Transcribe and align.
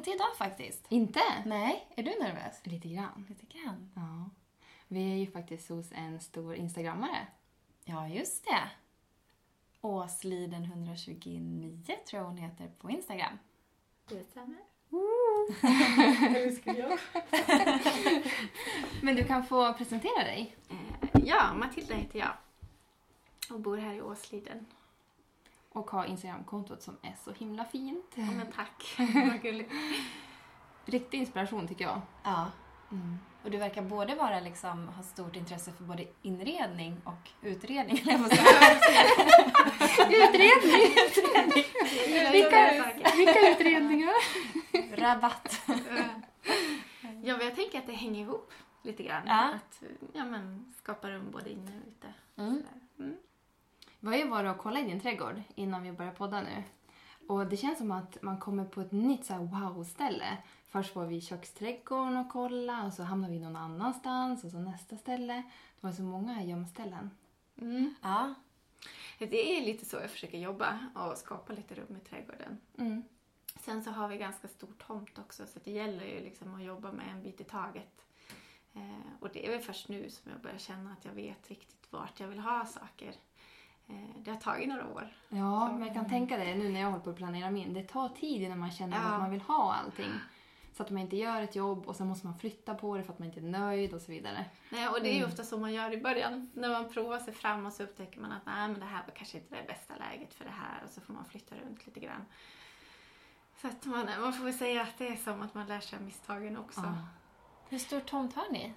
inte 0.00 0.10
idag 0.10 0.36
faktiskt. 0.36 0.86
Inte? 0.88 1.20
Nej, 1.46 1.86
är 1.96 2.02
du 2.02 2.10
nervös? 2.10 2.60
Lite 2.64 2.88
grann. 2.88 3.26
Lite 3.28 3.46
grann. 3.46 3.90
Ja. 3.94 4.30
Vi 4.88 5.12
är 5.12 5.16
ju 5.16 5.26
faktiskt 5.26 5.68
hos 5.68 5.92
en 5.92 6.20
stor 6.20 6.54
instagrammare. 6.54 7.26
Ja, 7.84 8.08
just 8.08 8.44
det. 8.44 8.70
Åsliden 9.80 10.64
129 10.64 11.96
tror 12.06 12.22
jag 12.22 12.28
hon 12.28 12.36
heter 12.36 12.68
på 12.78 12.90
Instagram. 12.90 13.38
Det 14.08 14.24
stämmer. 14.24 14.58
Men 19.02 19.16
du 19.16 19.24
kan 19.24 19.44
få 19.44 19.72
presentera 19.72 20.24
dig. 20.24 20.56
Eh, 20.68 21.22
ja, 21.24 21.54
Matilda 21.54 21.94
heter 21.94 22.18
jag. 22.18 22.32
Och 23.50 23.60
bor 23.60 23.76
här 23.76 23.94
i 23.94 24.02
Åsliden. 24.02 24.66
Och 25.72 25.90
ha 25.90 26.06
Instagramkontot 26.06 26.82
som 26.82 26.96
är 27.02 27.16
så 27.24 27.32
himla 27.32 27.64
fint. 27.64 28.12
Ja, 28.14 28.24
men 28.36 28.52
tack. 28.52 28.96
Vad 28.98 29.42
gulligt. 29.42 29.72
Riktig 30.84 31.18
inspiration 31.18 31.68
tycker 31.68 31.84
jag. 31.84 32.00
Ja. 32.22 32.50
Och 33.42 33.50
du 33.50 33.58
verkar 33.58 33.82
både 33.82 34.14
vara 34.14 34.40
liksom, 34.40 34.88
ha 34.88 35.02
stort 35.02 35.36
intresse 35.36 35.72
för 35.72 35.84
både 35.84 36.06
inredning 36.22 37.00
och. 37.04 37.30
Utredning! 37.42 37.96
utredning. 40.08 40.80
Vilka, 42.32 42.92
vilka 43.16 43.50
utredningar? 43.50 44.14
Rabatt. 44.96 45.60
Ja, 47.22 47.36
men 47.36 47.46
jag 47.46 47.56
tänker 47.56 47.78
att 47.78 47.86
det 47.86 47.92
hänger 47.92 48.20
ihop 48.20 48.52
lite 48.82 49.02
grann. 49.02 49.22
Ja. 49.26 49.50
Att 49.54 49.82
ja, 50.12 50.24
men, 50.24 50.72
skapa 50.78 51.10
rum 51.10 51.30
både 51.30 51.50
inne 51.50 51.80
och 51.80 51.88
ute. 51.88 52.14
Mm. 52.36 52.62
Vi 54.00 54.08
har 54.08 54.16
ju 54.16 54.28
varit 54.28 54.50
och 54.50 54.58
kollat 54.58 54.82
i 54.82 54.86
din 54.86 55.00
trädgård 55.00 55.42
innan 55.54 55.82
vi 55.82 55.92
började 55.92 56.16
podda 56.16 56.40
nu. 56.42 56.62
Och 57.28 57.46
det 57.46 57.56
känns 57.56 57.78
som 57.78 57.90
att 57.90 58.22
man 58.22 58.38
kommer 58.38 58.64
på 58.64 58.80
ett 58.80 58.92
nytt 58.92 59.24
så 59.24 59.34
wow-ställe. 59.34 60.36
Först 60.66 60.94
var 60.94 61.06
vi 61.06 61.16
i 61.16 61.20
köksträdgården 61.20 62.16
och 62.16 62.28
kolla 62.28 62.84
och 62.86 62.92
så 62.92 63.02
hamnar 63.02 63.30
vi 63.30 63.38
någon 63.38 63.56
annanstans 63.56 64.44
och 64.44 64.50
så 64.50 64.58
nästa 64.58 64.96
ställe. 64.96 65.34
Det 65.80 65.86
var 65.86 65.92
så 65.92 66.02
många 66.02 66.44
gömställen. 66.44 67.10
Mm. 67.56 67.94
Ja. 68.02 68.34
Det 69.18 69.56
är 69.56 69.64
lite 69.64 69.84
så 69.84 69.96
jag 69.96 70.10
försöker 70.10 70.38
jobba 70.38 70.78
och 70.94 71.18
skapa 71.18 71.52
lite 71.52 71.74
rum 71.74 71.96
i 71.96 72.08
trädgården. 72.08 72.60
Mm. 72.78 73.02
Sen 73.60 73.84
så 73.84 73.90
har 73.90 74.08
vi 74.08 74.16
ganska 74.16 74.48
stor 74.48 74.72
tomt 74.86 75.18
också 75.18 75.46
så 75.46 75.60
det 75.64 75.70
gäller 75.70 76.04
ju 76.04 76.20
liksom 76.20 76.54
att 76.54 76.64
jobba 76.64 76.92
med 76.92 77.08
en 77.08 77.22
bit 77.22 77.40
i 77.40 77.44
taget. 77.44 78.04
Eh, 78.72 79.12
och 79.20 79.28
det 79.32 79.46
är 79.46 79.50
väl 79.50 79.60
först 79.60 79.88
nu 79.88 80.10
som 80.10 80.30
jag 80.32 80.40
börjar 80.40 80.58
känna 80.58 80.92
att 80.92 81.04
jag 81.04 81.12
vet 81.12 81.50
riktigt 81.50 81.86
vart 81.90 82.20
jag 82.20 82.28
vill 82.28 82.38
ha 82.38 82.66
saker. 82.66 83.14
Eh, 83.90 84.22
det 84.22 84.30
har 84.30 84.38
tagit 84.38 84.68
några 84.68 84.86
år. 84.88 85.08
Ja, 85.28 85.72
men 85.72 85.82
jag 85.86 85.94
kan 85.94 86.08
tänka 86.08 86.36
det 86.36 86.54
nu 86.54 86.68
när 86.68 86.80
jag 86.80 86.90
håller 86.90 87.04
på 87.04 87.10
att 87.10 87.16
planera 87.16 87.50
min. 87.50 87.74
Det 87.74 87.82
tar 87.82 88.08
tid 88.08 88.42
innan 88.42 88.58
man 88.58 88.70
känner 88.70 88.96
Ja. 88.96 89.02
att 89.02 89.20
man 89.20 89.30
vill 89.30 89.40
ha 89.40 89.74
allting. 89.74 90.10
Så 90.72 90.82
att 90.82 90.90
man 90.90 91.02
inte 91.02 91.16
gör 91.16 91.42
ett 91.42 91.56
jobb 91.56 91.86
och 91.86 91.96
sen 91.96 92.06
måste 92.08 92.26
man 92.26 92.38
flytta 92.38 92.74
på 92.74 92.96
det 92.96 93.02
för 93.02 93.12
att 93.12 93.18
man 93.18 93.28
inte 93.28 93.40
är 93.40 93.44
nöjd 93.44 93.94
och 93.94 94.00
så 94.02 94.12
vidare. 94.12 94.44
Nej, 94.70 94.88
och 94.88 95.02
det 95.02 95.08
är 95.08 95.18
ju 95.18 95.24
ofta 95.24 95.42
så 95.42 95.58
man 95.58 95.72
gör 95.72 95.92
i 95.92 95.96
början. 96.00 96.50
När 96.54 96.68
man 96.68 96.88
provar 96.92 97.18
sig 97.18 97.34
fram 97.34 97.66
och 97.66 97.72
så 97.72 97.82
upptäcker 97.82 98.20
man 98.20 98.32
att 98.32 98.46
nej, 98.46 98.68
men 98.68 98.80
det 98.80 98.86
här 98.86 99.02
var 99.06 99.14
kanske 99.14 99.38
inte 99.38 99.56
det 99.56 99.66
bästa 99.66 99.94
läget 99.96 100.34
för 100.34 100.44
det 100.44 100.50
här 100.50 100.82
och 100.84 100.90
så 100.90 101.00
får 101.00 101.12
man 101.12 101.24
flytta 101.24 101.54
runt 101.56 101.86
lite 101.86 102.00
grann. 102.00 102.24
Så 103.60 103.68
att 103.68 103.86
man, 103.86 104.06
man 104.20 104.32
får 104.32 104.44
väl 104.44 104.54
säga 104.54 104.82
att 104.82 104.98
det 104.98 105.08
är 105.08 105.16
som 105.16 105.42
att 105.42 105.54
man 105.54 105.66
lär 105.66 105.80
sig 105.80 105.96
av 105.98 106.04
misstagen 106.04 106.56
också. 106.56 106.80
Ja. 106.80 106.94
Hur 107.68 107.78
stor 107.78 108.00
tomt 108.00 108.34
har 108.34 108.52
ni? 108.52 108.72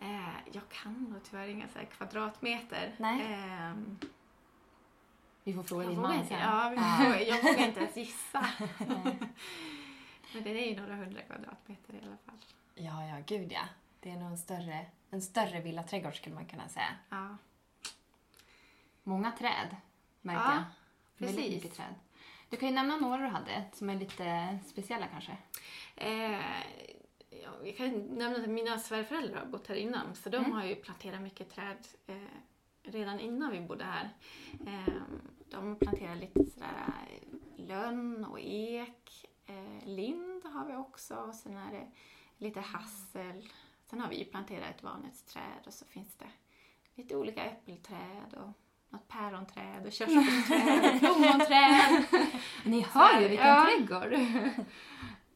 Eh, 0.00 0.28
jag 0.52 0.68
kan 0.68 0.92
nog 1.04 1.22
tyvärr 1.30 1.48
inga 1.48 1.68
så 1.68 1.78
kvadratmeter. 1.96 2.94
Nej. 2.98 3.20
Ehm, 3.32 3.98
Vi 5.46 5.52
får 5.52 5.62
fråga 5.62 5.84
jag, 5.84 5.92
din 5.92 6.00
man 6.00 6.26
sen. 6.26 6.38
ja, 6.40 6.68
vi 6.70 6.76
får, 6.76 7.16
jag 7.28 7.42
vågar 7.42 7.66
inte 7.68 7.80
ens 7.80 7.96
gissa. 7.96 8.46
Men 10.34 10.42
det 10.44 10.50
är 10.50 10.70
ju 10.74 10.80
några 10.80 10.96
hundra 10.96 11.20
kvadratmeter 11.22 11.94
i 11.94 11.98
alla 12.06 12.16
fall. 12.16 12.38
Ja, 12.74 13.06
ja, 13.06 13.16
gud 13.26 13.52
ja. 13.52 13.62
Det 14.00 14.10
är 14.10 14.16
nog 14.16 14.30
en 14.30 14.38
större, 14.38 14.86
en 15.10 15.22
större 15.22 15.60
villaträdgård 15.60 16.16
skulle 16.16 16.34
man 16.34 16.46
kunna 16.46 16.68
säga. 16.68 16.88
Ja, 17.10 17.36
Många 19.02 19.32
träd, 19.32 19.76
märker 20.22 20.40
Ja, 20.42 20.54
jag. 20.54 20.64
Väldigt 21.26 21.36
precis. 21.44 21.54
mycket 21.64 21.76
träd. 21.76 21.94
Du 22.50 22.56
kan 22.56 22.68
ju 22.68 22.74
nämna 22.74 22.96
några 22.96 23.16
du 23.22 23.26
hade 23.28 23.64
som 23.72 23.90
är 23.90 23.96
lite 23.96 24.58
speciella 24.66 25.06
kanske. 25.06 25.36
Eh, 25.96 26.40
ja, 27.30 27.50
vi 27.62 27.72
kan 27.72 27.90
nämna 28.00 28.38
att 28.38 28.48
mina 28.48 28.78
svärföräldrar 28.78 29.38
har 29.38 29.46
bott 29.46 29.66
här 29.68 29.74
innan 29.74 30.14
så 30.14 30.28
de 30.28 30.36
Mm. 30.36 30.52
har 30.52 30.64
ju 30.64 30.74
planterat 30.74 31.20
mycket 31.20 31.50
träd 31.50 31.86
eh, 32.06 32.16
redan 32.82 33.20
innan 33.20 33.50
vi 33.52 33.60
bodde 33.60 33.84
här. 33.84 34.10
Eh, 34.66 34.94
de 35.50 35.76
planterar 35.76 36.16
lite 36.16 36.44
sådär 36.44 37.08
eh, 37.08 37.66
lönn 37.66 38.24
och 38.24 38.40
ek, 38.40 39.26
eh, 39.46 39.86
lind 39.88 40.44
har 40.44 40.66
vi 40.66 40.74
också 40.76 41.14
och 41.16 41.34
sen 41.34 41.56
är 41.56 41.72
det 41.72 41.86
lite 42.38 42.60
hassel. 42.60 43.48
Sen 43.84 44.00
har 44.00 44.08
vi 44.08 44.24
planterat 44.24 44.74
ett 44.76 44.82
valnötsträd 44.82 45.62
och 45.66 45.74
så 45.74 45.84
finns 45.84 46.16
det 46.16 46.28
lite 46.94 47.16
olika 47.16 47.44
äppelträd 47.44 48.34
och 48.34 48.52
något 48.88 49.08
päronträd 49.08 49.86
och 49.86 49.92
körsbärsträd 49.92 50.94
och 50.94 50.98
plommonträd. 50.98 52.04
Ni 52.64 52.80
hör 52.80 53.20
ju 53.20 53.28
vilken 53.28 53.46
ja. 53.46 53.64
trädgård! 53.66 54.12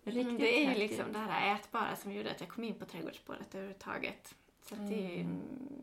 Riktigt 0.04 0.26
Mm, 0.26 0.38
det 0.38 0.56
är 0.56 0.60
ju 0.60 0.66
häftigt. 0.66 0.90
liksom 0.90 1.12
det 1.12 1.18
här 1.18 1.54
ätbara 1.54 1.96
som 1.96 2.12
gjorde 2.12 2.30
att 2.30 2.40
jag 2.40 2.48
kom 2.48 2.64
in 2.64 2.74
på 2.74 2.84
trädgårdsspåret 2.84 3.54
överhuvudtaget. 3.54 4.34
Så 4.62 4.74
att 4.74 4.88
det, 4.88 4.94
är 4.94 5.16
ju, 5.16 5.20
mm, 5.20 5.82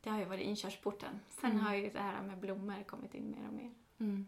det 0.00 0.10
har 0.10 0.18
ju 0.18 0.24
varit 0.24 0.40
inkörsporten. 0.46 1.20
Sen 1.28 1.50
Mm. 1.50 1.64
har 1.64 1.74
ju 1.74 1.90
det 1.90 2.00
här 2.00 2.22
med 2.22 2.38
blommor 2.38 2.82
kommit 2.82 3.14
in 3.14 3.30
mer 3.30 3.46
och 3.48 3.54
mer. 3.54 3.70
Mm. 4.00 4.26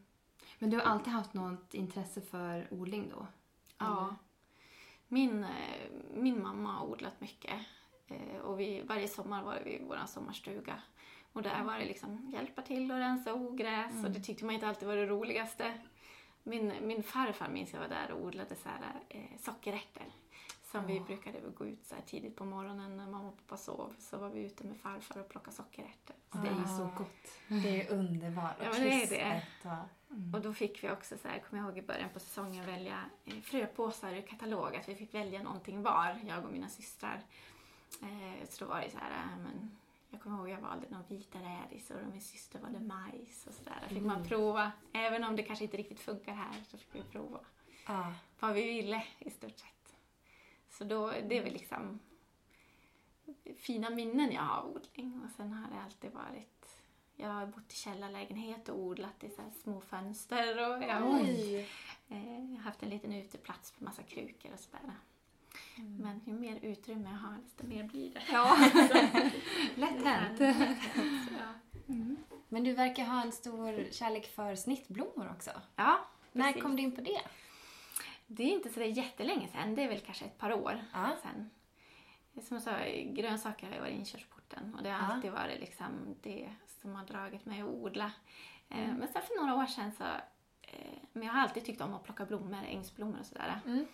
Men 0.58 0.70
du 0.70 0.76
har 0.76 0.84
alltid 0.84 1.12
haft 1.12 1.34
något 1.34 1.74
intresse 1.74 2.20
för 2.20 2.66
odling 2.70 3.08
då? 3.10 3.26
Ja. 3.78 4.16
Min, 5.08 5.44
eh, 5.44 5.90
min 6.14 6.42
mamma 6.42 6.72
har 6.72 6.86
odlat 6.86 7.20
mycket. 7.20 7.60
Eh, 8.08 8.36
Och 8.42 8.60
vi, 8.60 8.82
varje 8.82 9.08
sommar 9.08 9.42
var 9.42 9.60
vi 9.64 9.70
i 9.70 9.84
vår 9.84 10.06
sommarstuga. 10.06 10.82
Och 11.32 11.42
där 11.42 11.64
var 11.64 11.78
det 11.78 11.84
liksom 11.84 12.30
hjälpa 12.32 12.62
till 12.62 12.90
och 12.92 12.98
rensa 12.98 13.34
ogräs 13.34 14.04
och 14.04 14.10
det 14.10 14.20
tyckte 14.20 14.44
man 14.44 14.54
inte 14.54 14.68
alltid 14.68 14.88
var 14.88 14.96
det 14.96 15.06
roligaste. 15.06 15.78
Min, 16.42 16.72
min 16.82 17.02
farfar 17.02 17.48
minns 17.48 17.72
jag 17.72 17.80
var 17.80 17.88
där 17.88 18.10
och 18.12 18.20
odlade 18.24 18.54
så 18.56 18.68
här, 18.68 19.00
eh, 19.08 19.38
sockerärtor. 19.38 20.06
Som 20.72 20.86
vi 20.86 21.00
brukade 21.00 21.38
gå 21.58 21.66
ut 21.66 21.86
så 21.86 21.94
här 21.94 22.02
tidigt 22.02 22.36
på 22.36 22.44
morgonen 22.44 22.96
när 22.96 23.06
mamma 23.06 23.28
och 23.28 23.36
pappa 23.36 23.56
sov. 23.56 23.94
Så 23.98 24.18
var 24.18 24.28
vi 24.28 24.40
ute 24.40 24.64
med 24.66 24.76
farfar 24.76 25.20
och 25.20 25.28
plockade 25.28 25.56
sockerärtor. 25.56 26.16
Det 26.32 26.48
är 26.48 26.52
ju 26.60 26.66
så 26.78 26.90
gott. 26.98 27.62
Det 27.62 27.82
är 27.82 27.92
underbart. 27.92 28.56
Ja, 28.62 28.72
det 28.72 28.78
är 28.78 29.00
det. 29.00 29.06
kristet 29.06 29.42
och- 29.64 30.34
Och 30.34 30.40
då 30.40 30.52
fick 30.54 30.84
vi 30.84 30.90
också, 30.90 31.18
så 31.18 31.28
här, 31.28 31.38
kommer 31.38 31.62
jag 31.62 31.68
ihåg 31.68 31.78
i 31.78 31.82
början 31.86 32.08
på 32.12 32.20
säsongen, 32.20 32.66
välja 32.66 33.04
eh, 33.24 33.34
fröpåsar 33.40 34.12
ur 34.14 34.22
katalog. 34.22 34.76
Att 34.76 34.88
vi 34.88 34.94
fick 34.94 35.14
välja 35.14 35.42
någonting 35.42 35.82
var, 35.82 36.18
jag 36.28 36.44
och 36.44 36.52
mina 36.52 36.68
systrar. 36.68 37.22
Eh, 38.02 38.48
så 38.48 38.64
då 38.64 38.70
var 38.70 38.80
det 38.80 38.90
så 38.90 38.98
här, 38.98 39.10
eh, 39.10 39.38
men 39.42 39.70
jag 40.10 40.20
kommer 40.22 40.38
ihåg 40.38 40.48
jag 40.48 40.60
valde 40.60 40.86
någon 40.90 41.04
vita 41.08 41.38
rädisor 41.38 42.02
och 42.02 42.10
min 42.12 42.20
syster 42.20 42.58
valde 42.58 42.80
majs 42.80 43.46
och 43.46 43.54
sådär. 43.54 43.78
Där 43.80 43.88
fick 43.94 44.02
man 44.02 44.24
prova, 44.24 44.72
även 44.92 45.24
om 45.24 45.36
det 45.36 45.42
kanske 45.42 45.64
inte 45.64 45.76
riktigt 45.76 46.00
funkar 46.00 46.32
här, 46.34 46.62
så 46.68 46.78
fick 46.78 46.88
vi 46.94 47.02
prova 47.02 47.40
Ja. 47.86 48.12
vad 48.40 48.52
vi 48.54 48.62
ville 48.62 49.04
i 49.18 49.30
stort 49.30 49.58
sett. 49.58 49.68
Så 50.72 50.84
då, 50.84 51.06
det 51.28 51.38
är 51.38 51.42
väl 51.42 51.52
liksom 51.52 51.98
fina 53.56 53.90
minnen 53.90 54.32
jag 54.32 54.42
har 54.42 54.58
av 54.62 54.68
odling. 54.76 55.20
Och 55.24 55.30
sen 55.36 55.52
har 55.52 55.70
det 55.70 55.82
alltid 55.84 56.12
varit, 56.12 56.82
jag 57.16 57.28
har 57.28 57.46
bott 57.46 57.72
i 57.72 57.76
källarlägenhet 57.76 58.68
och 58.68 58.78
odlat 58.78 59.24
i 59.24 59.30
så 59.30 59.42
små 59.62 59.80
fönster 59.80 60.52
och 60.70 60.82
jag 60.82 60.94
har 60.94 61.20
eh, 62.08 62.60
haft 62.60 62.82
en 62.82 62.88
liten 62.90 63.12
uteplats 63.12 63.72
med 63.78 63.82
massa 63.88 64.02
krukor 64.02 64.52
och 64.52 64.60
sådär. 64.60 64.80
Mm. 65.76 65.96
Men 65.96 66.20
ju 66.26 66.32
mer 66.32 66.58
utrymme 66.62 67.10
jag 67.10 67.16
har, 67.18 67.36
desto 67.44 67.66
mer 67.66 67.84
blir 67.84 68.14
det. 68.14 68.22
Ja, 68.32 68.56
lätt 69.74 70.04
hänt. 70.04 70.40
ja. 71.38 71.54
Men 72.48 72.64
du 72.64 72.72
verkar 72.72 73.04
ha 73.04 73.22
en 73.22 73.32
stor 73.32 73.92
kärlek 73.92 74.26
för 74.26 74.54
snittblommor 74.54 75.30
också. 75.36 75.50
ja, 75.76 75.98
När 76.32 76.44
precis. 76.44 76.62
kom 76.62 76.76
du 76.76 76.82
in 76.82 76.92
på 76.96 77.00
det? 77.00 77.20
Det 78.34 78.42
är 78.42 78.48
inte 78.52 78.68
så 78.70 78.82
jättelänge 78.82 79.48
sedan, 79.48 79.74
det 79.74 79.82
är 79.82 79.88
väl 79.88 80.00
kanske 80.00 80.24
ett 80.24 80.38
par 80.38 80.52
år 80.52 80.84
Ja. 80.92 81.10
sedan. 81.22 81.50
Som 82.42 82.54
jag 82.56 82.62
sa, 82.62 82.76
grönsaker 83.04 83.66
har 83.66 83.74
ju 83.74 83.80
varit 83.80 83.94
inkörsporten 83.94 84.74
och 84.74 84.82
det 84.82 84.90
har 84.90 84.98
Ja. 85.08 85.14
alltid 85.14 85.32
varit 85.32 85.60
liksom 85.60 86.16
det 86.22 86.48
som 86.66 86.94
har 86.94 87.04
dragit 87.06 87.44
mig 87.44 87.60
att 87.60 87.68
odla. 87.68 88.12
Eh, 88.68 88.78
Mm. 88.84 88.96
Men 88.96 89.08
sen 89.08 89.22
för 89.22 89.40
några 89.40 89.54
år 89.62 89.66
sedan 89.66 89.92
så, 89.92 90.04
eh, 90.62 90.98
men 91.12 91.22
jag 91.26 91.32
har 91.34 91.40
alltid 91.40 91.64
tyckt 91.64 91.80
om 91.80 91.94
att 91.94 92.04
plocka 92.04 92.24
blommor, 92.26 92.64
ängsblommor 92.68 93.20
och 93.20 93.26
sådär. 93.26 93.60
Mm. 93.66 93.86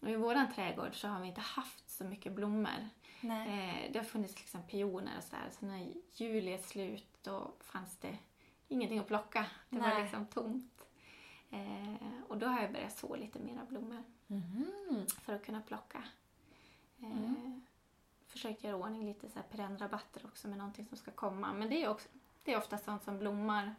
Och 0.00 0.08
i 0.10 0.16
våran 0.16 0.52
trädgård 0.52 0.94
så 1.00 1.08
har 1.08 1.20
vi 1.20 1.28
inte 1.28 1.40
haft 1.40 1.90
så 1.90 2.04
mycket 2.04 2.32
blommor. 2.32 2.88
Nej. 3.20 3.48
Eh, 3.86 3.92
det 3.92 3.98
har 3.98 4.04
funnits 4.04 4.38
liksom 4.38 4.62
pioner 4.62 5.12
och 5.18 5.24
sådär, 5.24 5.48
så 5.50 5.66
när 5.66 5.92
juli 6.12 6.52
är 6.52 6.58
slut 6.58 7.18
då 7.22 7.52
fanns 7.60 7.96
det 7.98 8.18
ingenting 8.68 8.98
att 8.98 9.06
plocka. 9.08 9.46
Det 9.70 9.78
var 9.78 9.88
Nej. 9.88 10.02
liksom 10.02 10.26
tomt. 10.26 10.83
Eh, 11.50 11.94
och 12.28 12.38
då 12.38 12.46
har 12.46 12.60
jag 12.60 12.72
börjat 12.72 12.98
så 12.98 13.16
lite 13.16 13.38
mera 13.38 13.64
blommor 13.64 14.02
Mhm. 14.26 15.06
för 15.20 15.34
att 15.34 15.44
kunna 15.46 15.60
plocka. 15.60 16.02
Eh, 17.02 17.06
Mm. 17.12 17.62
Försökt 18.26 18.64
göra 18.64 18.76
ordning 18.76 19.06
lite 19.06 19.28
så 19.30 19.38
här 19.38 19.46
perennrabatter 19.50 20.26
också 20.26 20.48
med 20.48 20.58
någonting 20.58 20.86
som 20.86 20.96
ska 20.96 21.10
komma. 21.10 21.52
Men 21.52 21.68
det 21.68 21.82
är, 21.84 21.88
också, 21.88 22.08
det 22.44 22.52
är 22.52 22.58
ofta 22.58 22.78
sånt 22.78 23.02
som 23.02 23.18
blommar 23.18 23.74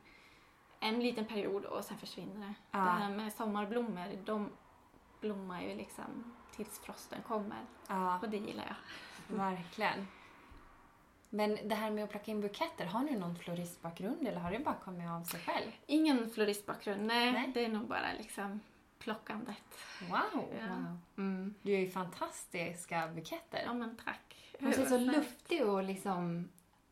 en 0.79 0.99
liten 0.99 1.25
period 1.25 1.65
och 1.65 1.85
sen 1.85 1.97
försvinner 1.97 2.47
det. 2.47 2.53
Ja. 2.71 2.77
Det 2.79 2.89
här 2.89 3.09
med 3.15 3.33
sommarblommor, 3.33 4.21
de 4.25 4.49
blommar 5.21 5.61
ju 5.61 5.75
liksom 5.75 6.35
tills 6.51 6.79
frosten 6.79 7.21
kommer. 7.23 7.65
Ja, 7.87 8.19
Och 8.19 8.29
det 8.29 8.37
gillar 8.37 8.65
jag. 8.67 9.37
verkligen. 9.37 10.07
Men 11.35 11.57
det 11.67 11.75
här 11.75 11.91
med 11.91 12.03
att 12.03 12.09
plocka 12.09 12.31
in 12.31 12.41
buketter, 12.41 12.85
har 12.85 13.03
du 13.03 13.19
någon 13.19 13.35
floristbakgrund 13.35 14.27
eller 14.27 14.39
har 14.39 14.51
det 14.51 14.59
bara 14.59 14.75
kommit 14.75 15.09
av 15.09 15.23
sig 15.23 15.39
själv? 15.39 15.71
Ingen 15.85 16.29
floristbakgrund, 16.29 17.05
nej, 17.05 17.31
Nej. 17.31 17.51
det 17.53 17.65
är 17.65 17.69
nog 17.69 17.87
bara 17.87 18.13
liksom 18.17 18.59
plockandet. 18.99 19.55
Wow! 20.01 20.43
Ja. 20.59 20.67
Wow. 20.67 20.97
Mm. 21.17 21.53
Du 21.61 21.73
är 21.73 21.79
ju 21.79 21.89
fantastiska 21.89 23.07
buketter. 23.15 23.61
Ja 23.65 23.73
men 23.73 23.97
tack. 24.05 24.35
Hon 24.59 24.73
ser 24.73 24.85
så 24.85 24.97
luftig 24.97 25.65
och 25.65 25.83
liksom... 25.83 26.19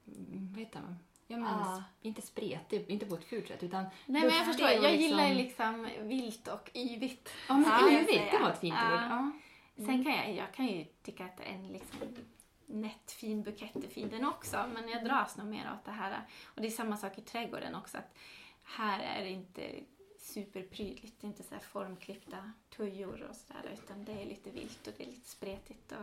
mm, 0.08 0.50
Vad 0.52 0.60
heter 0.60 0.82
man? 0.82 1.00
Ja, 1.28 1.38
men, 1.38 1.48
Ja. 1.50 1.84
Inte 2.02 2.22
spretig, 2.22 2.86
inte 2.90 3.06
på 3.06 3.16
ett 3.16 3.24
fult 3.26 3.48
sätt 3.48 3.64
utan... 3.64 3.84
Nej 4.06 4.22
men 4.22 4.36
jag 4.36 4.46
förstår, 4.46 4.70
jag 4.70 4.96
gillar 4.96 5.28
ju 5.28 5.34
liksom 5.36 5.90
vilt 6.02 6.48
och 6.48 6.70
yvigt. 6.74 7.30
Ja, 7.50 7.58
men 7.58 7.94
yvigt, 7.94 8.32
det 8.32 8.40
var 8.42 8.50
ett 8.50 8.60
fint 8.60 8.76
Ja. 8.82 8.94
ord. 8.94 9.00
Ja. 9.10 9.32
Sen 9.86 10.04
kan 10.04 10.14
jag, 10.14 10.32
jag 10.36 10.54
kan 10.54 10.66
ju 10.68 10.86
tycka 11.04 11.26
att 11.26 11.40
en 11.40 11.68
liksom 11.68 12.00
nätt 12.66 13.12
fin 13.12 13.44
bukett 13.44 13.76
är 13.76 13.88
fin 13.88 14.10
den 14.10 14.26
också, 14.26 14.66
men 14.74 14.90
jag 14.90 15.06
dras 15.06 15.38
nog 15.38 15.48
mer 15.48 15.72
åt 15.74 15.86
det 15.86 15.92
här. 15.92 16.22
Och 16.46 16.62
det 16.62 16.68
är 16.68 16.72
samma 16.72 16.98
sak 16.98 17.18
i 17.18 17.22
trädgården 17.22 17.76
också, 17.76 17.98
att 17.98 18.18
här 18.64 19.00
är 19.00 19.24
det 19.24 19.30
inte 19.30 19.72
superprydligt, 20.20 21.22
det 21.22 21.28
är 21.28 21.30
inte 21.30 21.44
så 21.44 21.56
formklippta 21.60 22.52
tujor 22.78 23.24
och 23.30 23.36
sådär, 23.36 23.70
utan 23.74 24.06
det 24.06 24.12
är 24.22 24.26
lite 24.26 24.50
vilt 24.52 24.88
och 24.88 24.94
det 24.98 25.04
är 25.04 25.08
lite 25.08 25.30
spretigt. 25.30 25.92
Och 25.92 25.98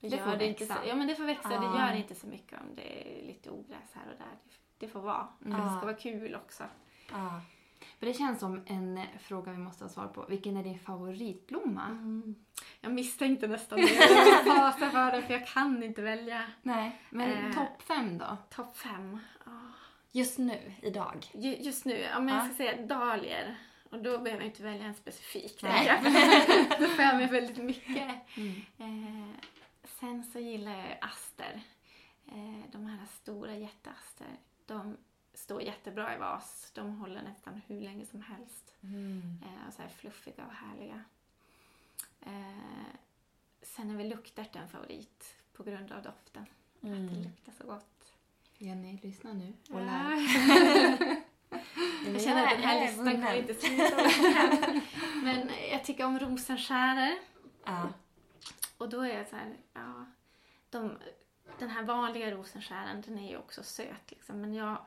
Det 0.00 0.08
gör 0.08 0.24
får 0.24 0.30
det 0.36 0.48
växa. 0.48 0.74
så, 0.74 0.80
ja 0.88 0.94
men 0.94 1.06
det 1.06 1.14
får 1.16 1.24
växa, 1.24 1.48
det 1.48 1.56
Ah. 1.68 1.88
gör 1.90 1.96
inte 1.96 2.14
så 2.14 2.26
mycket 2.26 2.60
om 2.60 2.74
det 2.74 3.18
är 3.22 3.26
lite 3.26 3.50
ogräs 3.50 3.92
här 3.92 4.12
och 4.12 4.18
där. 4.18 4.36
Det, 4.44 4.86
det 4.86 4.88
får 4.88 5.00
vara, 5.00 5.28
för 5.42 5.50
Ah. 5.50 5.64
det 5.64 5.76
ska 5.76 5.86
vara 5.86 5.94
kul 5.96 6.34
också. 6.34 6.64
Ja. 7.10 7.40
För 7.98 8.06
det 8.06 8.14
känns 8.14 8.40
som 8.40 8.62
en 8.66 9.00
fråga 9.20 9.52
vi 9.52 9.58
måste 9.58 9.84
ha 9.84 9.88
svar 9.88 10.06
på. 10.08 10.26
Vilken 10.28 10.56
är 10.56 10.64
din 10.64 10.78
favoritblomma? 10.78 11.86
Mm. 11.86 12.34
Jag 12.80 12.92
misstänkte 12.92 13.46
nästan 13.48 13.80
det. 13.80 13.94
Jag 13.94 14.44
fasar 14.56 14.90
för 14.90 15.12
det 15.12 15.22
för 15.22 15.32
jag 15.34 15.46
kan 15.46 15.82
inte 15.82 16.02
välja. 16.02 16.42
Nej, 16.62 17.00
men 17.10 17.30
Eh. 17.46 17.52
topp 17.54 17.82
fem 17.82 18.18
då? 18.18 18.36
Topp 18.50 18.76
fem. 18.76 19.18
Ah. 19.44 19.50
Just 20.12 20.38
nu, 20.38 20.74
idag. 20.82 21.26
Ju- 21.34 21.56
Just 21.56 21.84
nu, 21.84 21.98
ja, 21.98 22.20
men 22.20 22.34
jag 22.34 22.44
Ja. 22.44 22.46
ska 22.46 22.54
säga 22.56 22.86
dalier. 22.86 23.58
Och 23.90 24.02
då 24.02 24.18
behöver 24.18 24.42
jag 24.42 24.50
inte 24.50 24.62
välja 24.62 24.84
en 24.86 24.94
specifik. 24.94 25.62
Nej. 25.62 26.00
då 26.80 26.86
får 26.86 27.04
jag 27.04 27.16
med 27.16 27.30
väldigt 27.30 27.56
mycket. 27.64 28.12
Mm. 28.36 28.62
Eh, 28.78 29.28
sen 30.00 30.24
så 30.24 30.38
gillar 30.38 30.72
jag 30.78 30.98
aster. 31.00 31.60
Eh, 32.26 32.70
de 32.72 32.86
här 32.86 33.06
stora 33.06 33.54
jätteaster. 33.56 34.26
De 34.66 34.96
står 35.34 35.62
jättebra 35.62 36.14
i 36.14 36.18
vas. 36.18 36.70
De 36.74 36.98
håller 36.98 37.22
nästan 37.22 37.60
hur 37.66 37.80
länge 37.80 38.06
som 38.06 38.22
helst. 38.22 38.74
Eh, 39.42 39.68
och 39.68 39.74
så 39.74 39.82
här 39.82 39.88
fluffiga 39.88 40.46
och 40.46 40.52
härliga. 40.52 41.04
Eh, 42.20 42.96
sen 43.62 43.90
är 43.90 43.96
väl 43.96 44.08
luktärta 44.08 44.58
en 44.58 44.68
favorit 44.68 45.36
på 45.52 45.62
grund 45.62 45.92
av 45.92 46.02
doften. 46.02 46.42
Att 46.42 46.80
det 46.80 46.88
Mm. 46.88 47.22
luktar 47.22 47.52
så 47.52 47.64
gott. 47.66 48.12
Jenny, 48.58 48.98
lyssna 49.02 49.32
nu 49.32 49.52
och 49.70 49.80
lär. 49.80 51.22
Jag 52.06 52.22
känner 52.22 52.42
att 52.46 52.50
den 52.50 52.62
här 52.62 52.80
listan 52.86 53.10
kommer 53.12 53.34
inte 53.34 53.54
sluta. 53.54 53.96
Men 55.22 55.50
jag 55.70 55.84
tycker 55.84 56.04
om 56.04 56.18
rosenskärer. 56.18 57.18
Ja. 57.64 57.88
Och 58.78 58.88
då 58.88 59.00
är 59.00 59.18
jag 59.18 59.28
så 59.28 59.36
här, 59.36 59.56
ja. 59.72 60.06
De, 60.70 60.98
den 61.58 61.70
här 61.70 61.82
vanliga 61.82 62.30
rosenskären, 62.30 63.00
den 63.06 63.18
är 63.18 63.30
ju 63.30 63.36
också 63.36 63.62
söt 63.62 64.10
liksom. 64.10 64.40
Men 64.40 64.54
jag, 64.54 64.78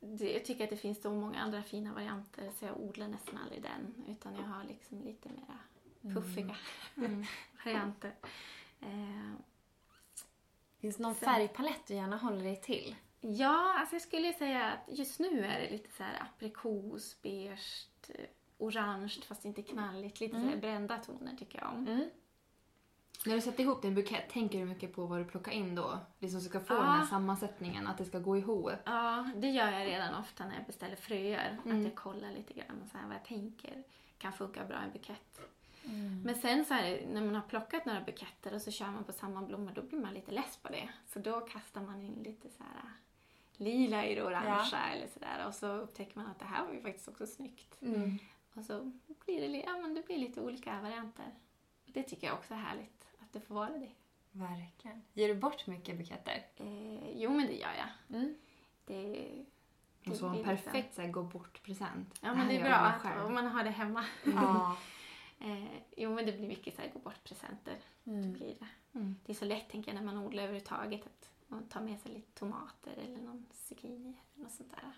det, 0.00 0.32
jag 0.32 0.44
tycker 0.44 0.64
att 0.64 0.70
det 0.70 0.76
finns 0.76 1.02
så 1.02 1.10
många 1.10 1.40
andra 1.40 1.62
fina 1.62 1.92
varianter 1.94 2.50
så 2.58 2.64
jag 2.64 2.80
odlar 2.80 3.08
nästan 3.08 3.38
aldrig 3.38 3.62
den. 3.62 4.04
Utan 4.08 4.34
jag 4.34 4.42
har 4.42 4.64
liksom 4.64 5.02
lite 5.02 5.28
mera 5.28 6.14
puffiga 6.14 6.56
Mm. 6.96 7.24
varianter. 7.64 8.12
Eh, 8.80 9.32
Finns 10.78 10.96
det 10.96 11.02
någon 11.02 11.14
Sen- 11.14 11.24
färgpalett 11.34 11.86
du 11.86 11.94
gärna 11.94 12.16
håller 12.16 12.44
dig 12.44 12.56
till? 12.60 12.96
Ja, 13.20 13.74
alltså 13.78 13.94
jag 13.94 14.02
skulle 14.02 14.32
säga 14.32 14.64
att 14.72 14.98
just 14.98 15.20
nu 15.20 15.44
är 15.44 15.60
det 15.60 15.70
lite 15.70 15.90
så 15.96 16.02
här 16.02 16.22
aprikos, 16.22 17.22
beige, 17.22 17.86
eh, 18.08 18.24
orange 18.58 19.18
fast 19.28 19.44
inte 19.44 19.62
knalligt. 19.62 20.20
Lite 20.20 20.40
så 20.40 20.46
här 20.46 20.56
brända 20.56 20.98
toner 20.98 21.36
tycker 21.36 21.58
jag 21.58 21.68
om. 21.72 21.86
Mm. 21.88 22.10
När 23.26 23.34
du 23.34 23.40
sätter 23.40 23.62
ihop 23.62 23.82
din 23.82 23.94
bukett, 23.94 24.28
tänker 24.30 24.58
du 24.58 24.64
mycket 24.64 24.94
på 24.94 25.06
vad 25.06 25.18
du 25.18 25.24
plockar 25.24 25.52
in 25.52 25.74
då? 25.74 25.98
Liksom 26.18 26.40
ska 26.40 26.60
få 26.60 26.74
Ja. 26.74 26.78
den 26.78 26.86
här 26.90 27.06
sammansättningen, 27.06 27.86
att 27.86 27.98
det 27.98 28.04
ska 28.04 28.18
gå 28.18 28.36
ihop? 28.36 28.70
Ja, 28.84 29.30
det 29.36 29.48
gör 29.48 29.70
jag 29.70 29.86
redan 29.86 30.14
ofta 30.14 30.46
när 30.46 30.54
jag 30.54 30.64
beställer 30.66 30.96
fröer. 30.96 31.58
Mm. 31.64 31.78
Att 31.78 31.84
jag 31.84 31.94
kollar 31.94 32.30
lite 32.32 32.52
grann 32.54 32.88
så 32.92 32.98
här, 32.98 33.06
vad 33.06 33.14
jag 33.14 33.24
tänker 33.24 33.82
kan 34.18 34.32
funka 34.32 34.64
bra 34.64 34.80
i 34.80 34.84
en 34.84 34.92
bukett. 34.92 35.40
Mm. 35.84 36.22
Men 36.22 36.34
sen 36.34 36.64
så 36.64 36.74
är 36.74 36.82
det, 36.82 37.06
när 37.12 37.20
man 37.20 37.34
har 37.34 37.42
plockat 37.42 37.84
några 37.84 38.00
buketter 38.00 38.54
och 38.54 38.62
så 38.62 38.70
kör 38.70 38.86
man 38.86 39.04
på 39.04 39.12
samma 39.12 39.42
blommor, 39.42 39.72
då 39.74 39.82
blir 39.82 39.98
man 39.98 40.14
lite 40.14 40.30
less 40.32 40.56
på 40.56 40.68
det. 40.68 40.88
Så 41.06 41.18
då 41.18 41.40
kastar 41.40 41.80
man 41.80 42.02
in 42.02 42.22
lite 42.22 42.48
så 42.50 42.62
här 42.62 42.92
lila 43.56 44.06
i 44.06 44.14
det 44.14 44.22
orangea 44.22 44.88
eller 44.94 45.06
sådär. 45.08 45.46
Och 45.46 45.54
så 45.54 45.66
upptäcker 45.66 46.18
man 46.18 46.26
att 46.26 46.38
det 46.38 46.44
här 46.44 46.66
var 46.66 46.74
ju 46.74 46.80
faktiskt 46.82 47.08
också 47.08 47.26
snyggt. 47.26 47.82
Mm. 47.82 48.18
Och 48.54 48.64
så 48.64 48.92
blir 49.24 49.48
det, 49.48 49.58
ja, 49.66 49.78
men 49.78 49.94
det 49.94 50.06
blir 50.06 50.18
lite 50.18 50.40
olika 50.40 50.80
varianter. 50.80 51.26
Det 51.86 52.02
tycker 52.02 52.26
jag 52.26 52.36
också 52.36 52.54
är 52.54 52.58
härligt, 52.58 52.99
att 53.30 53.42
det 53.42 53.46
får 53.46 53.54
vara 53.54 53.70
det. 53.70 53.90
Verkligen. 54.32 55.02
Ger 55.12 55.28
du 55.28 55.34
bort 55.34 55.66
mycket 55.66 55.98
buketter? 55.98 56.46
Eh, 56.56 57.10
jo, 57.20 57.30
men 57.30 57.46
det 57.46 57.52
gör 57.54 57.72
jag. 57.78 58.16
Mm. 58.18 58.34
Det, 58.86 59.28
Och 60.06 60.16
så 60.16 60.26
en 60.28 60.44
perfekt 60.44 60.94
så 60.94 61.02
här, 61.02 61.08
gå 61.08 61.22
bort-present. 61.22 62.18
Ja, 62.22 62.34
men 62.34 62.48
det 62.48 62.54
är 62.54 62.58
gör 62.60 62.64
bra 62.68 62.76
att 62.76 63.26
om 63.26 63.34
man 63.34 63.46
har 63.46 63.64
det 63.64 63.70
hemma. 63.70 64.04
Ja. 64.24 64.76
Eh, 65.42 65.64
jo, 65.96 66.14
men 66.14 66.26
det 66.26 66.32
blir 66.32 66.48
mycket 66.48 66.76
så 66.76 66.82
här, 66.82 66.90
gå 66.92 66.98
bort-presenter. 66.98 67.76
Det 68.04 68.10
Mm. 68.10 68.32
blir 68.32 68.54
det. 68.58 68.98
Mm. 68.98 69.16
Det 69.26 69.32
är 69.32 69.36
så 69.36 69.44
lätt, 69.44 69.68
tänker 69.70 69.92
jag, 69.94 70.00
när 70.04 70.12
man 70.12 70.24
odlar 70.24 70.42
överhuvudtaget 70.42 71.06
att 71.06 71.30
man 71.46 71.64
tar 71.68 71.80
med 71.80 72.00
sig 72.00 72.12
lite 72.12 72.38
tomater 72.38 72.92
eller 73.04 73.18
någon 73.22 73.46
zucchini 73.52 74.16
eller 74.34 74.44
något 74.44 74.52
sånt 74.52 74.70
där. 74.70 74.92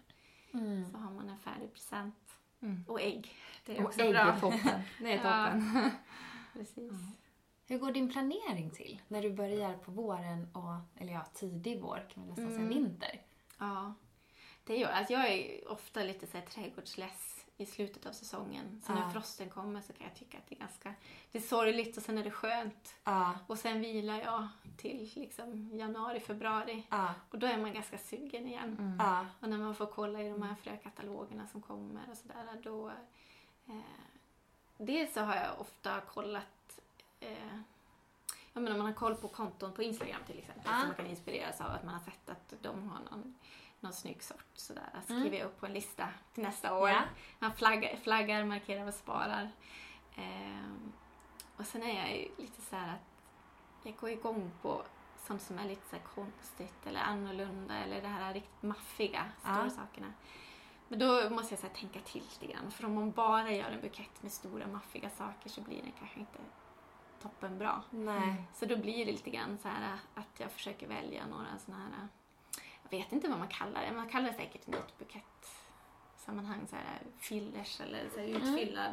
Mm. 0.60 0.90
Så 0.90 0.98
har 0.98 1.10
man 1.10 1.28
en 1.28 1.38
färdig 1.38 1.72
present. 1.72 2.38
Mm. 2.60 2.84
Och 2.88 3.00
ägg. 3.00 3.34
Det 3.66 3.76
är 3.76 3.80
Och 3.80 3.86
också 3.86 4.00
ägg 4.00 4.10
bra. 4.12 4.20
är 4.20 4.40
toppen. 4.40 4.80
Det 5.00 5.12
är 5.12 5.16
Ja. 5.24 5.46
toppen. 5.46 5.90
Precis. 6.52 6.92
Hur 7.72 7.78
går 7.78 7.92
din 7.92 8.12
planering 8.12 8.70
till 8.70 9.02
när 9.08 9.22
du 9.22 9.30
börjar 9.32 9.74
på 9.76 9.90
våren 9.92 10.48
och, 10.52 11.00
eller 11.02 11.12
ja, 11.12 11.24
tidig 11.34 11.80
vår 11.80 12.06
kan 12.14 12.20
man 12.20 12.28
nästan 12.28 12.46
säga, 12.48 12.56
Mm. 12.60 12.68
vinter? 12.68 13.20
Ja. 13.58 13.94
Det 14.64 14.76
gör 14.76 14.90
att 14.92 15.10
jag 15.10 15.28
är 15.32 15.70
ofta 15.72 16.02
lite 16.02 16.26
så 16.26 16.38
här 16.38 16.44
trädgårdsless 16.46 17.44
i 17.56 17.66
slutet 17.66 18.06
av 18.06 18.12
säsongen. 18.12 18.82
Så 18.86 18.92
Ja. 18.92 18.96
när 18.96 19.10
frosten 19.10 19.50
kommer 19.50 19.80
så 19.80 19.92
kan 19.92 20.06
jag 20.06 20.16
tycka 20.16 20.38
att 20.38 20.46
det 20.48 20.54
är 20.54 20.58
ganska 20.58 20.94
det 21.32 21.38
är 21.38 21.42
sorgligt 21.42 21.96
och 21.96 22.02
sen 22.02 22.18
är 22.18 22.24
det 22.24 22.30
skönt. 22.30 22.94
Ja. 23.04 23.34
Och 23.46 23.58
sen 23.58 23.80
vilar 23.80 24.20
jag 24.20 24.48
till 24.76 25.10
liksom 25.14 25.70
januari, 25.78 26.20
februari. 26.20 26.86
Ja. 26.90 27.14
Och 27.30 27.38
då 27.38 27.46
är 27.46 27.58
man 27.58 27.72
ganska 27.74 27.98
sugen 27.98 28.46
igen. 28.46 28.76
Mm. 28.78 28.96
Ja. 28.98 29.26
Och 29.40 29.48
när 29.48 29.58
man 29.58 29.74
får 29.74 29.86
kolla 29.86 30.22
i 30.22 30.28
de 30.28 30.42
här 30.42 30.54
frökatalogerna 30.54 31.46
som 31.46 31.62
kommer 31.62 32.10
och 32.10 32.16
sådär, 32.16 32.60
då... 32.62 32.88
Eh, 33.66 33.74
dels 34.76 35.14
så 35.14 35.20
har 35.20 35.36
jag 35.36 35.60
ofta 35.60 36.00
kollat... 36.00 36.42
Eh, 37.22 37.58
jag 38.52 38.62
menar, 38.62 38.76
man 38.76 38.86
har 38.86 38.92
koll 38.94 39.14
på 39.14 39.28
konton 39.28 39.72
på 39.72 39.82
Instagram 39.82 40.20
till 40.26 40.38
exempel, 40.38 40.62
Ja. 40.66 40.78
som 40.78 40.86
man 40.88 40.96
kan 40.96 41.06
inspireras 41.06 41.60
av 41.60 41.66
att 41.70 41.84
man 41.84 41.94
har 41.94 42.00
sett 42.00 42.28
att 42.28 42.54
de 42.62 42.88
har 42.88 42.98
någon, 43.10 43.34
någon 43.80 43.92
snygg 43.92 44.22
sort. 44.22 44.44
Sådär. 44.54 44.88
Jag 44.92 45.02
Mm. 45.10 45.20
skriver 45.22 45.38
jag 45.38 45.46
upp 45.46 45.60
på 45.60 45.66
en 45.66 45.72
lista 45.72 46.08
till 46.34 46.42
nästa 46.42 46.74
år. 46.78 46.88
Ja. 46.88 47.02
Man 47.38 47.52
flaggar, 47.54 47.96
flaggar, 47.96 48.44
markerar 48.44 48.86
och 48.86 48.94
sparar. 48.94 49.50
Ehm, 50.16 50.92
och 51.56 51.66
sen 51.66 51.82
är 51.82 51.98
jag 51.98 52.16
ju 52.16 52.28
lite 52.38 52.60
så 52.62 52.76
här 52.76 52.88
att 52.88 53.00
jag 53.86 53.96
går 53.96 54.10
igång 54.10 54.50
på 54.62 54.82
sånt 55.26 55.42
som 55.42 55.58
är 55.58 55.64
lite 55.64 55.88
så 55.88 55.96
konstigt 56.14 56.86
eller 56.86 57.00
annorlunda 57.00 57.74
eller 57.74 58.02
det 58.02 58.08
här 58.08 58.34
riktigt 58.34 58.62
maffiga, 58.62 59.24
stora 59.40 59.64
Ja. 59.64 59.70
sakerna. 59.70 60.12
Men 60.88 60.98
då 60.98 61.30
måste 61.30 61.52
jag 61.54 61.60
så 61.60 61.68
tänka 61.68 62.00
till 62.00 62.22
lite 62.22 62.52
grann. 62.52 62.70
För 62.70 62.84
om 62.84 62.94
man 62.94 63.10
bara 63.10 63.50
gör 63.52 63.70
en 63.70 63.80
bukett 63.80 64.22
med 64.22 64.32
stora 64.32 64.66
maffiga 64.66 65.10
saker 65.10 65.50
så 65.50 65.60
blir 65.60 65.82
den 65.82 65.92
kanske 65.98 66.20
inte 66.20 66.38
toppen 67.22 67.58
bra. 67.58 67.82
Nej. 67.90 68.44
Så 68.54 68.66
då 68.66 68.76
blir 68.76 69.06
det 69.06 69.12
lite 69.12 69.30
grann 69.30 69.58
så 69.62 69.68
här 69.68 69.98
att 70.14 70.40
jag 70.40 70.50
försöker 70.52 70.88
välja 70.88 71.26
några 71.26 71.58
sådana 71.58 71.82
här, 71.84 72.08
jag 72.82 72.98
vet 72.98 73.12
inte 73.12 73.28
vad 73.28 73.38
man 73.38 73.48
kallar 73.48 73.82
det, 73.82 73.92
man 73.92 74.08
kallar 74.08 74.28
det 74.28 74.34
säkert 74.34 74.68
i 74.68 74.72
ett 74.72 74.98
bukettsammanhang 74.98 76.66
så 76.70 76.76
här 76.76 77.02
fillers 77.18 77.80
eller 77.80 78.08
så 78.14 78.20
här 78.20 78.26
utfyllnad. 78.26 78.92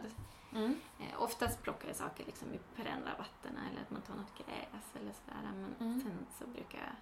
Mm. 0.56 0.76
Eh, 1.00 1.22
oftast 1.22 1.62
plockar 1.64 1.88
jag 1.88 1.96
saker 1.98 2.26
liksom 2.26 2.54
i 2.54 2.60
perennrabatterna 2.76 3.60
eller 3.72 3.82
att 3.82 3.90
man 3.92 4.02
tar 4.02 4.16
något 4.16 4.38
gräs 4.38 4.96
eller 5.02 5.12
sådär. 5.26 5.52
Men 5.54 5.76
Mm. 5.88 6.02
sen 6.02 6.26
så 6.40 6.48
brukar 6.48 6.78
jag 6.80 6.96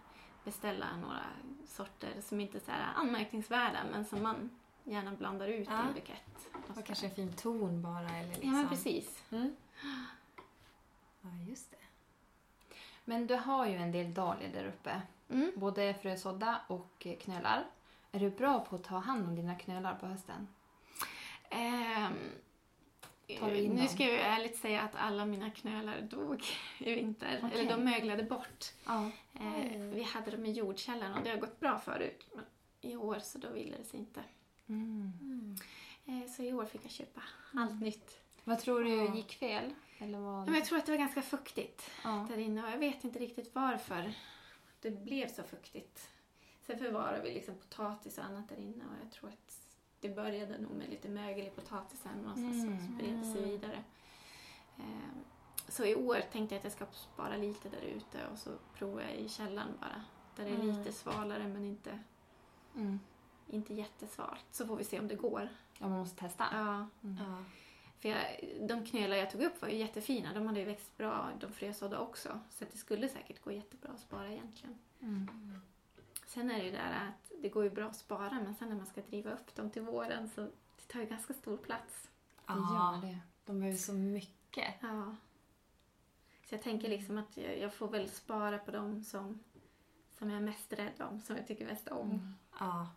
beställa 0.44 0.96
några 0.98 1.24
sorter 1.66 2.22
som 2.22 2.40
inte 2.40 2.58
är 2.58 2.62
så 2.62 2.72
här 2.72 2.94
anmärkningsvärda 2.96 3.80
men 3.92 4.06
som 4.06 4.24
man 4.24 4.50
gärna 4.84 5.12
blandar 5.12 5.48
ut 5.48 5.68
i 5.68 5.72
Ja. 5.72 5.82
en 5.88 5.94
bukett. 5.94 6.50
Och 6.68 6.86
kanske 6.86 7.06
en 7.08 7.16
fin 7.16 7.34
ton 7.34 7.82
bara 7.82 8.10
eller 8.10 8.28
liksom. 8.30 8.50
Ja 8.50 8.56
men 8.58 8.70
precis. 8.70 9.24
Mm. 9.32 9.56
Ja, 11.32 11.50
just 11.50 11.72
det. 11.72 11.78
Men 13.06 13.28
du 13.28 13.36
har 13.36 13.68
ju 13.68 13.76
en 13.76 13.92
del 13.92 14.14
dahlior 14.14 14.50
där 14.54 14.66
uppe. 14.66 15.02
Mm. 15.30 15.52
Både 15.56 15.94
frösådda 15.94 16.62
och 16.68 17.08
eh, 17.08 17.18
knölar. 17.18 17.66
Är 18.12 18.20
du 18.20 18.30
bra 18.30 18.60
på 18.60 18.76
att 18.76 18.84
ta 18.84 18.98
hand 18.98 19.28
om 19.28 19.36
dina 19.36 19.56
knölar 19.56 19.96
på 19.96 20.06
hösten? 20.06 20.48
In 23.28 23.72
nu 23.72 23.88
ska 23.88 24.04
jag 24.04 24.20
ärligt 24.20 24.58
säga 24.58 24.82
att 24.82 24.96
alla 24.96 25.26
mina 25.26 25.52
knölar 25.52 26.02
dog 26.02 26.44
i 26.80 26.96
vinter. 26.96 27.40
Okej. 27.44 27.60
Eller 27.60 27.78
de 27.78 27.84
möglade 27.84 28.24
bort. 28.24 28.66
Ja. 28.86 29.12
Eh, 29.34 29.82
vi 29.82 30.04
hade 30.04 30.32
dem 30.32 30.46
i 30.46 30.52
jordkällaren 30.52 31.14
och 31.14 31.24
det 31.24 31.30
har 31.30 31.38
gått 31.38 31.60
bra 31.60 31.80
förut. 31.80 32.28
Men 32.34 32.46
i 32.82 32.96
år 32.96 33.20
så 33.20 33.38
då 33.38 33.50
ville 33.50 33.78
det 33.78 33.84
sig 33.84 34.00
inte. 34.00 34.24
Mm. 34.68 35.56
Eh, 36.06 36.30
så 36.30 36.44
i 36.44 36.54
år 36.54 36.66
fick 36.66 36.86
jag 36.86 36.92
köpa 36.92 37.22
allt 37.54 37.82
nytt. 37.82 38.20
Vad 38.48 38.60
tror 38.60 38.84
du 38.84 38.90
Ja. 38.96 39.16
gick 39.16 39.34
fel? 39.34 39.74
Eller 39.98 40.20
vad? 40.20 40.46
Men 40.46 40.54
jag 40.56 40.66
tror 40.66 40.78
att 40.78 40.86
det 40.86 40.92
var 40.92 41.00
ganska 41.00 41.22
fuktigt 41.22 41.92
Ja. 42.04 42.26
där 42.30 42.38
inne 42.38 42.64
och 42.64 42.70
jag 42.70 42.78
vet 42.78 43.04
inte 43.04 43.20
riktigt 43.20 43.56
varför 43.56 44.14
det 44.82 44.92
blev 44.92 45.28
så 45.28 45.44
fuktigt. 45.44 46.10
Sen 46.62 46.80
förvarade 46.80 47.22
vi 47.24 47.34
liksom 47.34 47.56
potatis 47.56 48.18
och 48.18 48.24
annat 48.24 48.50
där 48.50 48.56
inne 48.60 48.84
och 48.84 49.06
jag 49.06 49.12
tror 49.12 49.30
att 49.30 49.58
det 50.00 50.10
började 50.10 50.58
nog 50.58 50.72
med 50.72 50.90
lite 50.90 51.10
mögel 51.10 51.48
i 51.48 51.50
potatisen 51.50 52.26
och 52.26 52.34
så, 52.38 52.40
Mm. 52.44 52.78
så 52.80 52.94
spred 52.94 53.34
sig 53.34 53.44
vidare. 53.52 53.84
Eh, 54.78 54.84
Så 55.70 55.86
i 55.86 55.96
år 55.96 56.22
tänkte 56.32 56.56
jag 56.56 56.60
att 56.60 56.64
jag 56.64 56.74
ska 56.74 56.86
spara 56.92 57.38
lite 57.38 57.70
där 57.70 57.82
ute 57.82 58.28
och 58.32 58.38
så 58.38 58.50
provar 58.74 59.02
jag 59.02 59.16
i 59.16 59.30
källaren 59.30 59.72
bara. 59.80 60.04
Där 60.36 60.44
det 60.44 60.50
är 60.50 60.56
Mm. 60.64 60.78
lite 60.78 60.92
svalare 60.94 61.48
men 61.48 61.66
inte, 61.66 62.00
Mm. 62.76 63.00
inte 63.48 63.74
jättesvalt. 63.74 64.46
Så 64.52 64.68
får 64.68 64.76
vi 64.76 64.84
se 64.84 65.00
om 65.00 65.08
det 65.08 65.16
går. 65.16 65.50
Ja, 65.80 65.88
man 65.88 66.00
måste 66.00 66.16
testa. 66.20 66.46
Ja. 66.52 66.74
Mm. 67.04 67.18
Ja. 67.20 67.44
För 68.00 68.10
jag, 68.10 68.20
de 68.68 68.86
knölar 68.86 69.18
jag 69.18 69.32
tog 69.32 69.42
upp 69.42 69.62
var 69.62 69.70
ju 69.70 69.78
jättefina. 69.78 70.34
De 70.34 70.48
hade 70.48 70.60
ju 70.60 70.66
växt 70.66 70.98
bra, 70.98 71.30
de 71.40 71.52
frösådda 71.54 72.00
också. 72.00 72.40
Så 72.50 72.64
att 72.64 72.72
det 72.72 72.78
skulle 72.78 73.10
säkert 73.10 73.42
gå 73.42 73.52
jättebra 73.52 73.92
att 73.92 74.00
spara 74.00 74.32
egentligen. 74.32 74.78
Mm. 75.02 75.28
Sen 76.28 76.52
är 76.52 76.58
det 76.60 76.66
ju 76.66 76.72
där 76.72 76.92
att 77.08 77.32
det 77.42 77.50
går 77.50 77.64
ju 77.64 77.70
bra 77.70 77.86
att 77.86 77.96
spara 77.96 78.32
men 78.44 78.56
sen 78.56 78.70
när 78.70 78.76
man 78.76 78.86
ska 78.86 79.02
driva 79.02 79.32
upp 79.32 79.56
dem 79.56 79.70
till 79.70 79.82
våren 79.82 80.30
så 80.30 80.42
det 80.42 80.88
tar 80.94 81.00
ju 81.00 81.06
ganska 81.06 81.34
stor 81.34 81.58
plats. 81.58 82.10
Det 82.36 82.54
Ja. 82.54 83.00
gör 83.04 83.08
det. 83.10 83.20
De 83.46 83.60
behöver 83.60 83.78
så 83.78 83.94
mycket. 83.94 84.74
Ja. 84.82 85.16
Så 86.50 86.56
jag 86.56 86.62
tänker 86.64 86.88
liksom 86.90 87.18
att 87.18 87.38
jag, 87.38 87.60
jag 87.60 87.74
får 87.74 87.88
väl 87.88 88.10
spara 88.10 88.58
på 88.58 88.72
dem 88.72 89.04
som, 89.04 89.40
som 90.18 90.30
jag 90.30 90.38
är 90.38 90.46
mest 90.46 90.74
rädd 90.74 91.02
om, 91.10 91.22
som 91.22 91.36
jag 91.36 91.48
tycker 91.48 91.66
mest 91.66 91.88
om. 91.88 92.12
Mm. 92.12 92.34
Ja. 92.60 92.88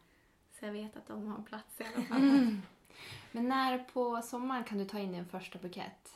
Så 0.58 0.64
jag 0.64 0.72
vet 0.72 0.96
att 0.96 1.06
de 1.06 1.26
har 1.26 1.36
en 1.36 1.44
plats 1.44 1.80
i 1.80 1.84
alla 1.84 2.06
fall. 2.06 2.22
Mm. 2.22 2.62
Men 3.32 3.48
när 3.48 3.78
på 3.78 4.22
sommaren 4.22 4.64
kan 4.64 4.78
du 4.78 4.84
ta 4.84 4.98
in 4.98 5.12
din 5.12 5.26
första 5.28 5.58
bukett? 5.58 6.14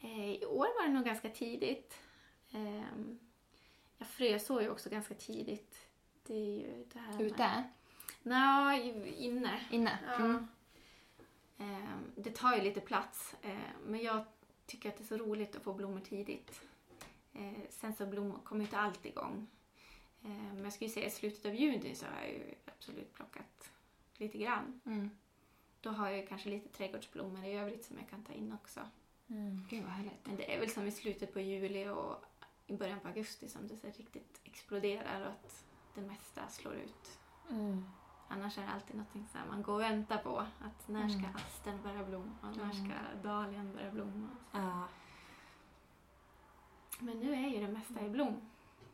Eh, 0.00 0.30
I 0.30 0.44
år 0.46 0.80
var 0.80 0.86
det 0.86 0.92
nog 0.92 1.04
ganska 1.04 1.28
tidigt. 1.30 2.00
Eh, 2.50 2.84
jag 3.98 4.08
frösår 4.08 4.62
ju 4.62 4.70
också 4.70 4.90
ganska 4.90 5.14
tidigt. 5.14 5.88
Det 6.26 6.34
är 6.34 6.46
ju 6.58 6.84
det 6.92 6.98
här 6.98 7.12
med- 7.12 7.20
Ute? 7.22 7.64
Nja, 8.22 8.76
i- 8.84 9.24
inne. 9.26 9.60
Inne? 9.70 9.98
Mm. 10.18 10.48
Eh, 11.58 11.96
det 12.16 12.30
tar 12.34 12.56
ju 12.56 12.62
lite 12.62 12.80
plats, 12.80 13.34
eh, 13.42 13.58
men 13.86 14.00
jag 14.02 14.24
tycker 14.66 14.88
att 14.88 14.96
det 14.96 15.02
är 15.04 15.06
så 15.06 15.16
roligt 15.16 15.56
att 15.56 15.62
få 15.62 15.72
blommor 15.74 16.00
tidigt. 16.00 16.60
Sen 17.70 17.94
så 17.94 18.06
blommor 18.06 18.38
kommer 18.44 18.64
inte 18.64 18.78
allt 18.78 19.06
igång. 19.06 19.46
Men 20.20 20.64
jag 20.64 20.72
skulle 20.72 20.90
säga 20.90 21.06
i 21.06 21.10
slutet 21.10 21.46
av 21.46 21.54
juni 21.54 21.94
så 21.94 22.06
har 22.06 22.20
jag 22.20 22.30
ju 22.30 22.54
absolut 22.66 23.14
plockat 23.14 23.70
lite 24.16 24.38
grann. 24.38 24.80
Mm. 24.86 25.10
Då 25.80 25.90
har 25.90 26.08
jag 26.10 26.28
kanske 26.28 26.48
lite 26.48 26.68
trädgårdsblommor 26.68 27.44
i 27.44 27.52
övrigt 27.52 27.84
som 27.84 27.98
jag 27.98 28.08
kan 28.10 28.22
ta 28.24 28.32
in 28.32 28.52
också. 28.52 28.80
Mm. 29.28 29.66
Gud 29.70 29.82
vad 29.84 29.92
härligt. 29.92 30.26
Men 30.26 30.36
det 30.36 30.54
är 30.54 30.60
väl 30.60 30.70
som 30.70 30.86
i 30.86 30.90
slutet 30.90 31.32
på 31.32 31.40
juli 31.40 31.88
och 31.88 32.24
i 32.66 32.76
början 32.76 33.00
på 33.00 33.08
augusti 33.08 33.48
som 33.48 33.68
det 33.68 33.76
så 33.76 33.86
riktigt 33.86 34.40
exploderar 34.44 35.20
och 35.20 35.26
att 35.30 35.64
det 35.94 36.00
mesta 36.00 36.48
slår 36.48 36.74
ut. 36.74 37.18
Mm. 37.50 37.84
Annars 38.28 38.58
är 38.58 38.62
det 38.62 38.68
alltid 38.68 38.96
någonting 38.96 39.26
så 39.32 39.38
här 39.38 39.46
man 39.46 39.62
går 39.62 39.74
och 39.74 39.80
väntar 39.80 40.18
på. 40.18 40.38
Att 40.38 40.88
när 40.88 41.08
ska 41.08 41.18
Mm. 41.18 41.36
astern 41.36 41.82
börja 41.82 42.04
blomma? 42.04 42.32
När 42.56 42.62
Mm. 42.64 42.72
ska 42.72 43.28
dahlian 43.28 43.72
börja 43.72 43.90
blomma? 43.90 44.28
Ja. 44.52 44.88
Men 47.00 47.20
nu 47.20 47.32
är 47.34 47.48
ju 47.48 47.66
det 47.66 47.72
mesta 47.72 48.04
i 48.04 48.08
blom. 48.08 48.40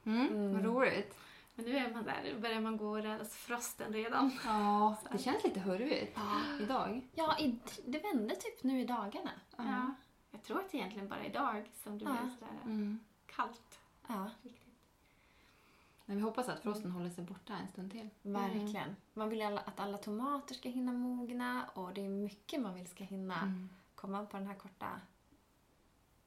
Mm. 0.04 0.26
Mm. 0.28 0.52
Vad 0.52 0.64
roligt. 0.64 1.18
Men 1.54 1.64
nu 1.64 1.76
är 1.76 1.92
man 1.94 2.04
där, 2.04 2.20
nu 2.24 2.40
börjar 2.40 2.60
man 2.60 2.76
gå 2.76 2.88
och 2.90 3.02
rädas 3.02 3.36
frosten 3.36 3.92
redan. 3.92 4.30
Ja, 4.44 4.96
det 5.12 5.18
känns 5.18 5.44
lite 5.44 5.60
hurvigt 5.60 6.18
idag. 6.60 7.08
Ja, 7.12 7.38
i, 7.38 7.58
det 7.86 7.98
vände 7.98 8.34
typ 8.36 8.62
nu 8.62 8.80
i 8.80 8.84
dagarna. 8.84 9.30
Ja. 9.56 9.94
Jag 10.30 10.42
tror 10.42 10.58
att 10.60 10.70
det 10.70 10.76
egentligen 10.78 11.08
bara 11.08 11.20
är 11.20 11.28
idag 11.30 11.70
som 11.82 11.98
det 11.98 12.04
Ja. 12.04 12.10
blir 12.22 12.30
sådär 12.34 12.52
Mm. 12.64 12.98
kallt. 13.26 13.80
Ja, 14.06 14.30
Riktigt. 14.42 14.60
Men 16.06 16.16
vi 16.16 16.22
hoppas 16.22 16.48
att 16.48 16.60
frosten 16.62 16.90
håller 16.90 17.10
sig 17.10 17.24
borta 17.24 17.52
en 17.56 17.68
stund 17.68 17.90
till. 17.92 18.08
verkligen. 18.22 18.96
Man 19.12 19.28
vill 19.28 19.38
ju 19.38 19.44
att 19.44 19.80
alla 19.80 19.98
tomater 19.98 20.54
ska 20.54 20.68
hinna 20.68 20.92
mogna 20.92 21.64
och 21.74 21.94
det 21.94 22.04
är 22.04 22.08
mycket 22.08 22.60
man 22.60 22.74
vill 22.74 22.86
ska 22.88 23.04
hinna 23.04 23.40
Mm. 23.42 23.68
komma 23.94 24.26
på 24.26 24.36
den 24.36 24.46
här 24.46 24.54
korta 24.54 25.00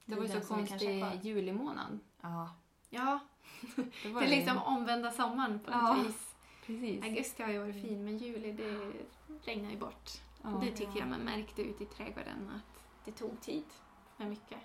Det 0.05 0.15
var 0.15 0.23
ju 0.23 0.41
så 0.41 0.53
konstig 0.53 1.03
julimånad. 1.21 1.99
Ja. 2.21 2.49
Ja, 2.89 3.19
Det, 4.03 4.09
var 4.09 4.21
det 4.21 4.27
är 4.27 4.29
liksom 4.29 4.57
omvända 4.57 5.11
sommaren 5.11 5.59
på 5.59 5.71
Ja. 5.71 5.93
något 5.93 6.05
vis. 6.07 6.35
Precis. 6.65 7.03
Augusti 7.03 7.43
har 7.43 7.49
ju 7.51 7.59
varit 7.59 7.81
fin 7.81 8.03
men 8.05 8.17
juli 8.17 8.51
det 8.51 8.91
regnar 9.45 9.71
ju 9.71 9.77
bort. 9.77 10.09
Ja, 10.43 10.49
Det 10.49 10.71
tycker 10.71 10.99
jag 10.99 11.07
man 11.07 11.19
märkte 11.19 11.61
ute 11.61 11.83
i 11.83 11.85
trädgården 11.85 12.49
att 12.55 12.83
det 13.05 13.11
tog 13.11 13.41
tid 13.41 13.63
med 14.17 14.29
mycket. 14.29 14.57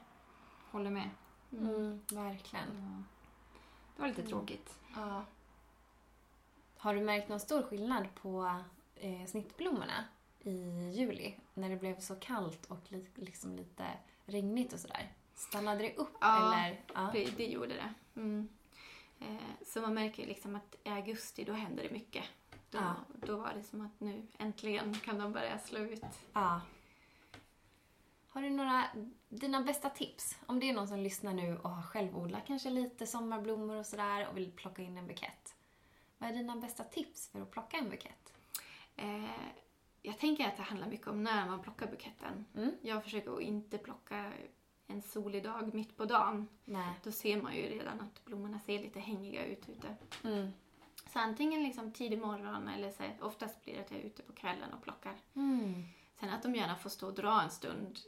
håller 0.70 0.90
med. 0.90 1.10
Mm, 1.52 2.00
verkligen. 2.12 2.66
Ja. 2.74 3.02
Det 3.96 4.02
var 4.02 4.08
lite 4.08 4.20
Mm. 4.20 4.30
tråkigt. 4.30 4.78
Ja. 4.96 5.24
Har 6.76 6.94
du 6.94 7.00
märkt 7.00 7.28
någon 7.28 7.40
stor 7.40 7.62
skillnad 7.62 8.14
på 8.14 8.60
eh, 8.94 9.26
snittblommorna 9.26 10.04
i 10.40 10.52
juli? 10.90 11.34
När 11.54 11.70
det 11.70 11.76
blev 11.76 12.00
så 12.00 12.14
kallt 12.16 12.66
och 12.66 12.92
li, 12.92 13.06
liksom 13.14 13.56
lite 13.56 13.84
regnigt 14.26 14.72
och 14.72 14.80
sådär. 14.80 15.12
Stannade 15.34 15.82
det 15.82 15.94
upp 15.96 16.16
Ja, 16.20 16.54
eller? 16.54 16.80
Ja. 16.94 17.10
Det, 17.12 17.36
det 17.36 17.46
gjorde 17.46 17.74
det. 17.74 17.94
Mm. 18.20 18.48
Eh, 19.20 19.36
så 19.66 19.80
man 19.80 19.94
märker 19.94 20.26
liksom 20.26 20.56
att 20.56 20.76
i 20.84 20.88
augusti 20.88 21.44
då 21.44 21.52
händer 21.52 21.82
det 21.82 21.90
mycket. 21.90 22.24
Då, 22.70 22.78
Ja. 22.78 22.94
då 23.26 23.36
var 23.36 23.52
det 23.54 23.62
som 23.62 23.80
att 23.80 24.00
nu 24.00 24.26
äntligen 24.38 24.94
kan 24.94 25.18
de 25.18 25.32
börja 25.32 25.58
slå 25.58 25.78
ut. 25.80 26.02
ja. 26.32 26.60
Har 28.28 28.42
du 28.42 28.50
några, 28.50 28.84
dina 29.28 29.60
bästa 29.62 29.90
tips? 29.90 30.38
Om 30.46 30.60
det 30.60 30.68
är 30.70 30.74
någon 30.74 30.88
som 30.88 30.98
lyssnar 30.98 31.32
nu 31.34 31.56
och 31.58 31.70
har 31.70 31.82
själv 31.82 32.16
odlat 32.18 32.46
kanske 32.46 32.70
lite 32.70 33.06
sommarblommor 33.06 33.76
och 33.76 33.86
sådär 33.86 34.28
och 34.28 34.36
vill 34.36 34.52
plocka 34.52 34.82
in 34.82 34.98
en 34.98 35.06
bukett. 35.06 35.54
Vad 36.18 36.30
är 36.30 36.34
dina 36.34 36.56
bästa 36.56 36.84
tips 36.84 37.28
för 37.28 37.40
att 37.40 37.50
plocka 37.50 37.76
en 37.76 37.90
bukett? 37.90 38.32
Eh, 38.96 39.24
jag 40.02 40.18
tänker 40.18 40.46
att 40.48 40.56
det 40.56 40.62
handlar 40.62 40.86
mycket 40.88 41.06
om 41.06 41.22
när 41.22 41.46
man 41.46 41.62
plockar 41.62 41.86
buketten. 41.86 42.44
Mm. 42.54 42.72
Jag 42.82 43.04
försöker 43.04 43.32
att 43.34 43.40
inte 43.40 43.78
plocka 43.78 44.32
en 44.92 45.02
solig 45.02 45.44
dag 45.44 45.74
mitt 45.74 45.96
på 45.96 46.04
dagen. 46.04 46.48
Nej. 46.64 46.94
Då 47.04 47.12
ser 47.12 47.42
man 47.42 47.56
ju 47.56 47.62
redan 47.62 48.00
att 48.00 48.24
blommorna 48.24 48.58
ser 48.60 48.78
lite 48.82 49.00
hängiga 49.00 49.46
ut 49.46 49.68
ute. 49.68 49.96
Mm. 50.24 50.50
Så 51.12 51.18
antingen 51.18 51.62
liksom 51.62 51.92
tidig 51.92 52.18
morgon 52.18 52.68
eller 52.68 52.90
så, 52.90 53.02
oftast 53.26 53.64
blir 53.64 53.74
det 53.74 53.80
att 53.80 53.90
jag 53.90 54.00
är 54.00 54.04
ute 54.04 54.22
på 54.22 54.32
kvällen 54.32 54.72
och 54.72 54.82
plockar. 54.82 55.14
Mm. 55.34 55.84
Sen 56.20 56.28
att 56.30 56.42
de 56.42 56.54
gärna 56.54 56.76
får 56.76 56.90
stå 56.90 57.06
och 57.06 57.14
dra 57.14 57.42
en 57.42 57.50
stund 57.50 57.98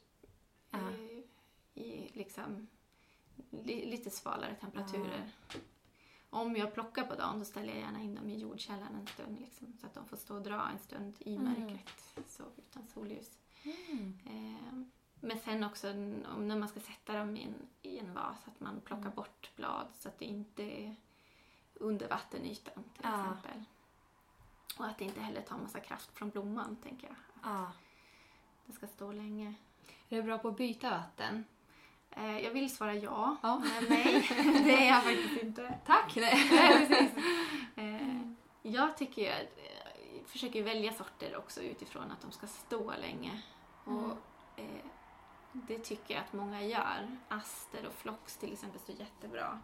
Ja. 0.70 0.78
eh, 0.78 1.84
i 1.84 2.10
liksom 2.12 2.66
li, 3.50 3.86
lite 3.90 4.10
svalare 4.10 4.54
temperaturer. 4.54 5.30
Om 6.30 6.56
jag 6.56 6.74
plockar 6.74 7.04
på 7.06 7.14
dagen 7.14 7.38
då 7.38 7.44
ställer 7.44 7.68
jag 7.72 7.78
gärna 7.80 8.02
in 8.02 8.14
dem 8.14 8.28
i 8.30 8.38
jordkällaren 8.38 8.94
en 8.94 9.06
stund 9.06 9.40
liksom, 9.40 9.72
så 9.80 9.86
att 9.86 9.94
de 9.94 10.06
får 10.08 10.16
stå 10.16 10.34
och 10.36 10.42
dra 10.42 10.68
en 10.72 10.78
stund 10.78 11.14
i 11.18 11.36
Mm. 11.36 11.44
mörkret 11.62 12.04
så 12.28 12.42
utan 12.56 12.86
solljus. 12.86 13.38
Mm. 13.90 14.18
Eh, 14.26 14.82
men 15.24 15.38
sen 15.38 15.64
också 15.64 15.90
om 16.34 16.48
när 16.48 16.56
man 16.58 16.68
ska 16.68 16.80
sätta 16.80 17.12
dem 17.12 17.36
i 17.36 17.42
en, 17.44 17.54
i 17.82 17.98
en 17.98 18.14
vas 18.14 18.36
att 18.46 18.60
man 18.60 18.80
plockar 18.80 19.02
Mm. 19.02 19.14
bort 19.14 19.50
blad 19.56 19.86
så 19.94 20.08
att 20.08 20.18
det 20.18 20.24
inte 20.24 20.62
är 20.62 20.96
under 21.74 22.08
vattenytan 22.08 22.74
till 22.74 23.02
Ja. 23.02 23.20
exempel. 23.20 23.64
Och 24.78 24.84
att 24.86 24.98
det 24.98 25.04
inte 25.04 25.20
heller 25.20 25.40
tar 25.42 25.58
massa 25.58 25.80
kraft 25.80 26.10
från 26.18 26.30
blomman 26.30 26.76
tänker 26.76 27.06
jag. 27.06 27.16
Ja. 27.52 27.72
Det 28.66 28.72
ska 28.72 28.86
stå 28.86 29.12
länge. 29.12 29.54
Är 30.08 30.16
du 30.16 30.22
bra 30.22 30.38
på 30.38 30.48
att 30.48 30.56
byta 30.56 30.90
vatten? 30.90 31.44
Eh, 32.10 32.38
jag 32.38 32.50
vill 32.50 32.74
svara 32.76 32.94
ja, 32.94 33.36
Ja. 33.42 33.62
men 33.64 33.84
nej, 33.88 34.26
det 34.64 34.72
är 34.72 34.86
jag 34.88 35.02
faktiskt 35.04 35.42
inte. 35.42 35.78
Tack! 35.86 36.16
Nej. 36.16 37.12
Eh, 37.76 38.30
jag 38.62 38.96
tycker 38.96 39.22
jag 39.22 39.40
eh, 39.40 40.24
försöker 40.26 40.62
välja 40.62 40.92
sorter 40.92 41.36
också 41.36 41.62
utifrån 41.62 42.10
att 42.10 42.20
de 42.20 42.32
ska 42.32 42.46
stå 42.46 42.92
länge. 43.00 43.42
Och 43.84 44.10
eh, 44.56 44.84
det 45.68 45.78
tycker 45.78 46.14
jag 46.14 46.24
att 46.24 46.32
många 46.32 46.64
gör. 46.64 47.16
Aster 47.28 47.86
och 47.86 47.92
flox 47.94 48.36
till 48.36 48.52
exempel 48.52 48.80
står 48.80 48.94
jättebra. 48.96 49.60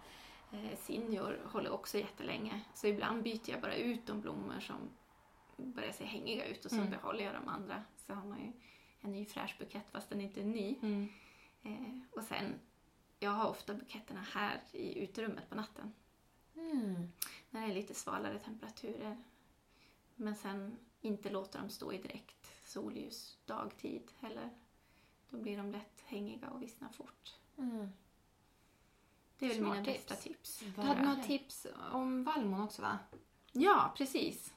Eh, 0.53 0.77
Senior 0.79 1.41
håller 1.53 1.71
också 1.71 1.99
jättelänge. 1.99 2.61
Så 2.75 2.87
ibland 2.87 3.23
byter 3.23 3.51
jag 3.51 3.61
bara 3.61 3.75
ut 3.75 4.07
de 4.07 4.21
blommor 4.21 4.61
som 4.61 4.77
börjar 5.57 5.93
se 5.93 6.05
hängiga 6.05 6.45
ut 6.47 6.65
och 6.65 6.71
så 6.71 6.77
Mm. 6.77 6.91
behåller 6.91 7.25
jag 7.25 7.35
de 7.35 7.49
andra. 7.49 7.85
Så 7.97 8.15
har 8.15 8.25
man 8.27 8.41
ju 8.41 8.53
en 9.01 9.13
ny 9.13 9.25
fräsch 9.27 9.57
bukett 9.59 9.91
fast 9.93 10.09
den 10.09 10.21
inte 10.21 10.41
är 10.41 10.45
ny. 10.45 10.77
Mm. 10.83 11.09
Eh, 11.63 12.01
och 12.19 12.23
sen, 12.23 12.55
jag 13.19 13.31
har 13.31 13.49
ofta 13.49 13.75
buketterna 13.75 14.21
här 14.33 14.61
i 14.73 14.99
uterummet 14.99 15.49
på 15.49 15.55
natten. 15.55 15.93
Mm. 16.57 17.13
När 17.51 17.67
det 17.67 17.73
är 17.73 17.75
lite 17.75 17.95
svalare 17.95 18.39
temperaturer. 18.39 19.17
Men 20.17 20.35
sen 20.35 20.77
inte 21.01 21.31
låta 21.31 21.59
dem 21.59 21.71
stå 21.71 21.93
i 21.93 21.99
direkt 21.99 22.69
solljus 22.69 23.39
dagtid 23.47 24.13
heller. 24.19 24.51
Då 25.31 25.39
blir 25.39 25.57
de 25.57 25.71
lätt 25.73 26.01
hängiga 26.07 26.51
och 26.51 26.63
vissnar 26.63 26.89
fort. 26.89 27.35
Mm. 27.59 27.93
Det 29.39 29.47
är 29.47 29.49
väl 29.49 29.59
Smart 29.59 29.73
mina 29.73 29.85
tips. 29.85 30.07
bästa 30.07 30.23
tips. 30.23 30.63
Du 30.77 30.83
hade 30.83 31.03
några 31.03 31.23
tips 31.23 31.67
om 31.93 32.25
vallmon 32.25 32.63
också 32.63 32.83
va? 32.83 32.99
Ja, 33.53 33.93
precis. 33.97 34.55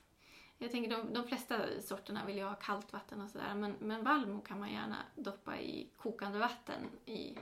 Jag 0.58 0.72
tänker 0.72 0.90
de, 0.98 1.14
de 1.14 1.28
flesta 1.28 1.82
sorterna 1.82 2.26
vill 2.26 2.38
ju 2.38 2.44
ha 2.44 2.56
kallt 2.56 2.94
vatten 2.94 3.22
och 3.22 3.30
sådär. 3.30 3.56
Men, 3.56 3.76
men 3.80 4.04
vallmo 4.04 4.42
kan 4.42 4.60
man 4.60 4.72
gärna 4.72 4.98
doppa 5.16 5.60
i 5.60 5.90
kokande 5.98 6.40
vatten 6.40 6.90
i, 7.06 7.38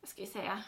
vad 0.00 0.08
ska 0.08 0.22
vi 0.22 0.28
säga, 0.28 0.64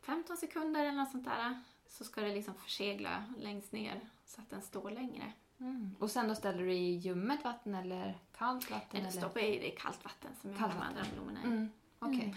15 0.00 0.36
sekunder 0.36 0.80
eller 0.80 0.92
något 0.92 1.10
sånt 1.10 1.24
där. 1.24 1.62
Så 1.88 2.04
ska 2.04 2.20
det 2.20 2.34
liksom 2.34 2.54
försegla 2.54 3.24
längst 3.38 3.72
ner 3.72 4.00
så 4.26 4.40
att 4.40 4.50
den 4.50 4.62
står 4.62 4.90
längre. 4.90 5.32
Mm. 5.58 5.96
Och 6.00 6.10
sen 6.10 6.28
då 6.28 6.34
ställer 6.34 6.58
du 6.62 6.72
i 6.72 6.90
ljummet 6.96 7.44
vatten 7.44 7.74
eller 7.74 8.18
kallt 8.38 8.70
vatten? 8.70 9.00
Eller 9.00 9.08
Eller? 9.10 9.20
stoppa 9.20 9.40
i 9.40 9.58
det 9.58 9.66
i 9.72 9.76
kallt 9.76 10.04
vatten 10.04 10.30
som 10.40 10.50
jag 10.50 10.58
Kallt 10.58 10.72
har 10.72 10.80
de 10.80 10.86
andra 10.86 11.02
blommorna 11.14 11.40
i. 11.42 11.46
Mm. 11.46 11.68
Okej. 11.98 12.34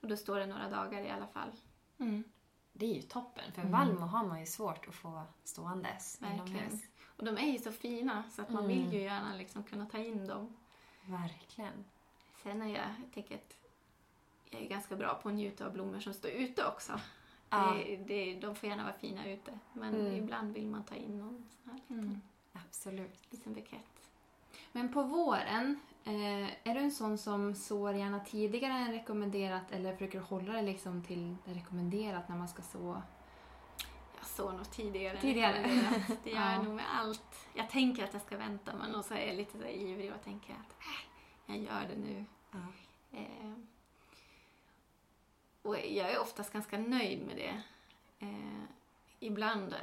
Och 0.00 0.08
då 0.08 0.16
står 0.16 0.38
det 0.38 0.46
några 0.46 0.68
dagar 0.70 1.02
i 1.02 1.10
alla 1.10 1.26
fall. 1.26 1.50
Mm. 1.98 2.24
Det 2.72 2.86
är 2.86 2.94
ju 2.94 3.02
toppen, 3.02 3.52
för 3.52 3.60
Mm. 3.60 3.72
vallmo 3.72 4.00
har 4.06 4.26
man 4.26 4.40
ju 4.40 4.46
svårt 4.46 4.88
att 4.88 4.94
få 4.94 5.22
ståendes 5.44 6.20
inomhus. 6.34 6.82
Och 7.16 7.24
de 7.24 7.36
är 7.38 7.52
ju 7.52 7.58
så 7.58 7.72
fina 7.72 8.24
så 8.30 8.42
att 8.42 8.50
man 8.50 8.64
Mm. 8.64 8.76
vill 8.76 8.92
ju 8.92 9.00
gärna 9.00 9.36
liksom 9.36 9.62
kunna 9.64 9.86
ta 9.86 9.98
in 9.98 10.26
dem. 10.26 10.56
Verkligen. 11.06 11.84
Sen 12.42 12.62
är 12.62 12.66
jag, 12.66 12.76
jag 13.04 13.12
tänker 13.14 13.34
att 13.34 13.56
jag 14.50 14.62
är 14.62 14.68
ganska 14.68 14.96
bra 14.96 15.14
på 15.22 15.28
att 15.28 15.34
njuta 15.34 15.66
av 15.66 15.72
blommor 15.72 16.00
som 16.00 16.14
står 16.14 16.30
ute 16.30 16.64
också. 16.66 17.00
Ja. 17.50 17.74
Det, 17.86 17.96
det, 17.96 18.34
de 18.40 18.54
får 18.54 18.68
gärna 18.68 18.82
vara 18.82 18.92
fina 18.92 19.26
ute. 19.28 19.58
Men 19.72 19.94
Mm. 19.94 20.12
ibland 20.14 20.52
vill 20.54 20.66
man 20.66 20.84
ta 20.84 20.94
in 20.94 21.18
någon 21.18 21.46
sån 21.50 21.70
här 21.72 21.78
liten, 21.78 21.98
Mm. 21.98 22.20
Absolut. 22.52 23.32
liten 23.32 23.54
bukett. 23.54 24.08
Men 24.72 24.92
på 24.92 25.02
våren, 25.02 25.80
eh, 26.04 26.68
är 26.68 26.74
du 26.74 26.80
en 26.80 26.90
sån 26.92 27.18
som 27.18 27.54
sår 27.54 27.94
gärna 27.94 28.20
tidigare 28.20 28.72
än 28.72 28.92
rekommenderat 28.92 29.70
eller 29.70 29.92
försöker 29.96 30.18
du 30.18 30.24
hålla 30.24 30.52
det 30.52 30.62
liksom 30.62 31.02
till 31.04 31.36
det 31.44 31.54
rekommenderat 31.54 32.28
när 32.28 32.36
man 32.36 32.48
ska 32.48 32.62
så? 32.62 33.02
Jag 34.18 34.26
såg 34.26 34.54
nog 34.54 34.70
tidigare. 34.70 35.20
Tidigare. 35.20 35.62
Det 36.24 36.30
gör 36.30 36.40
Ja. 36.40 36.52
jag 36.52 36.64
nog 36.64 36.74
med 36.74 36.84
allt. 36.98 37.46
Jag 37.54 37.70
tänker 37.70 38.04
att 38.04 38.12
jag 38.12 38.22
ska 38.22 38.36
vänta 38.36 38.74
men 38.76 38.94
och 38.94 39.04
så 39.04 39.14
är 39.14 39.26
jag 39.26 39.36
lite 39.36 39.58
så 39.58 39.64
ivrig 39.66 40.12
och 40.12 40.24
tänker 40.24 40.52
att 40.54 40.76
äh, 40.80 41.56
jag 41.56 41.58
gör 41.64 41.88
det 41.88 41.96
nu. 42.00 42.24
Ja. 42.50 42.58
Eh, 43.18 43.52
och 45.62 45.76
jag 45.78 46.10
är 46.12 46.20
oftast 46.20 46.52
ganska 46.52 46.78
nöjd 46.78 47.26
med 47.26 47.36
det. 47.36 47.62
Eh, 48.26 48.62
ibland, 49.20 49.74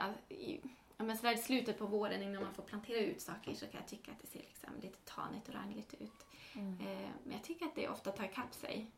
ja, 0.97 1.03
men 1.05 1.17
sådär 1.17 1.33
i 1.33 1.37
slutet 1.37 1.79
på 1.79 1.85
våren 1.85 2.21
innan 2.21 2.43
man 2.43 2.53
får 2.53 2.63
plantera 2.63 2.99
ut 2.99 3.21
saker 3.21 3.53
så 3.53 3.67
kan 3.67 3.79
jag 3.79 3.87
tycka 3.87 4.11
att 4.11 4.19
det 4.21 4.27
ser 4.27 4.39
liksom 4.39 4.69
lite 4.81 4.97
tanigt 5.05 5.47
och 5.47 5.53
rangligt 5.53 5.93
ut. 5.93 6.25
Mm. 6.53 6.79
Eh, 6.79 7.09
men 7.23 7.33
jag 7.33 7.43
tycker 7.43 7.65
att 7.65 7.75
det 7.75 7.89
ofta 7.89 8.11
tar 8.11 8.25
ikapp 8.25 8.53
sig. 8.53 8.91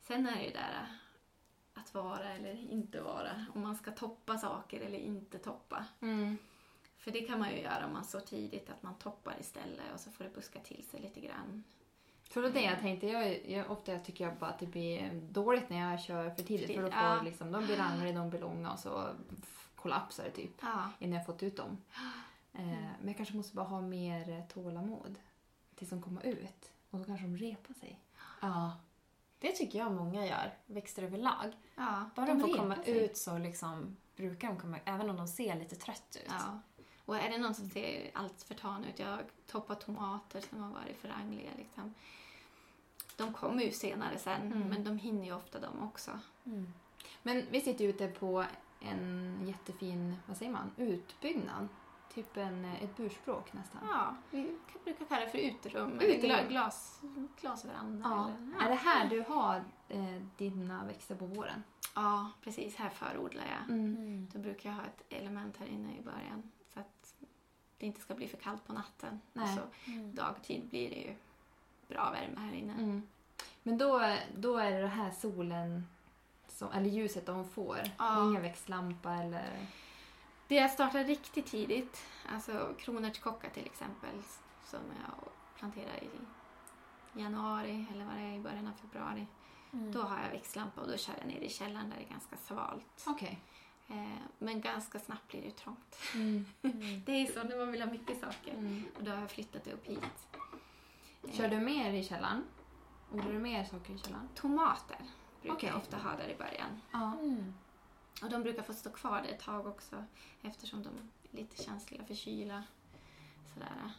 Sen 0.00 0.26
är 0.26 0.36
det 0.36 0.44
ju 0.44 0.50
där 0.50 0.74
eh, 0.82 1.80
att 1.80 1.94
vara 1.94 2.32
eller 2.34 2.72
inte 2.72 3.00
vara. 3.00 3.46
Om 3.54 3.60
man 3.60 3.76
ska 3.76 3.90
toppa 3.90 4.38
saker 4.38 4.80
eller 4.80 4.98
inte 4.98 5.38
toppa. 5.38 5.84
Mm. 6.00 6.38
För 6.98 7.10
det 7.10 7.20
kan 7.20 7.38
man 7.38 7.50
ju 7.50 7.60
göra 7.60 7.86
om 7.86 7.92
man 7.92 8.04
så 8.04 8.20
tidigt 8.20 8.70
att 8.70 8.82
man 8.82 8.94
toppar 8.94 9.36
istället 9.40 9.92
och 9.94 10.00
så 10.00 10.10
får 10.10 10.24
det 10.24 10.30
buska 10.30 10.60
till 10.60 10.84
sig 10.84 11.00
lite 11.00 11.20
grann. 11.20 11.64
För 12.22 12.42
det 12.50 12.60
jag 12.60 12.80
tänkte. 12.80 13.06
Jag, 13.06 13.50
jag, 13.50 13.70
ofta 13.70 13.98
tycker 13.98 14.24
jag 14.24 14.36
bara 14.36 14.50
att 14.50 14.58
det 14.58 14.66
blir 14.66 15.10
dåligt 15.30 15.70
när 15.70 15.90
jag 15.90 16.00
kör 16.00 16.30
för 16.30 16.42
tidigt. 16.42 16.74
För 16.74 16.82
då 16.82 16.90
får 16.90 17.02
Ja. 17.02 17.22
liksom, 17.22 17.52
de 17.52 17.66
blir 17.66 17.76
rangliga, 17.76 18.12
de 18.18 18.30
blir 18.30 18.40
långa 18.40 18.72
och 18.72 18.78
så 18.78 19.08
kollapsar 19.86 20.30
typ 20.30 20.50
Ja, 20.62 20.90
innan 20.98 21.16
jag 21.16 21.26
fått 21.26 21.42
ut 21.42 21.56
dem. 21.56 21.78
Eh, 22.58 22.62
men 22.98 23.06
jag 23.06 23.16
kanske 23.16 23.36
måste 23.36 23.56
bara 23.56 23.66
ha 23.66 23.80
mer 23.80 24.46
tålamod 24.48 25.18
tills 25.74 25.90
de 25.90 26.02
kommer 26.02 26.26
ut. 26.26 26.70
Och 26.90 26.98
då 26.98 27.04
kanske 27.04 27.26
de 27.26 27.36
repar 27.36 27.74
sig. 27.74 28.00
ja. 28.40 28.76
Det 29.38 29.52
tycker 29.52 29.78
jag 29.78 29.92
många 29.92 30.26
gör, 30.26 30.54
växter 30.66 31.02
överlag. 31.02 31.52
ja. 31.74 32.10
Bara 32.14 32.26
De 32.26 32.38
de 32.38 32.40
får 32.48 32.56
komma 32.56 32.74
sig. 32.76 33.04
ut 33.04 33.16
så 33.16 33.38
liksom 33.38 33.96
brukar 34.16 34.48
de 34.48 34.58
komma 34.60 34.78
även 34.84 35.10
om 35.10 35.16
de 35.16 35.28
ser 35.28 35.54
lite 35.58 35.76
trött 35.76 36.16
ut. 36.24 36.28
Ja. 36.30 36.60
Och 37.04 37.16
är 37.16 37.30
det 37.30 37.38
någon 37.38 37.54
som 37.54 37.68
ser 37.70 38.10
allt 38.14 38.42
för 38.42 38.54
tan 38.54 38.84
ut, 38.84 38.98
jag 38.98 39.06
har 39.06 39.24
toppat 39.46 39.80
tomater 39.80 40.40
som 40.40 40.62
har 40.62 40.70
varit 40.70 40.96
för 40.96 41.08
rangliga 41.08 41.50
liksom. 41.56 41.94
De 43.16 43.32
kommer 43.32 43.62
ju 43.62 43.70
senare 43.72 44.18
sen, 44.18 44.40
Mm. 44.52 44.68
men 44.68 44.84
de 44.84 44.98
hinner 44.98 45.24
ju 45.24 45.32
ofta 45.34 45.60
de 45.60 45.82
också. 45.82 46.10
Mm. 46.44 46.72
Men 47.22 47.46
vi 47.50 47.60
sitter 47.60 47.84
ute 47.84 48.08
på 48.08 48.44
en 48.80 49.38
jättefin, 49.46 50.16
vad 50.26 50.36
säger 50.36 50.52
man, 50.52 50.70
utbyggnad. 50.76 51.68
Typ 52.14 52.36
en, 52.36 52.64
eh, 52.64 52.82
ett 52.82 52.96
burspråk 52.96 53.52
nästan. 53.52 53.80
Ja, 53.90 54.16
vi 54.30 54.42
kan- 54.72 54.82
brukar 54.84 55.04
kalla 55.04 55.24
det 55.24 55.30
för 55.30 55.38
uterum, 55.38 55.92
Uterum. 55.92 56.00
eller 56.10 56.20
gla, 56.20 56.42
glas, 56.48 57.00
glasveranda. 57.40 58.08
Ja. 58.08 58.30
Eller, 58.56 58.66
Är 58.66 58.68
det 58.70 58.74
här 58.76 59.08
du 59.08 59.20
har 59.20 59.64
eh, 59.88 60.22
dina 60.36 60.84
växter 60.84 61.14
på 61.14 61.26
våren? 61.26 61.62
ja, 61.94 62.30
precis. 62.42 62.76
Här 62.76 62.88
förodlar 62.90 63.44
jag. 63.44 63.74
Mm. 63.76 64.28
Då 64.32 64.38
brukar 64.38 64.70
jag 64.70 64.76
ha 64.76 64.82
ett 64.84 65.02
element 65.12 65.56
här 65.56 65.66
inne 65.66 65.96
i 65.98 66.02
början 66.02 66.50
så 66.74 66.80
att 66.80 67.14
det 67.78 67.86
inte 67.86 68.00
ska 68.00 68.14
bli 68.14 68.28
för 68.28 68.36
kallt 68.36 68.66
på 68.66 68.72
natten. 68.72 69.20
Nej. 69.32 69.44
Och 69.44 69.60
så 69.84 69.90
Mm. 69.90 70.14
dagtid 70.14 70.64
blir 70.68 70.90
det 70.90 70.96
ju 71.00 71.14
bra 71.88 72.10
värme 72.10 72.40
här 72.40 72.52
inne. 72.52 72.72
Mm. 72.72 73.02
Men 73.62 73.78
då, 73.78 74.16
då 74.36 74.56
är 74.56 74.70
det 74.70 74.80
det 74.80 74.86
här 74.88 75.10
solen, 75.10 75.86
som, 76.56 76.72
eller 76.72 76.88
ljuset 76.88 77.26
de 77.26 77.48
får. 77.48 77.80
Ja. 77.98 78.24
Ingen 78.24 78.42
växtlampa 78.42 79.14
eller... 79.14 79.66
Det 80.48 80.54
jag 80.54 80.70
startade 80.70 81.04
riktigt 81.04 81.46
tidigt, 81.46 82.06
alltså 82.34 82.74
kronärtskocka 82.78 83.50
till 83.50 83.66
exempel, 83.66 84.22
som 84.64 84.80
jag 84.80 85.30
planterar 85.58 86.02
i 86.02 86.10
januari 87.20 87.86
eller 87.92 88.04
vad 88.04 88.14
det 88.14 88.20
är 88.20 88.32
i 88.32 88.40
början 88.40 88.66
av 88.66 88.72
februari. 88.72 89.26
Mm. 89.72 89.92
Då 89.92 90.02
har 90.02 90.22
jag 90.22 90.30
växtlampa 90.30 90.80
och 90.80 90.88
då 90.88 90.96
kör 90.96 91.14
jag 91.18 91.26
ner 91.26 91.40
i 91.40 91.48
källaren 91.48 91.90
där 91.90 91.96
det 91.96 92.04
är 92.04 92.10
ganska 92.10 92.36
svalt. 92.36 93.04
Okej. 93.06 93.40
Eh, 93.88 94.22
men 94.38 94.60
ganska 94.60 94.98
snabbt 94.98 95.28
blir 95.28 95.42
det 95.42 95.50
trångt. 95.50 95.96
Mm. 96.14 96.46
Mm. 96.62 97.02
Det 97.06 97.12
är 97.12 97.26
så 97.26 97.42
när 97.42 97.56
man 97.58 97.72
vill 97.72 97.82
ha 97.82 97.90
mycket 97.90 98.20
saker. 98.20 98.54
Mm. 98.54 98.84
Och 98.98 99.04
då 99.04 99.10
har 99.10 99.20
jag 99.20 99.30
flyttat 99.30 99.64
det 99.64 99.72
upp 99.72 99.86
hit. 99.86 100.28
Eh, 101.22 101.32
Kör 101.32 101.48
du 101.48 101.60
mer 101.60 101.92
i 101.92 102.04
källaren? 102.04 102.44
Odlar 103.12 103.32
du 103.32 103.38
mer 103.38 103.64
saker 103.64 103.92
i 103.92 103.98
källaren? 103.98 104.28
Tomater 104.34 104.98
brukar 105.46 105.56
Okej. 105.58 105.68
jag 105.68 105.76
ofta 105.76 105.96
ha 105.96 106.16
där 106.16 106.28
i 106.28 106.36
början. 106.36 106.80
Ja. 106.92 107.12
Mm. 107.20 107.54
Och 108.22 108.30
de 108.30 108.42
brukar 108.42 108.62
få 108.62 108.72
stå 108.74 108.90
kvar 108.90 109.22
där 109.22 109.28
ett 109.28 109.40
tag 109.40 109.66
också 109.66 110.04
eftersom 110.42 110.82
de 110.82 110.88
är 110.88 111.36
lite 111.40 111.62
känsliga 111.62 112.04
för 112.04 112.14
kyla. 112.14 112.62
Sådär. 113.54 113.90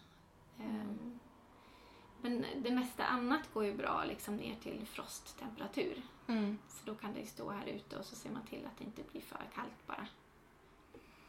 Ehm, 0.59 1.19
Men 2.21 2.45
det 2.57 2.71
mesta 2.71 3.05
annat 3.05 3.53
går 3.53 3.65
ju 3.65 3.77
bra 3.77 4.03
liksom 4.03 4.35
ner 4.35 4.55
till 4.55 4.85
frosttemperatur. 4.87 6.01
Mm. 6.27 6.57
Så 6.67 6.85
då 6.85 6.95
kan 6.95 7.13
det 7.13 7.19
ju 7.19 7.25
stå 7.25 7.51
här 7.51 7.65
ute 7.65 7.97
och 7.97 8.05
så 8.05 8.15
ser 8.15 8.29
man 8.31 8.45
till 8.45 8.65
att 8.65 8.77
det 8.77 8.83
inte 8.83 9.01
blir 9.11 9.21
för 9.21 9.41
kallt 9.55 9.87
bara. 9.87 10.07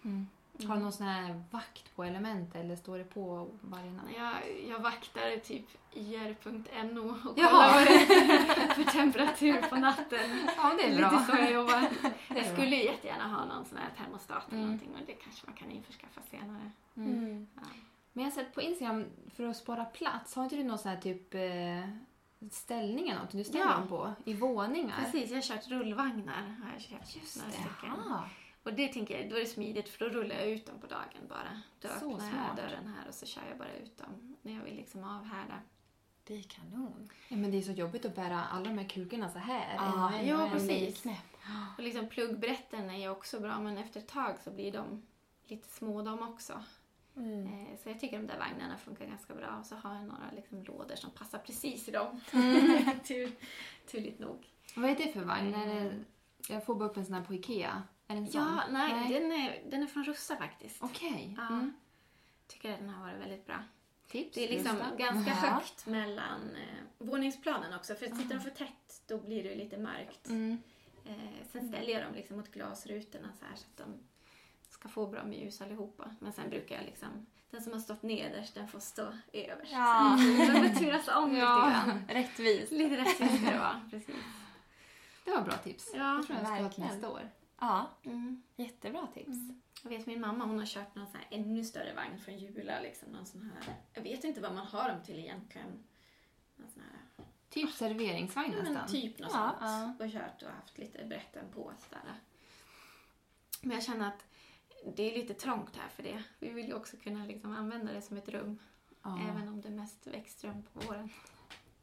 Mm. 0.03 0.29
Har 0.67 0.77
du 0.77 0.83
någon 0.83 0.93
sån 0.93 1.07
här 1.07 1.43
vakt 1.51 1.97
på 1.97 2.05
element 2.05 2.55
eller 2.55 2.77
står 2.77 2.99
det 2.99 3.05
på 3.05 3.51
varje 3.61 3.91
natt? 3.93 4.05
Jag, 4.17 4.33
jag 4.69 4.79
vaktar 4.79 5.37
typ 5.41 5.65
ir.no 5.93 7.11
och 7.31 7.39
Jaha. 7.39 7.49
kollar 7.51 7.75
vad 7.75 7.87
det 7.87 7.95
är 8.15 8.75
för 8.75 8.85
temperatur 8.85 9.63
på 9.63 9.77
natten. 9.77 10.47
Ja, 10.57 10.73
det 10.79 10.85
är 10.85 10.89
Lite 10.91 11.01
bra. 11.09 11.25
så 11.31 11.37
jag 11.37 11.53
jobbar. 11.53 11.89
Jag 12.37 12.47
skulle 12.47 12.77
ju 12.77 12.85
jättegärna 12.85 13.29
ha 13.29 13.45
någon 13.45 13.65
sån 13.65 13.79
här 13.79 13.91
termostat 14.05 14.43
eller 14.49 14.59
Mm. 14.59 14.65
någonting 14.71 14.91
men 14.95 15.05
det 15.07 15.13
kanske 15.13 15.47
man 15.47 15.55
kan 15.57 15.71
införskaffa 15.71 16.21
senare. 16.31 16.71
Mm. 16.97 17.13
Mm. 17.19 17.47
Ja. 17.55 17.63
Men 18.13 18.25
jag 18.25 18.31
har 18.31 18.35
sett 18.37 18.55
på 18.55 18.63
Instagram, 18.63 19.05
för 19.35 19.45
att 19.45 19.57
spara 19.57 19.85
plats, 19.85 20.35
har 20.37 20.45
inte 20.45 20.57
du 20.57 20.65
någon 20.65 20.79
sån 20.79 20.91
här 20.91 20.99
typ 21.01 21.35
eh, 21.35 22.51
ställning 22.51 23.09
eller 23.09 23.21
något 23.21 23.31
du 23.31 23.45
ställer 23.45 23.65
Ja. 23.65 23.73
dem 23.73 23.89
på? 23.89 24.13
I 24.25 24.35
våningar? 24.35 24.95
Precis, 25.05 25.31
jag 25.31 25.37
har 25.37 25.43
kört 25.43 25.69
rullvagnar. 25.69 26.55
Har 26.65 26.73
jag 26.73 26.83
köpt 26.83 27.17
Just 27.17 27.37
några 27.37 27.51
det. 27.51 28.03
Och 28.69 28.75
det 28.75 28.89
tänker 28.89 29.21
jag, 29.21 29.31
då 29.31 29.37
är 29.37 29.41
det 29.41 29.47
smidigt 29.47 29.89
för 29.89 29.99
då 30.05 30.11
rullar 30.11 30.37
jag 30.37 30.47
ut 30.49 30.67
dem 30.67 30.81
på 30.81 30.87
dagen 30.87 31.23
bara. 31.29 31.63
Då 31.81 31.89
Så 31.89 31.95
öppnar 31.95 32.11
jag 32.11 32.21
smart. 32.33 32.57
dörren 32.57 32.87
här 32.87 33.09
och 33.09 33.15
så 33.15 33.27
kör 33.27 33.43
jag 33.49 33.59
bara 33.59 33.73
ut 33.73 33.99
dem 33.99 34.37
när 34.43 34.53
jag 34.55 34.63
vill 34.65 34.77
liksom 34.77 35.05
avhärda. 35.05 35.61
Det 36.25 36.39
är 36.39 36.43
kanon. 36.43 37.11
Ja, 37.29 37.37
men 37.37 37.51
det 37.51 37.59
är 37.59 37.63
så 37.63 37.73
jobbigt 37.73 38.05
att 38.05 38.15
bära 38.15 38.45
alla 38.45 38.65
de 38.65 38.79
här 38.79 38.89
kukorna 38.89 39.29
så 39.29 39.39
här. 39.39 39.75
Ja, 39.77 40.13
en 40.13 40.21
en 40.21 40.27
ja, 40.29 40.45
en. 40.47 40.51
precis. 40.53 41.03
Knäpp. 41.03 41.17
Och 41.79 41.85
liksom 41.85 42.09
pluggbrätten 42.09 42.91
är 42.91 42.97
ju 42.99 43.09
också 43.09 43.41
bra 43.41 43.61
men 43.61 43.79
efter 43.79 44.01
ett 44.01 44.09
tag 44.09 44.39
så 44.45 44.51
blir 44.51 44.73
de 44.73 45.03
lite 45.47 45.69
små 45.69 46.03
de 46.03 46.23
också. 46.23 46.65
Mm. 47.17 47.47
Eh, 47.47 47.79
Så 47.83 47.89
jag 47.89 48.01
tycker 48.01 48.19
de 48.19 48.27
där 48.27 48.39
vagnarna 48.39 48.79
funkar 48.79 49.07
ganska 49.07 49.35
bra. 49.35 49.57
Och 49.61 49.67
så 49.67 49.77
har 49.77 49.95
jag 49.95 50.05
några 50.05 50.31
liksom 50.37 50.63
lådor 50.63 50.95
som 50.97 51.11
passar 51.11 51.39
precis 51.39 51.89
i 51.89 51.91
dem. 51.91 52.21
Tur, 53.05 53.33
turligt 53.91 54.19
nog. 54.19 54.47
Vad 54.77 54.91
är 54.91 54.97
det 54.97 55.13
för 55.13 55.25
vagn? 55.25 55.53
Det, 55.53 56.05
jag 56.55 56.65
får 56.67 56.75
bara 56.75 56.89
upp 56.89 56.97
en 56.97 57.05
sån 57.07 57.15
här 57.15 57.25
på 57.25 57.35
Ikea. 57.35 57.83
Är 58.09 58.15
det 58.15 58.21
en 58.21 58.27
sån? 58.33 58.41
Ja, 58.43 58.63
nej, 58.71 58.93
Nej. 58.95 59.21
Den, 59.21 59.33
är, 59.33 59.63
den 59.71 59.83
är 59.83 59.87
från 59.87 60.05
Russa 60.05 60.37
faktiskt. 60.37 60.77
Okej. 60.83 61.35
Ja. 61.39 61.47
Mm. 61.49 61.75
Tycker 62.47 62.73
att 62.73 62.79
den 62.79 62.89
har 62.89 63.03
varit 63.07 63.21
väldigt 63.21 63.47
bra. 63.47 63.65
Tips? 64.09 64.35
Det 64.35 64.45
är 64.45 64.49
liksom 64.49 64.77
ganska 64.99 65.31
Jaha. 65.31 65.51
högt 65.55 65.87
mellan 65.87 66.51
eh, 66.57 66.85
våningsplanen 67.07 67.75
också. 67.75 67.95
För 67.95 68.07
sitter 68.07 68.35
de 68.35 68.41
för 68.41 68.51
tätt 68.51 69.03
då 69.07 69.19
blir 69.19 69.43
det 69.45 69.55
lite 69.55 69.79
mörkt. 69.79 70.29
Mm. 70.29 70.59
Eh, 71.05 71.47
sen 71.53 71.69
ställer 71.69 71.93
jag 71.93 72.03
dem 72.03 72.15
liksom 72.15 72.37
mot 72.37 72.51
glasrutorna 72.53 73.29
så 73.39 73.45
här 73.45 73.57
så 73.57 73.65
att 73.71 73.77
de 73.77 73.99
ska 74.71 74.89
få 74.89 75.07
bra 75.07 75.25
med 75.25 75.39
ljus 75.39 75.61
allihopa. 75.61 76.11
Men 76.21 76.33
sen 76.33 76.51
brukar 76.51 76.77
jag 76.77 76.85
liksom, 76.85 77.27
den 77.51 77.63
som 77.63 77.73
har 77.73 77.81
stått 77.81 78.03
nederst 78.03 78.55
den 78.55 78.69
får 78.69 78.81
stå 78.81 79.07
överst. 79.33 79.73
Ja. 79.73 80.19
Så 80.47 80.53
det 80.53 80.75
turas 80.75 81.09
om 81.09 81.37
Ja. 81.37 81.67
lite 81.67 81.91
grann. 81.91 82.05
Rättvist. 82.09 82.73
Lite 82.73 82.97
rättvist 82.97 83.35
ska 83.43 83.51
det 83.51 83.59
vara, 83.59 83.81
precis. 83.91 84.15
Det 85.25 85.31
var 85.31 85.43
bra 85.43 85.57
tips. 85.57 85.91
Ja, 85.95 86.05
det 86.05 86.23
tror 86.27 86.39
jag 86.43 86.61
jag 86.63 86.73
ska 86.73 86.83
ha 86.83 86.89
nästa 86.89 87.09
år. 87.09 87.31
Ja, 87.61 87.91
Mm. 88.03 88.43
jättebra 88.57 89.07
tips. 89.15 89.39
Jag 89.83 89.91
vet 89.91 90.07
min 90.07 90.21
mamma 90.21 90.45
hon 90.45 90.59
har 90.59 90.67
kört 90.67 90.95
någon 90.95 91.07
sån 91.07 91.17
här 91.17 91.27
ännu 91.31 91.65
större 91.65 91.95
vagn 91.95 92.19
från 92.19 92.39
Jula. 92.39 92.81
Liksom, 92.81 93.09
någon 93.13 93.27
sån 93.27 93.43
här, 93.65 93.75
jag 93.95 94.03
vet 94.03 94.25
inte 94.25 94.41
vad 94.41 94.55
man 94.55 94.67
har 94.67 94.89
dem 94.89 95.03
till 95.05 95.19
egentligen. 95.19 95.85
Någon 96.57 96.71
sån 96.71 96.83
här, 96.83 97.25
Typ 97.51 97.73
serveringsvagn 97.73 98.53
ja, 98.57 98.63
men 98.63 98.73
nästan. 98.73 98.89
typ 98.89 99.19
något 99.19 99.31
Ja. 99.35 99.57
sånt. 99.61 100.01
Och 100.01 100.11
kört 100.11 100.43
och 100.43 100.49
haft 100.51 100.79
lite 100.79 101.05
brätten 101.05 101.45
på. 101.55 101.73
Sådär. 101.79 102.15
Men 103.63 103.71
jag 103.71 103.83
känner 103.85 104.09
att 104.09 104.25
det 104.97 105.03
är 105.15 105.19
lite 105.23 105.35
trångt 105.35 105.77
här 105.77 105.89
för 105.89 106.03
det. 106.03 106.23
Vi 106.39 106.49
vill 106.51 106.67
ju 106.67 106.75
också 106.75 106.97
kunna 106.97 107.25
liksom 107.27 107.57
använda 107.57 107.93
det 107.93 108.03
som 108.03 108.17
ett 108.17 108.29
rum. 108.29 108.59
Ja. 109.03 109.19
Även 109.31 109.49
om 109.49 109.61
det 109.61 109.69
är 109.69 109.73
mest 109.73 110.07
växtrum 110.07 110.63
på 110.73 110.81
våren. 110.81 111.09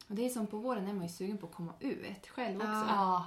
Och 0.08 0.16
det 0.16 0.26
är 0.26 0.30
som 0.30 0.48
på 0.48 0.58
våren 0.58 0.88
är 0.88 0.94
man 0.94 1.04
ju 1.04 1.10
sugen 1.10 1.38
på 1.38 1.48
att 1.48 1.54
komma 1.54 1.74
ut 1.80 2.28
själv 2.28 2.56
också. 2.58 2.70
Ja, 2.72 3.26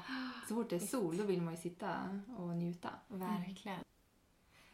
Så 0.48 0.54
fort 0.54 0.70
det 0.70 0.76
är 0.76 0.80
sol 0.80 1.16
då 1.16 1.24
vill 1.24 1.42
man 1.42 1.54
ju 1.54 1.60
sitta 1.60 2.20
och 2.38 2.48
njuta. 2.48 2.90
verkligen. 3.08 3.80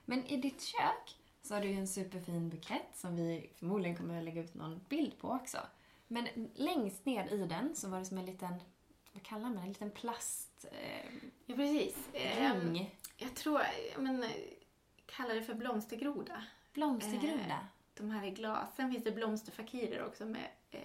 Men 0.05 0.25
i 0.27 0.37
ditt 0.37 0.63
kök 0.63 1.19
så 1.43 1.55
har 1.55 1.61
du 1.61 1.69
ju 1.69 1.75
en 1.75 1.89
superfin 1.89 2.49
bukett 2.51 2.91
som 2.95 3.17
vi 3.17 3.51
förmodligen 3.59 3.97
kommer 3.97 4.19
att 4.19 4.25
lägga 4.25 4.43
ut 4.43 4.55
någon 4.55 4.81
bild 4.89 5.19
på 5.19 5.29
också. 5.31 5.59
Men 6.09 6.29
längst 6.55 7.07
ner 7.07 7.33
i 7.33 7.47
den 7.47 7.75
så 7.77 7.89
var 7.89 7.99
det 7.99 8.05
som 8.05 8.19
en 8.19 8.27
liten, 8.27 8.55
vad 9.13 9.23
kallar 9.23 9.43
man 9.43 9.55
det, 9.55 9.61
en 9.61 9.69
liten 9.69 9.91
plastring. 9.91 11.31
Ja, 11.47 11.55
precis. 11.57 11.97
Eh, 12.13 12.43
Ehm, 12.51 12.61
ring. 12.75 12.95
jag 13.17 13.35
tror, 13.35 13.61
jag 13.95 14.03
men, 14.03 14.25
kallar 15.07 15.35
det 15.35 15.43
för 15.43 15.55
blomstergroda. 15.55 16.45
Blomstergroda. 16.73 17.45
Eh, 17.49 17.57
de 17.95 18.11
här 18.11 18.25
i 18.27 18.31
glas. 18.31 18.77
Sen 18.77 18.93
finns 18.93 19.05
det 19.05 19.13
blomsterfakirer 19.13 20.07
också 20.07 20.25
med 20.27 20.49
eh, 20.71 20.81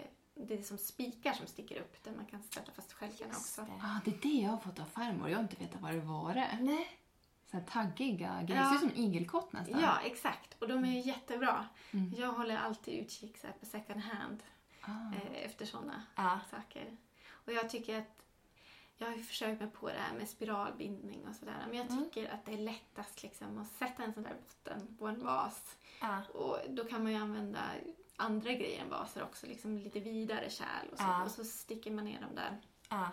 det 0.47 0.59
är 0.59 0.63
som 0.63 0.77
spikar 0.77 1.33
som 1.33 1.47
sticker 1.47 1.79
upp 1.81 2.03
där 2.03 2.11
man 2.11 2.25
kan 2.25 2.43
sätta 2.43 2.71
fast 2.71 2.93
skälkarna 2.93 3.31
också. 3.37 3.61
Det. 3.61 3.71
Ah, 3.83 3.99
det 4.05 4.11
är 4.11 4.17
det 4.21 4.41
jag 4.41 4.49
har 4.51 4.57
fått 4.57 4.79
av 4.79 4.85
farmor. 4.85 5.29
Jag 5.29 5.37
har 5.37 5.43
inte 5.43 5.55
vetat 5.55 5.81
vad 5.81 5.93
det 5.93 5.99
var. 5.99 6.33
Nej. 6.59 6.87
Så 7.51 7.57
här 7.57 7.63
taggiga 7.63 8.41
grejer. 8.43 8.61
Ja. 8.63 8.69
Det 8.73 8.79
ser 8.79 8.85
ut 8.87 8.93
som 8.93 9.03
igelkott 9.03 9.53
nästan. 9.53 9.79
Ja, 9.81 9.99
exakt. 10.05 10.55
Och 10.61 10.67
de 10.67 10.85
är 10.85 10.91
ju 10.91 10.99
jättebra. 10.99 11.67
Mm. 11.91 12.13
Jag 12.17 12.31
håller 12.31 12.57
alltid 12.57 12.93
utkik 12.99 13.37
så 13.37 13.47
på 13.59 13.65
second 13.65 14.01
hand 14.01 14.43
Ah. 14.81 15.15
eh, 15.15 15.45
efter 15.45 15.65
sådana 15.65 16.03
Ja. 16.15 16.39
saker. 16.51 16.97
Och 17.31 17.53
jag 17.53 17.69
tycker 17.69 17.99
att 17.99 18.25
jag 18.97 19.07
har 19.07 19.15
ju 19.15 19.23
försökt 19.23 19.61
mig 19.61 19.69
på 19.69 19.87
det 19.87 19.99
här 19.99 20.17
med 20.17 20.29
spiralbindning 20.29 21.27
och 21.27 21.35
sådär. 21.35 21.65
Men 21.67 21.77
jag 21.77 21.91
Mm. 21.91 22.03
tycker 22.03 22.33
att 22.33 22.45
det 22.45 22.53
är 22.53 22.57
lättast 22.57 23.23
liksom 23.23 23.57
att 23.57 23.67
sätta 23.67 24.03
en 24.03 24.13
sån 24.13 24.23
där 24.23 24.35
botten 24.47 24.95
på 24.99 25.07
en 25.07 25.23
vas. 25.25 25.75
Ja. 25.99 26.21
Och 26.33 26.57
då 26.69 26.83
kan 26.83 27.03
man 27.03 27.11
ju 27.11 27.17
använda 27.17 27.59
andra 28.15 28.53
grejer 28.53 28.81
än 28.81 28.89
vaser 28.89 29.23
också. 29.23 29.47
Liksom 29.47 29.77
lite 29.77 29.99
vidare 29.99 30.49
kärl 30.49 30.87
och 30.91 30.97
så. 30.97 31.03
Ja. 31.03 31.23
Och 31.23 31.31
så 31.31 31.43
sticker 31.43 31.91
man 31.91 32.05
ner 32.05 32.21
dem 32.21 32.35
där. 32.35 32.57
Ja. 32.89 33.09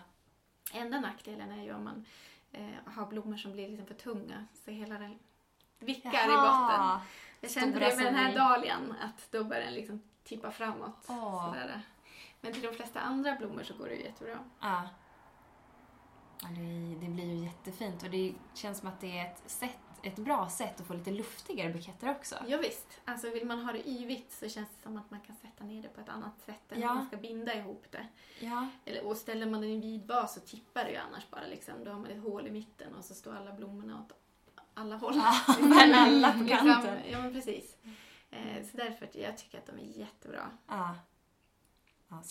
Enda 0.73 1.01
nackdelen 1.01 1.51
är 1.51 1.65
ju 1.65 1.75
om 1.75 1.85
man 1.85 2.05
eh, 2.53 2.93
har 2.95 3.07
blommor 3.07 3.37
som 3.37 3.53
blir 3.53 3.69
liksom 3.69 3.87
för 3.87 3.95
tunga. 3.95 4.47
Så 4.65 4.71
hela 4.71 4.99
den 4.99 5.19
vickar 5.79 6.25
i 6.25 6.37
botten. 6.37 7.01
Jag 7.41 7.51
kände 7.51 7.79
det 7.79 7.97
med 7.97 8.07
den 8.07 8.15
här 8.15 8.35
dahlian, 8.35 8.95
att 9.01 9.33
då 9.33 9.45
börjar 9.45 9.65
den 9.65 9.75
liksom 9.75 10.03
tippa 10.25 10.51
framåt. 10.51 11.05
Sådär. 11.05 11.83
Men 12.41 12.53
till 12.53 12.63
de 12.63 12.75
flesta 12.75 13.01
andra 13.01 13.37
blommor 13.37 13.63
så 13.63 13.75
går 13.75 13.87
det 13.87 13.95
ju 13.95 14.03
jättebra. 14.03 14.39
Ja. 14.61 14.89
ja 16.43 16.49
det, 16.49 17.07
det 17.07 17.13
blir 17.13 17.25
ju 17.25 17.45
jättefint 17.45 18.03
och 18.03 18.11
det 18.11 18.35
känns 18.55 18.79
som 18.79 18.89
att 18.89 19.01
det 19.01 19.19
är 19.19 19.27
ett, 19.27 19.51
sätt, 19.51 19.79
ett 20.03 20.17
bra 20.17 20.49
sätt 20.49 20.81
att 20.81 20.87
få 20.87 20.95
lite 20.95 21.11
luftigare 21.11 21.73
buketter 21.73 22.11
också. 22.11 22.37
Ja, 22.47 22.59
visst. 22.59 23.01
Alltså 23.05 23.31
vill 23.31 23.47
man 23.47 23.65
ha 23.65 23.73
det 23.73 23.89
yvigt 23.89 24.33
så 24.33 24.49
känns 24.49 24.69
det 24.77 24.83
som 24.83 24.97
att 24.97 25.11
man 25.11 25.21
kan 25.21 25.37
sätta 25.37 25.65
ner 25.65 25.83
det 25.83 25.89
på 25.89 26.01
ett 26.01 26.09
annat 26.09 26.41
sätt 26.47 26.73
än 26.73 26.81
Ja. 26.81 26.95
man 26.95 27.07
ska 27.07 27.17
binda 27.17 27.55
ihop 27.55 27.85
det. 27.91 28.07
Ja. 28.41 28.67
Eller, 28.85 29.07
och 29.07 29.17
ställer 29.17 29.47
man 29.47 29.61
den 29.61 29.71
i 29.71 29.75
en 29.75 29.81
vid 29.81 30.07
vas 30.07 30.35
så 30.35 30.41
tippar 30.41 30.85
det 30.85 30.91
ju 30.91 30.97
annars 30.97 31.31
bara 31.31 31.47
liksom. 31.47 31.75
Då 31.85 31.91
har 31.91 31.99
man 31.99 32.11
ett 32.11 32.23
hål 32.23 32.47
i 32.47 32.51
mitten 32.51 32.95
och 32.95 33.05
så 33.05 33.15
står 33.15 33.35
alla 33.37 33.53
blommorna 33.53 34.01
åt 34.01 34.13
alla 34.75 34.97
håll. 34.97 35.15
Ja, 35.17 35.35
men 35.61 35.95
alla 35.95 36.33
på 36.33 36.39
Liksom, 36.39 36.59
kanten. 36.67 36.99
Ja, 37.11 37.19
men 37.23 37.33
precis. 37.33 37.77
Eh, 38.31 38.65
så 38.71 38.77
därför 38.77 39.09
jag 39.13 39.39
tycker 39.39 39.59
att 39.59 39.67
de 39.67 39.73
är 39.79 39.99
jättebra. 39.99 40.51
Ja. 40.69 40.97
Ja. 42.09 42.23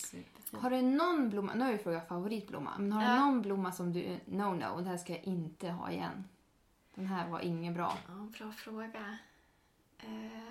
Har 0.58 0.70
du 0.70 0.82
någon 0.82 1.30
blomma, 1.30 1.54
nu 1.54 1.64
har 1.64 1.72
vi 1.72 1.78
frågat 1.78 2.08
favoritblomma, 2.08 2.70
men 2.78 2.92
har 2.92 3.02
Ja. 3.02 3.10
du 3.14 3.20
någon 3.20 3.42
blomma 3.42 3.72
som 3.72 3.92
du, 3.92 4.16
no 4.24 4.42
no, 4.54 4.80
det 4.80 4.88
här 4.90 4.96
ska 4.96 5.12
jag 5.12 5.22
inte 5.24 5.68
ha 5.70 5.90
igen? 5.90 6.24
Den 6.96 7.06
här 7.06 7.28
var 7.28 7.40
ingen 7.40 7.74
bra. 7.74 7.98
Ja, 8.08 8.14
bra 8.14 8.52
fråga. 8.52 9.18
Eh, 9.98 10.50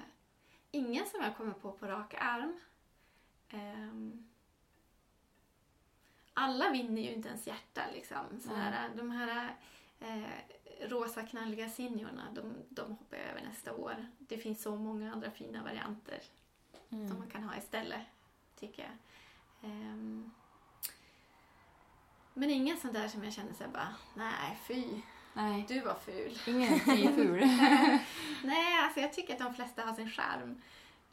ingen 0.72 1.06
som 1.06 1.22
jag 1.22 1.38
kommer 1.38 1.54
på 1.54 1.72
på 1.72 1.86
rak 1.88 2.14
arm. 2.20 2.60
Ehm, 3.50 4.28
alla 6.34 6.70
vinner 6.70 7.02
ju 7.02 7.12
inte 7.14 7.30
ens 7.30 7.48
hjärta 7.48 7.82
liksom. 7.94 8.40
Sådär, 8.44 8.90
de 8.96 9.12
här 9.12 9.56
eh, 10.00 10.24
rosa 10.90 11.24
knalliga 11.24 11.70
sinjorna, 11.70 12.24
de, 12.34 12.54
de 12.70 12.92
hoppar 12.92 13.18
jag 13.18 13.26
över 13.26 13.42
nästa 13.42 13.74
år. 13.74 14.06
Det 14.20 14.38
finns 14.38 14.62
så 14.62 14.76
många 14.76 15.12
andra 15.14 15.32
fina 15.32 15.64
varianter 15.64 16.20
som 16.90 17.00
Mm. 17.02 17.18
man 17.20 17.30
kan 17.30 17.44
ha 17.44 17.58
istället, 17.58 18.02
tycker 18.60 18.84
jag. 18.84 18.92
Ehm, 19.72 20.32
men 22.34 22.50
ingen 22.50 22.78
sån 22.78 22.94
där 22.94 23.08
som 23.08 23.24
jag 23.24 23.34
känner 23.34 23.54
såhär 23.54 23.72
bara, 23.72 23.96
nej 24.14 24.60
fy, 24.68 25.02
Nej, 25.38 25.66
du 25.68 25.82
var 25.82 25.94
ful. 26.06 26.38
ingen 26.48 26.74
är 26.74 27.16
ful. 27.16 27.40
Nej, 28.44 28.80
alltså 28.84 29.00
jag 29.00 29.14
tycker 29.14 29.34
att 29.34 29.40
de 29.40 29.54
flesta 29.54 29.82
har 29.82 29.94
sin 29.94 30.10
charm. 30.10 30.62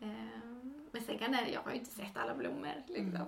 Ehm, 0.00 0.88
Men 0.92 1.02
sen 1.02 1.18
kan 1.18 1.32
det, 1.32 1.48
jag 1.48 1.60
har 1.62 1.70
ju 1.70 1.78
inte 1.78 1.90
sett 1.90 2.16
alla 2.16 2.34
blommor. 2.34 2.82
Liksom. 2.86 3.26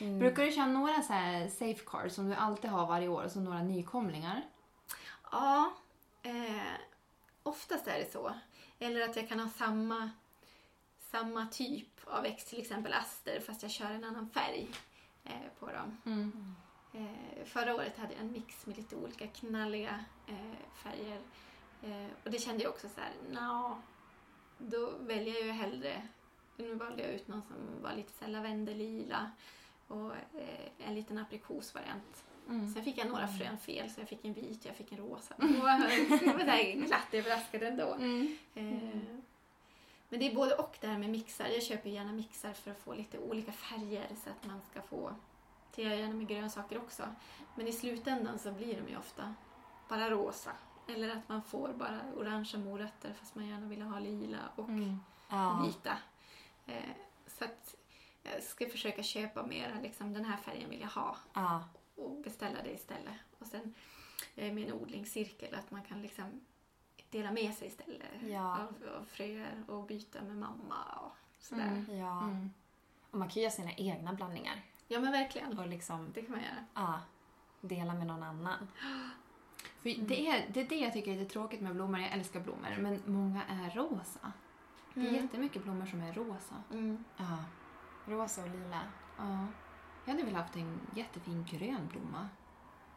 Mm. 0.00 0.18
Brukar 0.18 0.44
du 0.44 0.52
köra 0.52 0.66
några 0.66 1.02
så 1.02 1.12
här 1.12 1.48
safecards 1.48 2.14
som 2.14 2.28
du 2.28 2.34
alltid 2.34 2.70
har 2.70 2.86
varje 2.86 3.08
år 3.08 3.22
och 3.24 3.30
så 3.30 3.40
några 3.40 3.62
nykomlingar? 3.62 4.42
Ja, 5.32 5.72
eh, 6.22 6.72
oftast 7.42 7.86
är 7.86 7.98
det 7.98 8.12
så. 8.12 8.32
Eller 8.78 9.00
att 9.00 9.16
jag 9.16 9.28
kan 9.28 9.40
ha 9.40 9.48
samma, 9.48 10.10
samma 10.98 11.46
typ 11.46 11.88
av 12.04 12.22
växt, 12.22 12.48
till 12.48 12.60
exempel 12.60 12.92
aster, 12.92 13.40
fast 13.40 13.62
jag 13.62 13.70
kör 13.72 13.90
en 13.90 14.04
annan 14.04 14.30
färg 14.30 14.68
eh, 15.24 15.32
på 15.58 15.66
dem. 15.66 16.00
Mm. 16.06 16.54
Eh, 16.98 17.44
förra 17.44 17.74
året 17.74 17.96
hade 17.98 18.12
jag 18.12 18.20
en 18.20 18.32
mix 18.32 18.66
med 18.66 18.76
lite 18.76 18.96
olika 18.96 19.26
knalliga 19.26 20.04
eh, 20.26 20.66
färger. 20.74 21.20
Eh, 21.82 22.10
och 22.24 22.30
det 22.30 22.38
kände 22.38 22.62
jag 22.62 22.72
också 22.72 22.88
så 22.88 23.00
här, 23.00 23.12
nja, 23.30 23.78
då 24.58 24.92
väljer 25.00 25.34
jag 25.34 25.44
ju 25.44 25.50
hellre, 25.50 26.02
nu 26.56 26.74
valde 26.74 27.02
jag 27.02 27.12
ut 27.12 27.28
någon 27.28 27.42
som 27.42 27.56
var 27.82 27.94
lite 27.94 28.12
så 28.12 28.24
här 28.24 28.32
lavendellila 28.32 29.30
och 29.88 30.12
eh, 30.12 30.88
en 30.88 30.94
liten 30.94 31.18
aprikosvariant. 31.18 32.24
Mm. 32.48 32.74
Sen 32.74 32.84
fick 32.84 32.98
jag 32.98 33.08
några 33.08 33.28
frön 33.28 33.58
fel, 33.58 33.90
så 33.90 34.00
jag 34.00 34.08
fick 34.08 34.24
en 34.24 34.32
vit 34.32 34.60
och 34.60 34.66
jag 34.66 34.76
fick 34.76 34.92
en 34.92 34.98
rosa. 34.98 35.34
Och 35.38 35.44
jag 35.44 36.34
var 36.34 36.44
här 36.44 36.72
glatt 36.72 37.14
överraskad 37.14 37.62
ändå. 37.62 37.94
Mm. 37.94 38.36
Eh, 38.54 39.18
Men 40.08 40.20
det 40.20 40.30
är 40.30 40.34
både 40.34 40.54
och 40.54 40.76
det 40.80 40.86
här 40.86 40.98
med 40.98 41.10
mixar. 41.10 41.48
Jag 41.48 41.62
köper 41.62 41.90
gärna 41.90 42.12
mixar 42.12 42.52
för 42.52 42.70
att 42.70 42.78
få 42.78 42.94
lite 42.94 43.18
olika 43.18 43.52
färger 43.52 44.06
så 44.24 44.30
att 44.30 44.46
man 44.46 44.60
ska 44.70 44.82
få, 44.82 45.14
jag 45.82 45.96
gärna 45.96 46.14
med 46.14 46.28
grönsaker 46.28 46.78
också. 46.78 47.02
Men 47.54 47.68
i 47.68 47.72
slutändan 47.72 48.38
så 48.38 48.52
blir 48.52 48.80
de 48.80 48.88
ju 48.90 48.96
ofta 48.98 49.34
bara 49.88 50.10
rosa. 50.10 50.50
Eller 50.88 51.16
att 51.16 51.28
man 51.28 51.42
får 51.42 51.72
bara 51.72 52.00
orangea 52.16 52.60
morötter 52.60 53.12
fast 53.14 53.34
man 53.34 53.46
gärna 53.48 53.66
vill 53.66 53.82
ha 53.82 53.98
lila 53.98 54.38
och 54.56 54.68
Mm. 54.68 54.98
Ja. 55.30 55.62
vita. 55.66 55.98
Eh, 56.66 56.90
Så 57.26 57.44
att 57.44 57.74
jag 58.22 58.42
ska 58.42 58.68
försöka 58.68 59.02
köpa 59.02 59.46
mer, 59.46 59.78
liksom 59.82 60.12
den 60.12 60.24
här 60.24 60.36
färgen 60.36 60.70
vill 60.70 60.80
jag 60.80 60.88
ha 60.88 61.16
Ja. 61.34 61.64
och 61.96 62.10
beställa 62.22 62.62
det 62.62 62.72
istället. 62.72 63.14
Och 63.38 63.46
sen 63.46 63.74
eh, 64.36 64.52
med 64.52 64.64
en 64.68 64.72
odlingscirkel 64.72 65.54
att 65.54 65.70
man 65.70 65.82
kan 65.82 66.02
liksom 66.02 66.40
dela 67.10 67.30
med 67.32 67.54
sig 67.54 67.68
istället 67.68 68.22
Ja. 68.22 68.52
av, 68.58 68.88
av 69.00 69.04
fröer 69.04 69.64
och 69.68 69.84
byta 69.86 70.22
med 70.22 70.36
mamma 70.36 70.84
och 71.00 71.12
sådär. 71.44 71.66
Mm. 71.66 71.98
ja. 71.98 72.22
Mm. 72.22 72.50
Och 73.10 73.18
man 73.18 73.28
kan 73.28 73.42
göra 73.42 73.52
sina 73.52 73.72
egna 73.72 74.12
blandningar 74.12 74.62
Ja 74.88 75.00
men 75.00 75.12
verkligen, 75.12 75.58
och 75.58 75.66
liksom 75.66 76.10
det 76.14 76.22
kan 76.22 76.30
man 76.30 76.40
göra. 76.40 76.64
ja, 76.74 77.00
dela 77.60 77.94
med 77.94 78.06
någon 78.06 78.22
annan. 78.22 78.68
För 79.82 80.06
det, 80.08 80.26
är, 80.28 80.46
det 80.52 80.60
är 80.60 80.68
det 80.68 80.76
jag 80.76 80.92
tycker 80.92 81.12
är 81.12 81.16
lite 81.16 81.32
tråkigt 81.32 81.60
med 81.60 81.74
blommor. 81.74 82.00
Jag 82.00 82.12
älskar 82.12 82.40
blommor, 82.40 82.76
men 82.78 83.02
många 83.06 83.42
är 83.44 83.70
rosa. 83.70 84.32
Det 84.94 85.00
är 85.00 85.08
Mm. 85.08 85.22
jättemycket 85.22 85.62
blommor 85.64 85.86
som 85.86 86.00
är 86.02 86.12
rosa. 86.12 86.54
Mm. 86.72 87.04
Ja. 87.16 87.38
Rosa 88.06 88.42
och 88.42 88.48
lila. 88.50 88.80
Ja. 89.18 89.46
Jag 90.04 90.12
hade 90.12 90.24
väl 90.24 90.34
haft 90.34 90.56
en 90.56 90.80
jättefin 90.96 91.46
grön 91.50 91.88
blomma. 91.92 92.28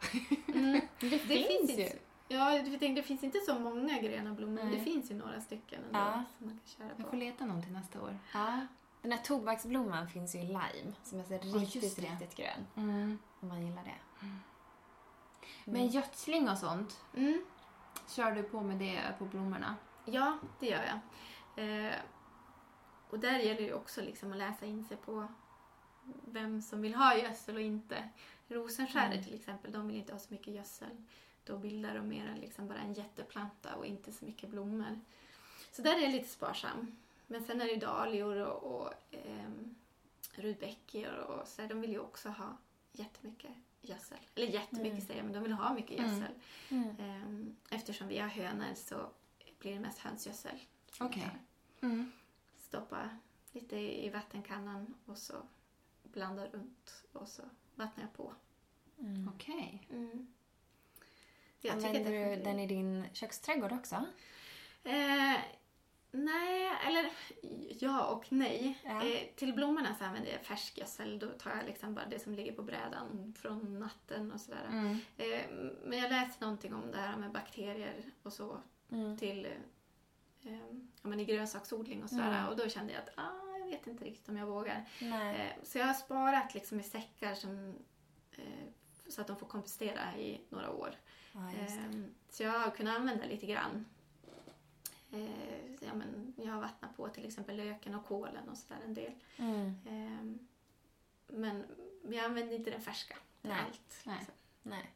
Mm. 0.48 0.82
Det, 1.00 1.10
Det 1.10 1.20
finns 1.20 1.70
inte, 1.70 1.98
ja, 2.28 2.54
jag 2.56 2.66
tänkte, 2.66 2.88
det 2.88 3.04
finns 3.04 3.24
inte 3.24 3.40
så 3.40 3.60
många 3.60 4.00
gröna 4.02 4.34
blommor, 4.34 4.54
men 4.56 4.68
Nej. 4.70 4.78
det 4.80 4.84
finns 4.84 5.12
ju 5.12 5.16
några 5.16 5.42
stycken 5.42 5.84
ändå 5.84 6.00
Ja. 6.00 6.24
som 6.38 6.48
man 6.48 6.58
kan 6.60 6.68
köra 6.68 6.88
Jag 6.88 6.98
får 7.06 7.12
på. 7.12 7.16
leta 7.16 7.46
någon 7.46 7.64
till 7.64 7.72
nästa 7.74 8.02
år. 8.02 8.18
Ja. 8.34 8.60
Den 9.02 9.12
här 9.12 9.20
tobaksblomman 9.24 10.08
finns 10.10 10.36
ju 10.36 10.40
i 10.40 10.46
lime 10.46 10.94
som 11.04 11.20
är 11.20 11.24
så 11.24 11.34
riktigt, 11.58 11.96
det. 11.96 12.02
riktigt 12.02 12.36
grön. 12.36 12.68
Mm. 12.76 13.18
Om 13.40 13.48
man 13.48 13.66
gillar 13.66 13.84
det. 13.84 14.26
Men 15.66 15.88
gödsling 15.88 16.50
och 16.50 16.58
sånt, 16.58 17.00
Mm. 17.16 17.46
kör 18.08 18.32
du 18.32 18.44
på 18.44 18.62
med 18.62 18.78
det 18.78 19.02
på 19.20 19.26
blommorna? 19.26 19.76
Ja, 20.06 20.38
det 20.60 20.66
gör 20.68 20.84
jag. 20.84 21.00
Eh, 21.66 21.94
och 23.10 23.20
där 23.20 23.40
gäller 23.40 23.62
det 23.62 23.74
också 23.74 24.02
liksom 24.02 24.32
att 24.32 24.38
läsa 24.38 24.66
in 24.66 24.84
sig 24.86 24.98
på 24.98 25.28
vem 26.26 26.62
som 26.62 26.82
vill 26.82 26.96
ha 26.96 27.16
gödsel 27.18 27.56
och 27.56 27.62
inte. 27.62 28.10
Rosenskäret 28.48 29.12
Mm. 29.14 29.24
till 29.24 29.36
exempel, 29.36 29.72
de 29.72 29.88
vill 29.88 29.98
inte 29.98 30.14
ha 30.14 30.20
så 30.20 30.34
mycket 30.34 30.54
gödsel. 30.54 31.04
Då 31.44 31.58
bildar 31.58 31.96
de 31.96 32.08
mer 32.08 32.36
liksom 32.42 32.68
bara 32.68 32.78
en 32.80 32.94
jätteplanta 32.94 33.76
och 33.76 33.86
inte 33.86 34.12
så 34.12 34.26
mycket 34.26 34.50
blommor. 34.50 35.00
Så 35.72 35.82
där 35.82 35.96
är 35.98 36.02
jag 36.02 36.12
lite 36.12 36.30
sparsam. 36.30 36.96
Men 37.32 37.44
sen 37.44 37.62
är 37.62 37.66
det 37.66 37.72
ju 37.72 37.80
dahlior 37.80 38.36
och, 38.36 38.82
och 38.82 38.94
ehm, 39.12 39.76
rudbeckior 40.36 41.14
och 41.16 41.48
så 41.48 41.62
här, 41.62 41.70
de 41.70 41.82
vill 41.82 41.92
ju 41.92 42.00
också 42.00 42.30
ha 42.30 42.58
jättemycket 42.92 43.52
gödsel. 43.82 44.18
Eller 44.36 44.48
jättemycket 44.48 44.92
Mm. 44.92 45.02
säger 45.02 45.20
jag, 45.20 45.24
men 45.24 45.34
de 45.34 45.44
vill 45.44 45.52
ha 45.54 45.74
mycket 45.74 46.00
Mm. 46.00 46.12
gödsel. 46.12 46.36
Mm. 46.70 46.96
Ehm, 47.00 47.56
eftersom 47.70 48.08
vi 48.08 48.18
har 48.20 48.28
hönor 48.28 48.74
så 48.76 49.10
blir 49.60 49.74
det 49.74 49.80
mest 49.80 50.00
hönsgödsel. 50.00 50.60
Okej. 51.00 51.24
har. 51.24 51.90
Mm. 51.90 52.12
Stoppa 52.58 53.10
lite 53.52 53.76
i 53.78 54.10
vattenkannan 54.10 54.94
och 55.06 55.18
så 55.18 55.34
blanda 56.04 56.48
runt 56.48 57.04
och 57.12 57.28
så 57.28 57.44
vattnar 57.76 58.04
jag 58.04 58.14
på. 58.14 58.34
Mm. 59.00 59.30
Okej. 59.36 59.88
Jag 59.90 61.74
tycker 61.74 61.78
att 61.78 61.86
Använder 61.86 62.36
du 62.36 62.44
den 62.44 62.60
i 62.60 62.68
din 62.68 63.06
köksträdgård 63.14 63.72
också? 63.72 64.06
Eh, 64.84 65.36
nej, 66.12 66.72
eller 66.88 67.10
ja 67.80 68.06
och 68.06 68.32
nej. 68.32 68.78
Ja. 68.84 69.06
Eh, 69.06 69.28
till 69.36 69.54
blommorna 69.54 69.96
så 69.96 70.04
använder 70.06 70.32
jag 70.32 70.42
färskgödsel. 70.42 71.20
Då 71.20 71.28
tar 71.30 71.52
jag 71.52 71.66
liksom 71.66 71.94
bara 71.96 72.06
det 72.06 72.20
som 72.20 72.34
ligger 72.34 72.52
på 72.54 72.64
brädan 72.64 73.34
från 73.38 73.80
natten 73.80 74.32
och 74.32 74.42
sådär. 74.42 74.66
Mm. 74.72 74.98
Eh, 75.18 75.42
men 75.86 76.00
jag 76.00 76.10
läste 76.10 76.46
någonting 76.46 76.74
om 76.74 76.92
det 76.92 76.98
här 76.98 77.18
med 77.18 77.32
bakterier 77.32 78.04
och 78.24 78.34
så 78.34 78.58
Mm. 78.92 79.18
till 79.18 79.46
eh, 79.46 80.52
ja, 81.02 81.10
men 81.10 81.20
i 81.20 81.26
grönsaksodling 81.26 82.04
och 82.04 82.10
sådär. 82.10 82.38
Mm. 82.40 82.48
Och 82.48 82.58
då 82.58 82.70
kände 82.70 82.94
jag 82.94 83.02
att 83.02 83.10
ah, 83.16 83.58
jag 83.60 83.66
vet 83.68 83.88
inte 83.88 84.06
riktigt 84.06 84.30
om 84.30 84.38
jag 84.38 84.46
vågar. 84.48 84.86
Eh, 85.02 85.48
så 85.64 85.78
jag 85.78 85.86
har 85.86 85.94
sparat 85.94 86.54
liksom 86.54 86.80
i 86.80 86.84
säckar 86.84 87.34
som, 87.36 87.76
eh, 88.38 88.44
så 89.10 89.22
att 89.22 89.28
de 89.28 89.36
får 89.38 89.48
kompostera 89.48 90.18
i 90.18 90.42
några 90.50 90.72
år. 90.72 90.96
Ja, 91.34 91.52
just 91.62 91.76
det. 91.76 91.98
Eh, 91.98 92.04
så 92.30 92.44
jag 92.44 92.60
har 92.60 92.72
kunnat 92.72 92.98
använda 92.98 93.26
lite 93.26 93.46
grann. 93.46 93.86
Eh, 95.12 95.72
ja, 95.80 95.94
men 95.94 96.34
jag 96.38 96.54
har 96.54 96.62
vattnat 96.62 96.98
på 96.98 97.10
till 97.10 97.26
exempel 97.26 97.58
löken 97.58 97.96
och 97.96 98.06
kålen 98.06 98.50
och 98.50 98.58
sådär 98.58 98.80
en 98.86 98.94
del. 98.94 99.12
Mm. 99.38 99.76
Eh, 99.86 100.42
men 101.38 101.64
jag 102.04 102.26
använder 102.26 102.56
inte 102.56 102.72
den 102.72 102.82
färska 102.82 103.16
till 103.42 103.52
allt. 103.52 104.02
Nej. 104.06 104.16
liksom. 104.18 104.34
Nej. 104.64 104.92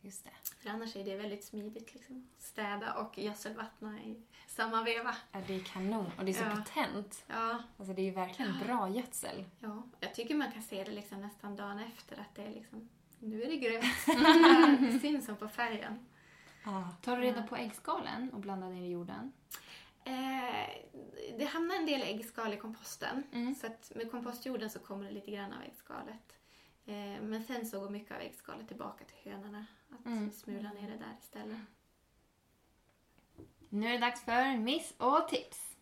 Just 0.00 0.24
det. 0.24 0.30
För 0.58 0.70
annars 0.70 0.96
är 0.96 1.04
det 1.04 1.16
väldigt 1.16 1.44
smidigt. 1.44 1.94
Liksom. 1.94 2.28
Städa 2.38 2.94
och 2.94 3.18
gödselvattna 3.18 4.02
i 4.02 4.22
samma 4.46 4.82
veva. 4.82 5.16
Ja, 5.32 5.40
det 5.46 5.54
är 5.54 5.60
kanon 5.64 6.10
och 6.18 6.24
det 6.24 6.30
är 6.30 6.34
så 6.34 6.44
Ja. 6.44 6.56
potent. 6.56 7.24
Ja, 7.26 7.62
Alltså 7.78 7.94
det 7.94 8.02
är 8.02 8.04
ju 8.04 8.10
verkligen 8.10 8.58
bra 8.58 8.88
gödsel. 8.88 9.44
ja, 9.60 9.82
jag 10.00 10.14
tycker 10.14 10.34
man 10.34 10.52
kan 10.52 10.62
se 10.62 10.84
det 10.84 10.90
liksom 10.92 11.20
nästan 11.20 11.56
dagen 11.56 11.78
efter 11.78 12.20
att 12.20 12.34
det 12.34 12.42
är 12.42 12.50
liksom, 12.54 12.88
nu 13.18 13.42
är 13.42 13.46
det 13.46 13.56
grönt. 13.56 13.84
det 14.92 14.98
syns 15.00 15.26
som 15.26 15.36
på 15.36 15.48
färgen. 15.48 16.06
Ja. 16.64 16.88
Tar 17.02 17.16
du 17.16 17.22
reda 17.22 17.42
på 17.42 17.56
äggskalen 17.56 18.30
och 18.32 18.40
blandar 18.40 18.68
ner 18.70 18.82
i 18.82 18.90
jorden? 18.90 19.32
Eh, 20.04 20.68
det 21.38 21.44
hamnar 21.44 21.76
en 21.76 21.86
del 21.86 22.02
äggskal 22.02 22.52
i 22.54 22.56
komposten. 22.56 23.22
Mm. 23.32 23.54
Så 23.54 23.66
att 23.66 23.92
med 23.94 24.10
kompostjorden 24.10 24.70
så 24.70 24.78
kommer 24.78 25.04
det 25.04 25.10
lite 25.10 25.30
grann 25.30 25.52
av 25.52 25.62
äggskalet. 25.62 26.32
Eh, 26.86 27.22
men 27.22 27.44
sen 27.44 27.66
så 27.66 27.80
går 27.80 27.90
mycket 27.90 28.12
av 28.16 28.20
äggskalet 28.22 28.68
tillbaka 28.68 29.04
till 29.04 29.32
hönorna. 29.32 29.66
Att 29.90 30.06
Mm. 30.06 30.30
smula 30.32 30.72
ner 30.72 30.90
det 30.90 30.96
där 30.96 31.16
istället. 31.20 31.58
Nu 33.68 33.86
är 33.88 33.92
det 33.92 33.98
dags 33.98 34.24
för 34.24 34.56
miss 34.58 34.94
och 34.98 35.28
tips. 35.28 35.76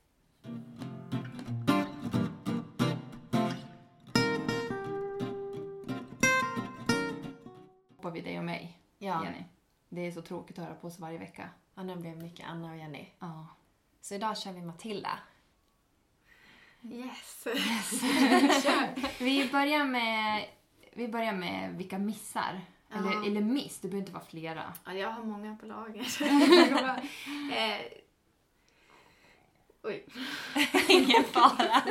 Hoppar 7.97 8.11
vi 8.11 8.21
dig 8.21 8.39
och 8.39 8.45
mig, 8.45 8.79
Ja. 8.99 9.25
Jenny. 9.25 9.45
Det 9.93 10.07
är 10.07 10.13
så 10.13 10.23
tråkigt 10.23 10.59
att 10.59 10.65
höra 10.65 10.75
på 10.75 10.91
så 10.91 11.03
varje 11.03 11.19
vecka. 11.19 11.51
ja, 11.75 11.83
nu 11.83 11.97
blir 11.97 12.11
det 12.11 12.23
mycket 12.23 12.47
Anna 12.49 12.71
och 12.71 12.77
Jenny. 12.77 13.09
Ja. 13.19 13.47
Så 14.01 14.15
idag 14.15 14.39
kör 14.39 14.53
vi 14.53 14.63
Matilda. 14.63 15.19
Yes! 16.83 17.47
Vi 19.21 19.49
börjar 19.53 19.85
med, 19.85 20.47
vi 20.93 21.09
börjar 21.09 21.33
med 21.33 21.75
vilka 21.77 21.99
missar. 21.99 22.61
Ja. 22.89 22.97
Eller, 22.97 23.27
eller 23.27 23.41
miss, 23.41 23.81
det 23.81 23.89
behöver 23.89 24.03
inte 24.03 24.13
vara 24.13 24.25
flera. 24.25 24.73
ja, 24.85 24.93
jag 24.93 25.11
har 25.11 25.25
många 25.25 25.57
på 25.57 25.67
lager. 25.67 26.07
Eh, 27.53 27.81
oj. 29.83 30.07
Ingen 30.89 31.25
fara. 31.25 31.83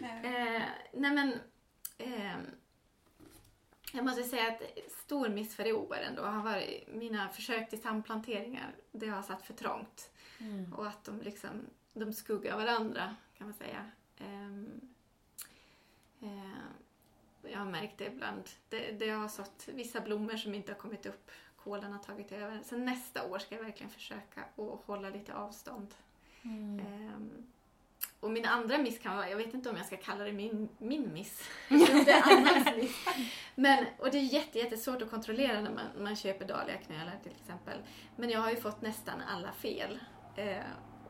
Eh, 0.00 0.62
nej 0.92 1.10
men, 1.12 1.40
ehm, 1.98 2.46
jag 3.92 4.04
måste 4.04 4.22
säga 4.22 4.48
att 4.48 4.62
stor 5.04 5.28
miss 5.28 5.56
för 5.56 5.66
i 5.66 5.72
år 5.72 5.96
ändå 5.96 6.22
har 6.22 6.42
varit 6.42 6.88
mina 6.94 7.28
försök 7.28 7.70
till 7.70 7.82
samplanteringar. 7.82 8.74
Det 8.92 9.08
har 9.08 9.22
satt 9.22 9.42
för 9.42 9.54
trångt. 9.54 10.10
Mm. 10.38 10.72
Och 10.74 10.86
att 10.86 11.04
de 11.04 11.20
liksom, 11.20 11.50
de 11.92 12.12
skuggar 12.12 12.56
varandra 12.56 13.16
kan 13.38 13.46
man 13.46 13.54
säga. 13.54 13.90
Ehm, 14.18 14.80
eh, 16.20 17.50
jag 17.50 17.58
har 17.58 17.66
märkt 17.66 17.98
det 17.98 18.06
ibland. 18.06 18.50
Det, 18.68 18.92
det 18.92 19.10
har 19.10 19.28
sått 19.28 19.68
vissa 19.72 20.00
blommor 20.00 20.36
som 20.36 20.54
inte 20.54 20.72
har 20.72 20.78
kommit 20.78 21.06
upp. 21.06 21.30
Kålen 21.56 21.92
har 21.92 21.98
tagit 21.98 22.32
över. 22.32 22.62
Så 22.64 22.76
nästa 22.76 23.26
år 23.26 23.38
ska 23.38 23.54
jag 23.54 23.62
verkligen 23.62 23.90
försöka 23.90 24.40
att 24.40 24.84
hålla 24.84 25.10
lite 25.10 25.34
avstånd. 25.34 25.94
Mm. 26.42 26.78
Ehm, 26.80 27.46
och 28.20 28.30
min 28.30 28.44
andra 28.44 28.78
miss 28.78 28.98
kan 28.98 29.16
vara, 29.16 29.30
jag 29.30 29.36
vet 29.36 29.54
inte 29.54 29.70
om 29.70 29.76
jag 29.76 29.86
ska 29.86 29.96
kalla 29.96 30.24
det 30.24 30.32
min, 30.32 30.68
min 30.78 31.12
miss. 31.12 31.48
Det 31.68 32.10
är 32.10 32.32
annans 32.32 32.76
miss. 32.76 33.06
Men, 33.54 33.86
och 33.98 34.10
det 34.10 34.18
är 34.18 34.22
jätte, 34.22 34.58
jättesvårt 34.58 35.02
att 35.02 35.10
kontrollera 35.10 35.60
när 35.60 35.70
man, 35.70 36.04
man 36.04 36.16
köper 36.16 36.48
dahliaknölar 36.48 37.18
till 37.22 37.32
exempel. 37.40 37.78
Men 38.16 38.30
jag 38.30 38.40
har 38.40 38.50
ju 38.50 38.56
fått 38.56 38.82
nästan 38.82 39.20
alla 39.28 39.52
fel. 39.52 39.98
Eh, 40.36 40.56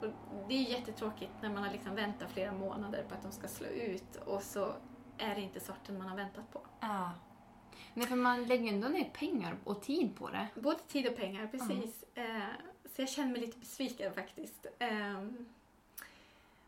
och 0.01 0.07
det 0.49 0.55
är 0.55 0.71
jättetråkigt 0.71 1.33
när 1.43 1.49
man 1.49 1.63
har 1.63 1.73
liksom 1.73 1.95
väntat 1.95 2.31
flera 2.33 2.53
månader 2.53 3.05
på 3.09 3.15
att 3.15 3.23
de 3.23 3.33
ska 3.33 3.49
slå 3.49 3.67
ut 3.67 4.17
och 4.17 4.43
så 4.43 4.75
är 5.19 5.35
det 5.35 5.41
inte 5.41 5.61
sorten 5.61 5.99
man 5.99 6.09
har 6.09 6.17
väntat 6.17 6.53
på. 6.53 6.61
Ja. 6.81 7.13
Nej, 7.95 8.07
för 8.07 8.17
man 8.17 8.45
lägger 8.45 8.65
ju 8.65 8.69
ändå 8.69 8.89
ner 8.89 9.05
pengar 9.05 9.57
och 9.65 9.83
tid 9.83 10.17
på 10.17 10.31
det. 10.31 10.49
Både 10.55 10.79
tid 10.79 11.07
och 11.07 11.17
pengar, 11.17 11.47
precis. 11.47 12.05
Eh, 12.15 12.49
så 12.85 13.03
jag 13.03 13.09
känner 13.09 13.33
mig 13.33 13.41
lite 13.41 13.59
besviken 13.59 14.13
faktiskt. 14.13 14.67
Ehm, 14.79 15.47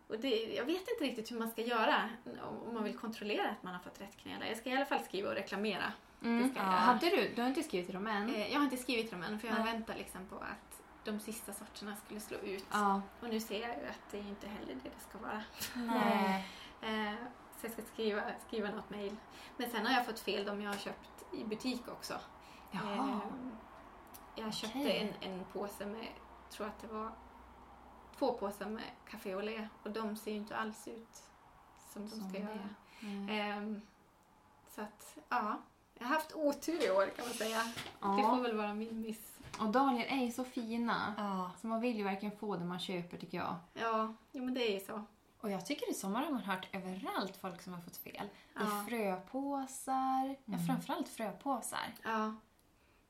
och 0.08 0.18
det, 0.18 0.54
jag 0.54 0.64
vet 0.64 0.88
inte 0.88 1.04
riktigt 1.04 1.32
hur 1.32 1.38
man 1.38 1.50
ska 1.50 1.62
göra 1.62 2.10
om, 2.42 2.74
man 2.74 2.84
vill 2.84 2.98
kontrollera 2.98 3.50
att 3.50 3.62
man 3.62 3.74
har 3.74 3.80
fått 3.80 4.00
rätt 4.00 4.16
knölar. 4.16 4.46
Jag 4.46 4.56
ska 4.56 4.70
i 4.70 4.76
alla 4.76 4.86
fall 4.86 5.04
skriva 5.04 5.28
och 5.28 5.34
reklamera. 5.34 5.92
Mm. 6.22 6.52
Ja. 6.56 6.62
Hade 6.62 7.10
du, 7.10 7.32
du 7.36 7.40
har 7.40 7.48
inte 7.48 7.62
skrivit 7.62 7.86
till 7.86 7.94
dem 7.94 8.06
än? 8.06 8.34
Eh, 8.34 8.52
jag 8.52 8.58
har 8.58 8.64
inte 8.64 8.76
skrivit 8.76 9.10
dem 9.10 9.22
än 9.22 9.38
för 9.38 9.48
jag 9.48 9.58
Nej. 9.58 9.72
väntat 9.72 9.98
liksom 9.98 10.26
på 10.26 10.36
att 10.36 10.82
de 11.04 11.20
sista 11.20 11.52
sorterna 11.52 11.96
skulle 11.96 12.20
slå 12.20 12.36
ut. 12.38 12.66
Ja. 12.72 13.02
Och 13.20 13.28
nu 13.28 13.40
ser 13.40 13.60
jag 13.60 13.70
ju 13.70 13.86
att 13.86 14.10
det 14.10 14.18
är 14.18 14.28
inte 14.28 14.48
heller 14.48 14.74
det 14.74 14.90
det 14.90 15.00
ska 15.08 15.18
vara. 15.18 15.42
Nej. 15.74 16.48
Eh, 16.82 17.14
så 17.60 17.66
jag 17.66 17.72
ska 17.72 17.82
skriva, 17.82 18.22
skriva 18.46 18.70
något 18.70 18.90
mejl. 18.90 19.16
Men 19.56 19.70
sen 19.70 19.86
har 19.86 19.92
jag 19.92 20.06
fått 20.06 20.20
fel 20.20 20.44
de 20.44 20.62
jag 20.62 20.70
har 20.70 20.78
köpt 20.78 21.24
i 21.32 21.44
butik 21.44 21.88
också. 21.88 22.14
Jaha. 22.70 22.94
Eh, 22.94 23.18
jag 24.34 24.54
köpte 24.54 24.78
Okej. 24.78 25.16
en, 25.22 25.32
en 25.32 25.44
påse 25.52 25.86
med, 25.86 26.06
tror 26.50 26.66
att 26.66 26.80
det 26.80 26.86
var 26.86 27.12
två 28.18 28.32
påsar 28.32 28.66
med 28.66 28.84
café 29.10 29.32
au 29.34 29.40
lait 29.40 29.68
och 29.82 29.90
de 29.90 30.16
ser 30.16 30.30
ju 30.30 30.36
inte 30.36 30.56
alls 30.56 30.88
ut 30.88 31.22
som 31.92 32.02
de 32.02 32.10
Som 32.10 32.28
ska 32.30 32.38
göra. 32.38 32.68
Mm. 33.02 33.28
Ehm, 33.28 33.80
så 34.74 34.80
att, 34.80 35.18
ja. 35.28 35.58
Jag 35.98 36.06
har 36.06 36.14
haft 36.14 36.32
otur 36.34 36.84
i 36.86 36.90
år 36.90 37.06
kan 37.16 37.24
man 37.24 37.34
säga. 37.34 37.62
Det 38.00 38.00
får 38.00 38.18
Ja. 38.20 38.34
väl 38.34 38.56
vara 38.56 38.74
min 38.74 39.00
miss. 39.00 39.38
Och 39.60 39.68
dahlior 39.68 40.04
är 40.06 40.24
ju 40.24 40.30
så 40.32 40.44
fina. 40.44 41.14
Ja. 41.18 41.50
Så 41.60 41.66
man 41.66 41.80
vill 41.80 41.96
ju 41.96 42.04
verkligen 42.04 42.36
få 42.38 42.56
det 42.56 42.64
man 42.64 42.78
köper 42.78 43.16
tycker 43.16 43.38
jag. 43.38 43.54
Ja, 43.74 44.14
jo, 44.32 44.44
men 44.44 44.54
det 44.54 44.60
är 44.70 44.72
ju 44.80 44.86
så. 44.86 45.04
Och 45.40 45.50
jag 45.50 45.66
tycker 45.66 45.90
i 45.90 45.94
sommar 45.94 46.22
har 46.24 46.30
man 46.32 46.40
hört 46.42 46.68
överallt 46.72 47.36
folk 47.36 47.62
som 47.62 47.72
har 47.72 47.80
fått 47.80 47.96
fel. 47.96 48.28
Ja. 48.54 48.60
I 48.62 48.88
fröpåsar. 48.90 50.36
Ja, 50.44 50.58
framförallt 50.66 51.08
fröpåsar. 51.08 51.94
Ja. 52.04 52.34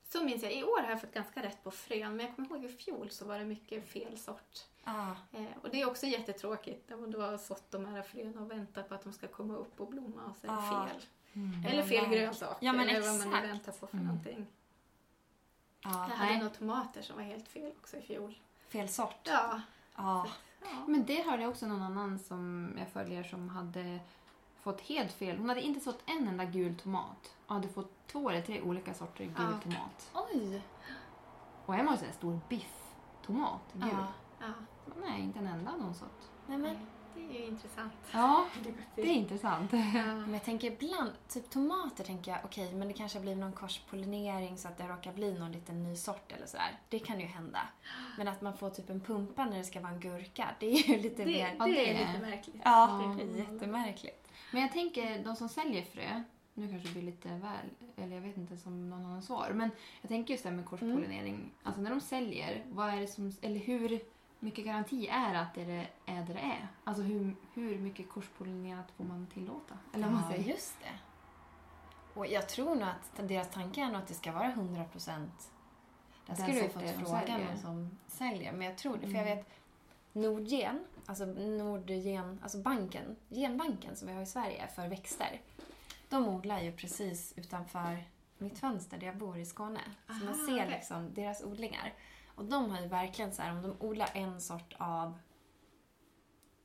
Så 0.03 0.23
minns 0.23 0.43
jag. 0.43 0.53
I 0.53 0.63
år 0.63 0.81
har 0.81 0.89
jag 0.89 1.01
fått 1.01 1.13
ganska 1.13 1.43
rätt 1.43 1.63
på 1.63 1.71
frön, 1.71 2.15
men 2.15 2.25
jag 2.25 2.35
kommer 2.35 2.49
ihåg 2.49 2.65
i 2.65 2.67
fjol 2.67 3.09
så 3.09 3.25
var 3.25 3.39
det 3.39 3.45
mycket 3.45 3.89
fel 3.89 4.17
sort. 4.17 4.65
Ja. 4.93 5.39
Eh, 5.39 5.45
och 5.63 5.69
det 5.69 5.81
är 5.81 5.87
också 5.89 6.05
jättetråkigt 6.05 6.89
man 6.89 7.11
då 7.11 7.21
har 7.21 7.37
sått 7.37 7.71
de 7.71 7.85
här 7.85 8.01
fröna 8.01 8.41
och 8.41 8.51
väntat 8.51 8.89
på 8.89 8.95
att 8.95 9.03
de 9.03 9.13
ska 9.13 9.27
komma 9.27 9.55
upp 9.55 9.79
och 9.81 9.87
blomma 9.89 10.21
och 10.25 10.35
så 10.35 10.47
är 10.47 10.51
det 10.51 10.65
Ja. 10.71 10.87
fel. 10.87 11.01
Ja, 11.33 11.69
Eller 11.69 11.83
fel 11.83 11.99
verkligen. 11.99 12.11
grönsak. 12.11 12.57
Ja, 12.59 12.73
eller 12.81 13.01
vad 13.01 13.31
man 13.31 13.41
nu 13.41 13.47
väntar 13.47 13.71
på 13.71 13.87
för 13.87 13.97
Mm. 13.97 14.07
någonting. 14.07 14.45
Ja. 15.83 16.07
Jag 16.09 16.15
hade 16.15 16.37
några 16.37 16.49
tomater 16.49 17.01
som 17.01 17.15
var 17.15 17.23
helt 17.23 17.47
fel 17.47 17.71
också 17.79 17.97
i 17.97 18.01
fjol. 18.01 18.39
Fel 18.67 18.89
sort. 18.89 19.15
Ja. 19.23 19.61
Ja. 19.95 20.27
ja. 20.61 20.67
Men 20.87 21.05
det 21.05 21.21
hörde 21.23 21.41
jag 21.43 21.49
också 21.49 21.67
någon 21.67 21.81
annan 21.81 22.19
som 22.19 22.73
jag 22.79 22.87
följer 22.89 23.23
som 23.23 23.49
hade 23.49 23.99
fått 24.61 24.81
helt 24.81 25.11
fel. 25.11 25.37
Hon 25.37 25.49
hade 25.49 25.61
inte 25.61 25.79
sått 25.79 26.03
en 26.05 26.27
enda 26.27 26.45
gul 26.45 26.75
tomat 26.75 27.35
och 27.47 27.55
hade 27.55 27.67
fått 27.67 27.91
två 28.07 28.29
eller 28.29 28.41
tre 28.41 28.61
olika 28.61 28.93
sorter 28.93 29.23
gul 29.25 29.33
Ja. 29.37 29.59
tomat. 29.63 30.11
Oj! 30.33 30.61
Och 31.65 31.75
en 31.75 31.85
var 31.85 31.97
så 31.97 32.05
här 32.05 32.11
stor 32.11 32.39
biff. 32.49 32.75
tomat, 33.25 33.61
gul. 33.73 33.89
Ja. 34.39 34.53
Nej, 35.05 35.21
inte 35.21 35.39
en 35.39 35.47
enda 35.47 35.71
annonsort. 35.71 36.21
Nej, 36.47 36.57
men, 36.57 36.75
Det 37.15 37.37
är 37.37 37.41
ju 37.41 37.45
intressant. 37.45 37.93
Ja, 38.11 38.45
det 38.95 39.01
är 39.01 39.05
intressant. 39.13 39.71
men 40.01 40.33
jag 40.33 40.43
tänker 40.43 40.71
ibland, 40.71 41.11
typ 41.27 41.49
tomater 41.49 42.03
tänker 42.03 42.31
jag, 42.31 42.39
okej, 42.43 42.73
men 42.73 42.87
det 42.87 42.93
kanske 42.93 43.19
blir 43.19 43.35
någon 43.35 43.51
korspollinering 43.53 44.57
så 44.57 44.67
att 44.67 44.77
det 44.77 44.87
råkar 44.87 45.13
bli 45.13 45.39
någon 45.39 45.51
liten 45.51 45.83
ny 45.83 45.95
sort 45.95 46.31
eller 46.31 46.45
sådär. 46.47 46.79
Det 46.89 46.99
kan 46.99 47.19
ju 47.19 47.25
hända. 47.25 47.59
Men 48.17 48.27
att 48.27 48.41
man 48.41 48.57
får 48.57 48.69
typ 48.69 48.89
en 48.89 49.01
pumpa 49.01 49.45
när 49.45 49.57
det 49.57 49.63
ska 49.63 49.79
vara 49.81 49.91
en 49.91 49.99
gurka, 49.99 50.47
det 50.59 50.65
är 50.71 50.89
ju 50.89 50.97
lite 51.01 51.23
Det, 51.23 51.25
mer... 51.25 51.55
Ja, 51.59 51.65
det 51.65 51.71
det 51.71 51.89
är 51.93 52.07
lite 52.07 52.25
märkligt. 52.25 52.61
Ja, 52.63 53.13
Det 53.17 53.23
det 53.23 53.31
är 53.31 53.33
är 53.35 53.51
jättemärkligt. 53.53 54.27
Men 54.51 54.61
jag 54.61 54.71
tänker, 54.71 55.23
de 55.23 55.35
som 55.35 55.49
säljer 55.49 55.83
frö, 55.83 56.23
nu 56.53 56.67
kanske 56.69 56.87
det 56.87 56.93
blir 56.93 57.03
lite 57.03 57.27
väl, 57.29 57.95
eller 58.05 58.15
jag 58.15 58.21
vet 58.21 58.37
inte 58.37 58.57
som 58.57 58.89
någon 58.89 59.05
annan 59.05 59.21
svar, 59.21 59.51
men 59.53 59.69
jag 60.01 60.09
tänker 60.09 60.33
just 60.33 60.43
det 60.43 60.49
här 60.49 60.55
med 60.55 60.65
korspollinering. 60.65 61.51
Alltså 61.63 61.81
när 61.81 61.89
de 61.89 62.01
säljer, 62.01 62.65
vad 62.69 62.89
är 62.89 62.99
det 62.99 63.07
som, 63.07 63.31
eller 63.41 63.59
hur 63.59 63.99
mycket 64.39 64.65
garanti 64.65 65.07
är 65.07 65.33
att 65.33 65.53
det 65.53 65.61
är 66.05 66.23
det 66.25 66.33
det 66.33 66.39
är? 66.39 66.67
Alltså 66.83 67.03
hur, 67.03 67.35
hur 67.53 67.77
mycket 67.79 68.09
korspollinerat 68.09 68.91
får 68.97 69.03
man 69.03 69.27
tillåta? 69.33 69.77
Eller 69.93 70.09
man 70.09 70.23
Ja, 70.23 70.31
säger. 70.35 70.49
just 70.49 70.75
det. 70.79 70.99
Och 72.19 72.27
jag 72.27 72.49
tror 72.49 72.75
nog 72.75 72.83
att 72.89 73.27
deras 73.29 73.49
tanke 73.49 73.81
är 73.81 73.85
nog 73.85 73.95
att 73.95 74.07
det 74.07 74.13
ska 74.13 74.31
vara 74.31 74.47
100 74.47 74.83
procent. 74.83 75.51
Där 76.25 76.35
skulle 76.35 76.61
du 76.61 76.69
fått 76.69 76.81
de 76.83 76.93
fråga 76.93 77.19
säljer. 77.19 77.45
någon 77.45 77.57
som 77.59 77.97
säljer. 78.07 78.51
Men 78.53 78.67
jag 78.67 78.77
tror 78.77 78.93
det, 78.97 78.99
för 79.01 79.07
Mm. 79.07 79.27
jag 79.27 79.35
vet 79.35 79.49
Nordgen, 80.13 80.85
alltså 81.05 81.25
Nordgen, 81.25 82.39
alltså 82.43 82.57
banken, 82.57 83.15
genbanken 83.29 83.95
som 83.95 84.07
vi 84.07 84.13
har 84.13 84.21
i 84.21 84.25
Sverige 84.25 84.67
för 84.75 84.87
växter. 84.87 85.41
De 86.09 86.27
odlar 86.27 86.59
ju 86.61 86.71
precis 86.71 87.33
utanför 87.37 88.03
mitt 88.37 88.59
fönster 88.59 88.97
där 88.97 89.07
jag 89.07 89.17
bor 89.17 89.37
i 89.37 89.45
Skåne. 89.45 89.81
Så 90.07 90.13
man 90.13 90.27
Aha, 90.27 90.45
ser 90.47 90.69
liksom 90.69 91.13
deras 91.13 91.43
odlingar. 91.43 91.93
Och 92.39 92.45
de 92.45 92.71
har 92.71 92.81
ju 92.81 92.87
verkligen 92.87 93.33
så 93.33 93.41
här, 93.41 93.51
om 93.51 93.61
de 93.61 93.75
odlar 93.79 94.09
en 94.13 94.41
sort 94.41 94.73
av 94.77 95.19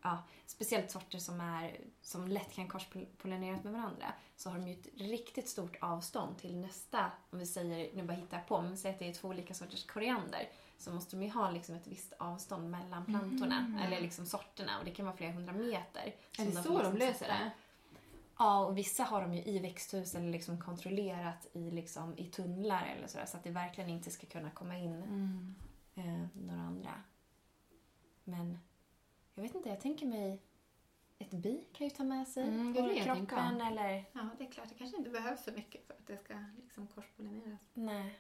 ja, 0.03 0.23
speciellt 0.47 0.91
sorter 0.91 1.19
som, 1.19 1.41
är, 1.41 1.81
som 2.03 2.29
lätt 2.29 2.55
kan 2.55 2.69
korspollineras 2.69 3.65
med 3.65 3.73
varandra 3.73 4.13
så 4.37 4.51
har 4.51 4.59
de 4.59 4.69
ju 4.69 4.81
ett 4.81 4.89
riktigt 4.97 5.49
stort 5.49 5.77
avstånd 5.81 6.39
till 6.39 6.57
nästa, 6.57 7.11
om 7.31 7.39
vi 7.39 7.47
säger, 7.47 7.97
nu 7.97 8.03
bara 8.03 8.13
hittar 8.13 8.41
på, 8.41 8.63
men 8.63 8.77
säg 8.77 8.91
att 8.91 8.99
det 8.99 9.09
är 9.09 9.13
två 9.13 9.29
olika 9.29 9.55
sorters 9.55 9.87
koriander 9.87 10.49
så 10.79 10.91
måste 10.91 11.17
de 11.17 11.23
ju 11.23 11.31
ha 11.31 11.51
liksom 11.51 11.75
ett 11.75 11.87
visst 11.87 12.13
avstånd 12.19 12.71
mellan 12.71 13.05
plantorna, 13.05 13.81
eller 13.87 14.01
liksom 14.01 14.27
sorterna 14.27 14.79
och 14.79 14.85
det 14.85 14.91
kan 14.91 15.07
vara 15.07 15.17
flera 15.17 15.33
hundra 15.33 15.53
meter. 15.53 16.15
Är 16.39 16.47
det 16.47 16.53
så 16.53 16.69
de 16.69 16.79
liksom 16.79 16.97
löser 16.97 17.19
sätta. 17.19 17.33
det? 17.33 17.51
Ja, 18.39 18.65
och 18.67 18.79
vissa 18.79 19.03
har 19.05 19.21
de 19.21 19.35
ju 19.35 19.43
i 19.45 19.59
växthus 19.59 20.15
eller 20.15 20.31
liksom 20.31 20.61
kontrollerat 20.61 21.47
i, 21.53 21.71
liksom, 21.71 22.19
i 22.19 22.25
tunnlar 22.31 22.87
eller 22.97 23.07
sådär 23.07 23.27
så 23.27 23.37
att 23.37 23.45
det 23.45 23.51
verkligen 23.51 23.91
inte 23.91 24.11
ska 24.11 24.27
kunna 24.27 24.51
komma 24.51 24.77
in 24.79 25.03
Mm. 25.03 25.55
eh, 25.95 26.27
några 26.47 26.61
andra. 26.61 26.93
Men 28.25 28.59
jag 29.35 29.43
vet 29.43 29.55
inte, 29.55 29.69
jag 29.69 29.81
tänker 29.81 30.07
mig 30.07 30.43
ett 31.19 31.31
bi 31.31 31.65
kan 31.73 31.87
ju 31.87 31.91
ta 31.91 32.05
med 32.05 32.29
sig 32.29 32.49
Mm, 32.49 32.73
det 32.73 32.83
på 32.83 33.05
kroppen 33.05 33.61
eller... 33.61 34.05
Ja, 34.13 34.29
det 34.39 34.45
är 34.47 34.51
klart. 34.51 34.69
Det 34.69 34.75
kanske 34.75 34.97
inte 34.97 35.11
behövs 35.11 35.45
så 35.45 35.53
mycket 35.53 35.87
för 35.87 35.95
att 35.95 36.07
det 36.07 36.17
ska 36.19 36.35
liksom 36.63 36.87
korspollineras. 36.87 37.61
Nej. 37.75 38.19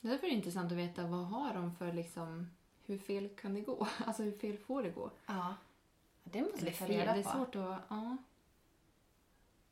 Därför 0.00 0.26
är 0.26 0.30
det 0.30 0.36
intressant 0.36 0.72
att 0.72 0.78
veta 0.78 1.06
vad 1.06 1.26
har 1.26 1.54
de 1.54 1.74
för 1.74 1.92
liksom, 1.92 2.50
hur 2.86 2.98
fel 2.98 3.28
kan 3.28 3.54
det 3.54 3.60
gå? 3.60 3.86
Alltså 4.06 4.22
hur 4.22 4.38
fel 4.38 4.58
får 4.58 4.82
det 4.82 4.90
gå? 4.90 5.10
Ja. 5.26 5.54
Det 6.24 6.42
måste 6.42 6.64
vi 6.64 6.70
ta 6.70 6.86
fel, 6.86 6.88
reda 6.96 7.12
det 7.12 7.18
är 7.20 7.24
på. 7.24 7.30
svårt 7.30 7.54
att... 7.56 7.80
Ja, 7.88 8.16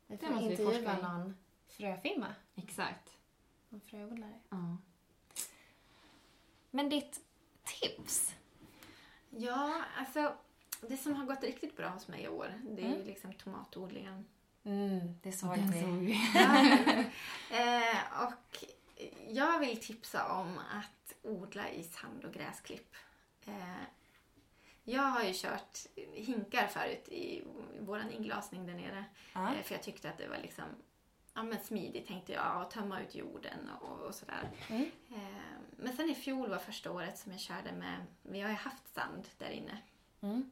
Vi 0.07 0.15
det 0.15 0.25
får 0.25 0.33
måste 0.33 0.47
vi 0.47 0.51
intervjua 0.51 0.97
någon 0.97 1.37
fröfirma, 1.67 2.35
exakt. 2.55 3.17
någon 3.69 3.81
fröodlare. 3.81 4.39
Ja. 4.49 4.77
Men 6.71 6.89
ditt 6.89 7.19
tips? 7.63 8.35
Ja, 9.29 9.83
alltså 9.97 10.35
det 10.81 10.97
som 10.97 11.15
har 11.15 11.25
gått 11.25 11.43
riktigt 11.43 11.77
bra 11.77 11.87
hos 11.89 12.07
mig 12.07 12.21
i 12.23 12.27
år, 12.27 12.53
det 12.63 12.81
är 12.81 12.87
ju 12.89 12.93
Mm. 12.95 13.07
liksom 13.07 13.33
tomatodlingen. 13.33 14.25
Mm, 14.63 15.19
det 15.23 15.31
såg 15.31 15.57
vi. 15.57 15.81
såg 15.81 15.93
vi. 15.97 16.13
eh, 17.51 18.23
och 18.23 18.65
jag 19.27 19.59
vill 19.59 19.81
tipsa 19.81 20.31
om 20.33 20.57
att 20.57 21.13
odla 21.21 21.69
i 21.69 21.83
sand 21.83 22.25
och 22.25 22.33
gräsklipp. 22.33 22.95
Eh, 23.45 23.81
jag 24.85 25.01
har 25.01 25.23
ju 25.23 25.33
kört 25.33 25.77
hinkar 26.13 26.67
förut 26.67 27.09
i 27.09 27.43
vår 27.79 28.01
inglasning 28.11 28.65
där 28.65 28.73
nere. 28.73 29.05
Ja. 29.33 29.55
Eh, 29.55 29.63
för 29.63 29.75
jag 29.75 29.83
tyckte 29.83 30.09
att 30.09 30.17
det 30.17 30.27
var 30.27 30.37
liksom 30.37 30.65
ja, 31.33 31.43
men 31.43 31.59
smidigt 31.59 32.07
tänkte 32.07 32.33
jag 32.33 32.61
att 32.61 32.71
tömma 32.71 33.01
ut 33.01 33.15
jorden 33.15 33.69
och, 33.81 33.99
och 33.99 34.15
sådär. 34.15 34.51
Mm. 34.69 34.91
Eh, 35.09 35.57
men 35.77 35.95
sen 35.95 36.09
i 36.09 36.15
fjol 36.15 36.49
var 36.49 36.57
första 36.57 36.91
året 36.91 37.17
som 37.17 37.31
jag 37.31 37.41
körde 37.41 37.71
med, 37.71 38.05
vi 38.21 38.41
har 38.41 38.49
ju 38.49 38.55
haft 38.55 38.93
sand 38.93 39.27
där 39.37 39.49
inne. 39.49 39.77
Mm. 40.21 40.51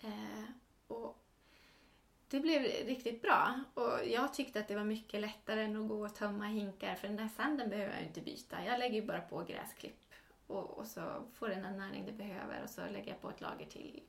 Eh, 0.00 0.44
och 0.86 1.24
det 2.28 2.40
blev 2.40 2.62
riktigt 2.62 3.22
bra. 3.22 3.60
Och 3.74 4.06
jag 4.06 4.34
tyckte 4.34 4.60
att 4.60 4.68
det 4.68 4.74
var 4.74 4.84
mycket 4.84 5.20
lättare 5.20 5.64
än 5.64 5.82
att 5.82 5.88
gå 5.88 6.04
och 6.06 6.14
tömma 6.14 6.46
hinkar 6.46 6.94
för 6.94 7.08
den 7.08 7.16
där 7.16 7.28
sanden 7.28 7.70
behöver 7.70 7.94
jag 7.94 8.02
inte 8.02 8.20
byta. 8.20 8.64
Jag 8.64 8.78
lägger 8.78 9.00
ju 9.00 9.06
bara 9.06 9.20
på 9.20 9.44
gräsklipp 9.44 9.99
och, 10.50 10.78
och 10.78 10.86
så 10.86 11.22
får 11.34 11.48
den 11.48 11.62
den 11.62 11.76
näring 11.76 12.06
det 12.06 12.12
behöver 12.12 12.62
och 12.62 12.70
så 12.70 12.80
lägger 12.86 13.08
jag 13.12 13.20
på 13.20 13.30
ett 13.30 13.40
lager 13.40 13.66
till. 13.66 14.02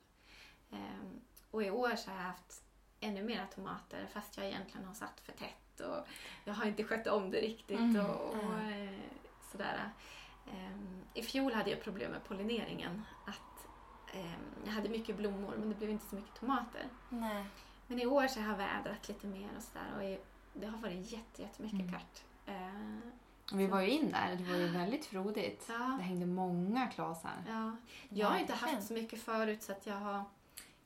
Ehm, 0.72 1.20
och 1.50 1.62
i 1.62 1.70
år 1.70 1.96
så 1.96 2.10
har 2.10 2.16
jag 2.16 2.24
haft 2.24 2.62
ännu 3.00 3.22
mera 3.22 3.46
tomater 3.46 4.06
fast 4.12 4.36
jag 4.36 4.46
egentligen 4.46 4.86
har 4.86 4.94
satt 4.94 5.20
för 5.20 5.32
tätt 5.32 5.80
och 5.80 6.06
jag 6.44 6.54
har 6.54 6.64
inte 6.66 6.84
skött 6.84 7.06
om 7.06 7.30
det 7.30 7.40
riktigt 7.40 7.78
Mm. 7.78 8.06
och, 8.06 8.30
och 8.30 8.58
eh, 8.58 8.98
sådär. 9.52 9.90
Ehm, 10.52 11.02
I 11.14 11.22
fjol 11.22 11.52
hade 11.52 11.70
jag 11.70 11.82
problem 11.82 12.10
med 12.10 12.24
pollineringen. 12.24 13.02
Att 13.26 13.66
ehm, 14.14 14.40
jag 14.64 14.72
hade 14.72 14.88
mycket 14.88 15.16
blommor 15.16 15.54
men 15.58 15.68
det 15.68 15.74
blev 15.74 15.90
inte 15.90 16.06
så 16.06 16.16
mycket 16.16 16.34
tomater. 16.34 16.88
Nej. 17.08 17.44
Men 17.86 18.00
i 18.00 18.06
år 18.06 18.26
så 18.26 18.40
har 18.40 18.48
jag 18.50 18.56
vädrat 18.58 19.08
lite 19.08 19.26
mer 19.26 19.48
och 19.56 19.62
sådär 19.62 19.86
och 19.96 20.18
det 20.60 20.66
har 20.66 20.78
varit 20.78 21.12
jätte, 21.12 21.42
jättemycket 21.42 21.80
Mm. 21.80 21.92
kört. 21.92 22.22
Vi 23.54 23.66
var 23.66 23.80
ju 23.80 23.88
in 23.90 24.10
där, 24.10 24.36
det 24.36 24.44
var 24.44 24.56
ju 24.56 24.66
väldigt 24.68 25.06
frodigt. 25.06 25.66
Ja. 25.68 25.74
Det 25.98 26.02
hängde 26.02 26.26
många 26.26 26.86
klasar. 26.86 27.44
ja. 27.48 27.76
Jag 28.08 28.26
har 28.28 28.38
inte 28.38 28.52
haft 28.52 28.86
så 28.86 28.92
mycket 28.94 29.22
förut 29.22 29.62
så 29.62 29.72
att 29.72 29.86
jag 29.86 29.94
har 29.94 30.24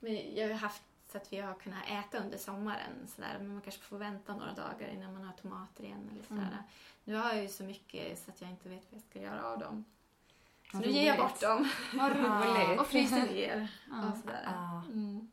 men 0.00 0.34
jag 0.34 0.48
har 0.48 0.54
haft 0.54 0.82
så 1.12 1.16
att 1.18 1.32
vi 1.32 1.40
har 1.40 1.54
kunnat 1.54 1.82
äta 1.90 2.18
under 2.18 2.38
sommaren 2.38 3.06
sådär. 3.14 3.36
Men 3.38 3.48
man 3.52 3.60
kanske 3.60 3.82
får 3.82 3.98
vänta 3.98 4.32
några 4.36 4.52
dagar 4.52 4.88
innan 4.94 5.12
man 5.12 5.24
har 5.24 5.32
tomater 5.32 5.84
igen 5.84 6.10
eller 6.12 6.22
sådär. 6.24 6.40
Mm. 6.42 6.64
Nu 7.04 7.14
har 7.14 7.32
jag 7.32 7.42
ju 7.42 7.48
så 7.48 7.62
mycket 7.64 8.18
så 8.18 8.30
att 8.30 8.40
jag 8.40 8.50
inte 8.50 8.68
vet 8.68 8.86
vad 8.90 9.00
jag 9.00 9.02
ska 9.10 9.20
göra 9.20 9.44
av 9.46 9.58
dem. 9.58 9.84
Så 10.72 10.78
nu 10.78 10.86
ger 10.90 11.06
jag 11.06 11.16
bort 11.18 11.40
dem 11.40 11.68
Vad 11.94 12.12
roligt! 12.16 12.80
och 12.80 12.86
fryser 12.86 13.22
ner 13.22 13.68
Ja. 13.90 14.10
och 14.12 14.16
sådär. 14.18 14.42
Ja. 14.44 14.82
Mm. 14.88 15.28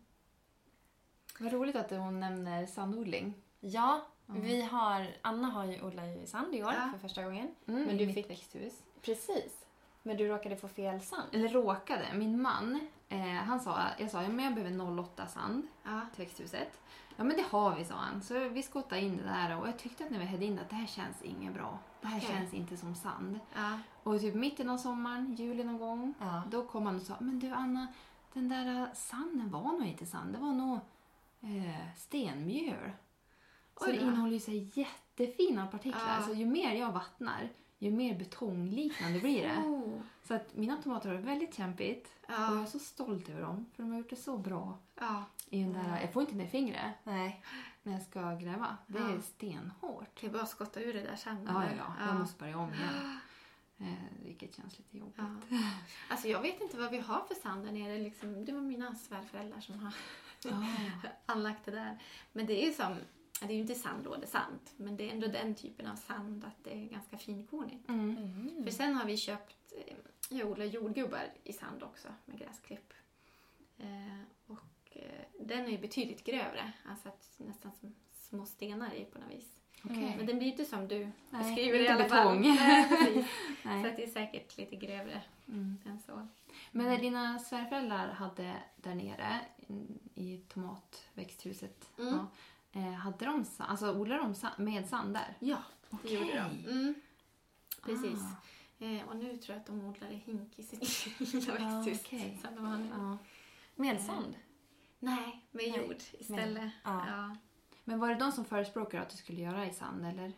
Vad 1.40 1.54
roligt 1.54 1.76
att 1.76 1.90
hon 1.92 2.20
nämner 2.20 2.66
sandodling. 2.66 3.34
Ja, 3.60 4.08
Ja. 4.26 4.34
vi 4.38 4.62
har... 4.62 5.08
Anna 5.22 5.48
har 5.48 5.66
ju 5.66 5.82
odlat 5.82 6.06
ju 6.06 6.22
i 6.22 6.28
sand 6.28 6.56
i 6.56 6.64
år 6.64 6.74
Ja. 6.74 6.90
för 6.92 6.98
första 7.00 7.24
gången. 7.24 7.56
Mm, 7.68 7.84
Men 7.84 7.98
du 7.98 8.06
mitt 8.06 8.16
fick- 8.16 8.30
växthus. 8.30 8.74
Precis. 9.02 9.66
Men 10.04 10.18
du 10.18 10.28
råkade 10.28 10.56
få 10.56 10.68
fel 10.68 11.02
sand. 11.02 11.24
Eller 11.32 11.50
råkade. 11.50 12.06
Min 12.14 12.42
man, 12.42 12.80
eh, 13.10 13.20
han 13.20 13.60
sa, 13.60 13.80
jag 13.98 14.12
sa 14.12 14.22
ja, 14.24 14.30
men 14.30 14.46
jag 14.46 14.56
behöver 14.56 15.00
08 15.00 15.28
sand 15.28 15.68
Ja. 15.84 16.00
till 16.16 16.26
växthuset. 16.26 16.80
Ja 17.18 17.24
men 17.24 17.38
det 17.38 17.44
har 17.50 17.76
vi, 17.76 17.86
sa 17.86 17.94
han. 17.96 18.22
Så 18.24 18.50
vi 18.50 18.64
skottade 18.64 19.02
in 19.02 19.18
det 19.18 19.24
där 19.24 19.58
och 19.62 19.68
jag 19.68 19.80
tyckte 19.80 20.04
att 20.04 20.10
när 20.12 20.20
vi 20.20 20.26
hade 20.26 20.46
in 20.46 20.56
det 20.56 20.62
att 20.62 20.70
det 20.70 20.76
här 20.76 20.88
känns 20.88 21.22
inget 21.22 21.54
bra. 21.54 21.80
Det 22.02 22.08
här 22.08 22.18
Okej. 22.18 22.30
känns 22.30 22.54
inte 22.54 22.78
som 22.78 22.96
sand. 22.96 23.40
Ja. 23.56 23.80
Och 24.04 24.20
typ 24.20 24.36
mitten 24.36 24.70
av 24.70 24.78
sommaren, 24.78 25.36
juli 25.36 25.64
någon 25.64 25.78
gång, 25.80 26.14
Ja. 26.20 26.42
då 26.52 26.66
kom 26.68 26.86
han 26.86 26.96
och 26.96 27.02
sa 27.02 27.14
men 27.20 27.40
du 27.40 27.50
Anna, 27.50 27.88
den 28.34 28.50
där 28.50 28.88
sanden 28.94 29.50
var 29.52 29.62
nog 29.72 29.86
inte 29.86 30.06
sand. 30.06 30.34
Det 30.34 30.40
var 30.40 30.54
nog 30.54 30.80
eh, 31.42 31.88
stenmjöl. 31.98 32.92
Så 33.78 33.86
Oj 33.86 33.92
det 33.92 34.02
innehåller 34.04 34.34
ju 34.34 34.40
så 34.40 34.80
jättefina 34.80 35.68
partiklar. 35.68 36.16
Ja. 36.20 36.26
Så 36.28 36.34
ju 36.34 36.46
mer 36.46 36.76
jag 36.76 36.92
vattnar, 36.92 37.50
ju 37.80 37.92
mer 37.92 38.16
betongliknande 38.20 39.20
blir 39.20 39.44
det. 39.44 39.58
Oh. 39.58 40.02
Så 40.28 40.34
att 40.34 40.56
mina 40.56 40.78
tomater 40.82 41.10
har 41.10 41.16
det 41.16 41.22
väldigt 41.22 41.54
kämpigt. 41.56 42.10
Och 42.26 42.32
jag 42.34 42.40
Ja. 42.42 42.62
är 42.62 42.66
så 42.66 42.80
stolt 42.80 43.30
över 43.30 43.42
dem. 43.42 43.66
För 43.76 43.84
de 43.84 43.92
har 43.92 43.98
gjort 44.00 44.10
det 44.10 44.16
så 44.16 44.38
bra. 44.38 44.78
ja. 45.00 45.24
I 45.50 45.64
den 45.64 45.74
där, 45.74 46.02
jag 46.02 46.14
får 46.14 46.22
inte 46.22 46.36
ner 46.36 46.48
fingret 46.48 46.92
Nej. 47.04 47.44
när 47.84 47.94
jag 47.94 48.02
ska 48.02 48.34
gräva. 48.36 48.78
Det 48.88 49.00
Ja. 49.00 49.10
är 49.10 49.20
stenhårt. 49.22 50.22
Det 50.22 50.28
är 50.28 50.32
bara 50.32 50.44
att 50.44 50.50
skotta 50.50 50.80
ur 50.82 50.94
det 50.94 51.02
där 51.02 51.16
sen. 51.16 51.46
Ja, 51.48 51.64
ja, 51.66 51.70
ja. 52.00 52.06
Jag 52.08 52.16
måste 52.20 52.40
börja 52.40 52.58
om 52.58 52.74
igen. 52.74 53.18
Eh, 53.78 53.88
vilket 54.26 54.56
känns 54.56 54.78
lite 54.78 54.98
jobbigt. 54.98 55.16
Ja. 55.50 55.58
Alltså 56.10 56.28
jag 56.28 56.42
vet 56.42 56.62
inte 56.62 56.78
vad 56.78 56.92
vi 56.92 56.98
har 56.98 57.20
för 57.28 57.36
sand 57.36 57.66
där 57.66 57.72
nere. 57.72 57.98
Liksom, 58.00 58.46
det 58.46 58.52
var 58.52 58.62
mina 58.62 58.96
svärföräldrar 58.96 59.60
som 59.60 59.80
har 59.80 59.94
Ja. 60.44 60.68
anlagt 61.26 61.66
det 61.66 61.72
där. 61.72 61.98
Men 62.32 62.46
det 62.46 62.64
är 62.64 62.68
ju 62.68 62.74
som, 62.74 62.96
det 63.40 63.46
är 63.46 63.54
ju 63.56 63.62
inte 63.62 63.76
sandlådesand, 63.76 64.60
men 64.78 64.98
det 64.98 65.10
är 65.10 65.14
ändå 65.14 65.28
den 65.28 65.56
typen 65.56 65.88
av 65.88 65.96
sand 65.96 66.46
att 66.46 66.64
det 66.64 66.72
är 66.74 66.86
ganska 66.90 67.18
finkornigt. 67.18 67.90
Mm. 67.90 68.18
Mm. 68.18 68.64
För 68.64 68.72
sen 68.72 68.94
har 68.96 69.06
vi 69.06 69.18
köpt, 69.18 69.74
eh, 69.86 69.96
jag 70.30 70.52
odlar 70.52 70.66
jordgubbar 70.66 71.24
i 71.44 71.54
sand 71.54 71.84
också 71.84 72.08
med 72.26 72.40
gräsklipp. 72.40 72.94
Eh, 73.78 74.22
och 74.48 74.98
eh, 74.98 75.26
den 75.40 75.66
är 75.66 75.70
ju 75.70 75.78
betydligt 75.78 76.24
grövre, 76.24 76.72
alltså 76.90 77.10
att 77.10 77.36
nästan 77.38 77.72
som 77.80 77.96
små 78.14 78.46
stenar 78.46 78.94
i 78.94 79.06
på 79.06 79.20
något 79.20 79.32
vis. 79.32 79.60
Okej. 79.86 80.14
Men 80.18 80.26
den 80.26 80.38
blir 80.38 80.48
inte 80.48 80.66
som 80.66 80.88
du 80.88 81.00
Nej, 81.00 81.44
beskriver 81.44 81.80
inte 81.80 81.92
i 81.92 81.96
alla 81.96 82.10
fall. 82.10 82.40
Nej, 82.40 82.90
precis. 82.90 83.26
Nej. 83.64 83.84
Så 83.84 83.90
att 83.90 83.96
det 83.96 84.04
är 84.04 84.08
säkert 84.10 84.58
lite 84.58 84.76
grövre 84.76 85.22
Mm. 85.48 85.78
än 85.86 86.00
så. 86.00 86.28
Men 86.72 86.86
när 86.86 86.98
dina 86.98 87.40
svärföräldrar 87.40 88.08
hade 88.14 88.54
där 88.76 88.96
nere 88.96 89.40
i 90.16 90.38
tomatväxthuset, 90.38 91.90
Mm. 92.00 92.14
ja, 92.14 92.28
eh, 92.74 92.92
hade 92.94 93.26
de, 93.26 93.46
sa- 93.46 93.64
alltså 93.64 93.94
odlade 94.00 94.22
de 94.22 94.36
sa- 94.36 94.58
med 94.58 94.90
sand 94.90 95.14
där? 95.14 95.38
Ja, 95.40 95.58
det 96.04 96.10
gjorde 96.14 96.34
de. 96.34 96.70
Mm. 96.72 96.94
Precis. 97.84 98.20
Ah. 98.22 98.86
Eh, 98.86 99.08
och 99.10 99.16
nu 99.16 99.38
tror 99.38 99.56
jag 99.56 99.60
att 99.62 99.66
de 99.66 99.82
odlar 99.86 100.10
i 100.12 100.16
hink 100.16 100.60
i 100.60 100.64
sitt 100.64 101.06
lilla 101.34 101.54
Ah, 101.60 101.82
växthus. 101.82 102.42
de 102.56 102.66
har 102.66 102.78
nu. 102.78 102.90
Ja. 102.98 103.18
Med 103.76 104.02
sand? 104.02 104.36
Nej, 105.00 105.46
med 105.52 105.72
Nej, 105.72 105.78
jord 105.88 105.96
istället. 106.20 106.72
ja. 106.84 107.06
Ja. 107.08 107.36
Men 107.84 108.00
var 108.00 108.10
det 108.10 108.16
de 108.16 108.32
som 108.32 108.46
förespråkade 108.46 109.04
att 109.04 109.10
du 109.10 109.18
skulle 109.18 109.42
göra 109.42 109.66
i 109.68 109.74
sand 109.74 110.06
eller? 110.06 110.34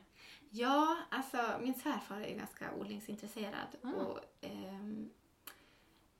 Ja, 0.49 0.97
alltså 1.11 1.37
min 1.61 1.73
svärfar 1.73 2.21
är 2.21 2.35
ganska 2.37 2.73
odlingsintresserad. 2.75 3.67
Ah. 3.83 3.87
Och, 3.89 4.19
ehm, 4.41 5.09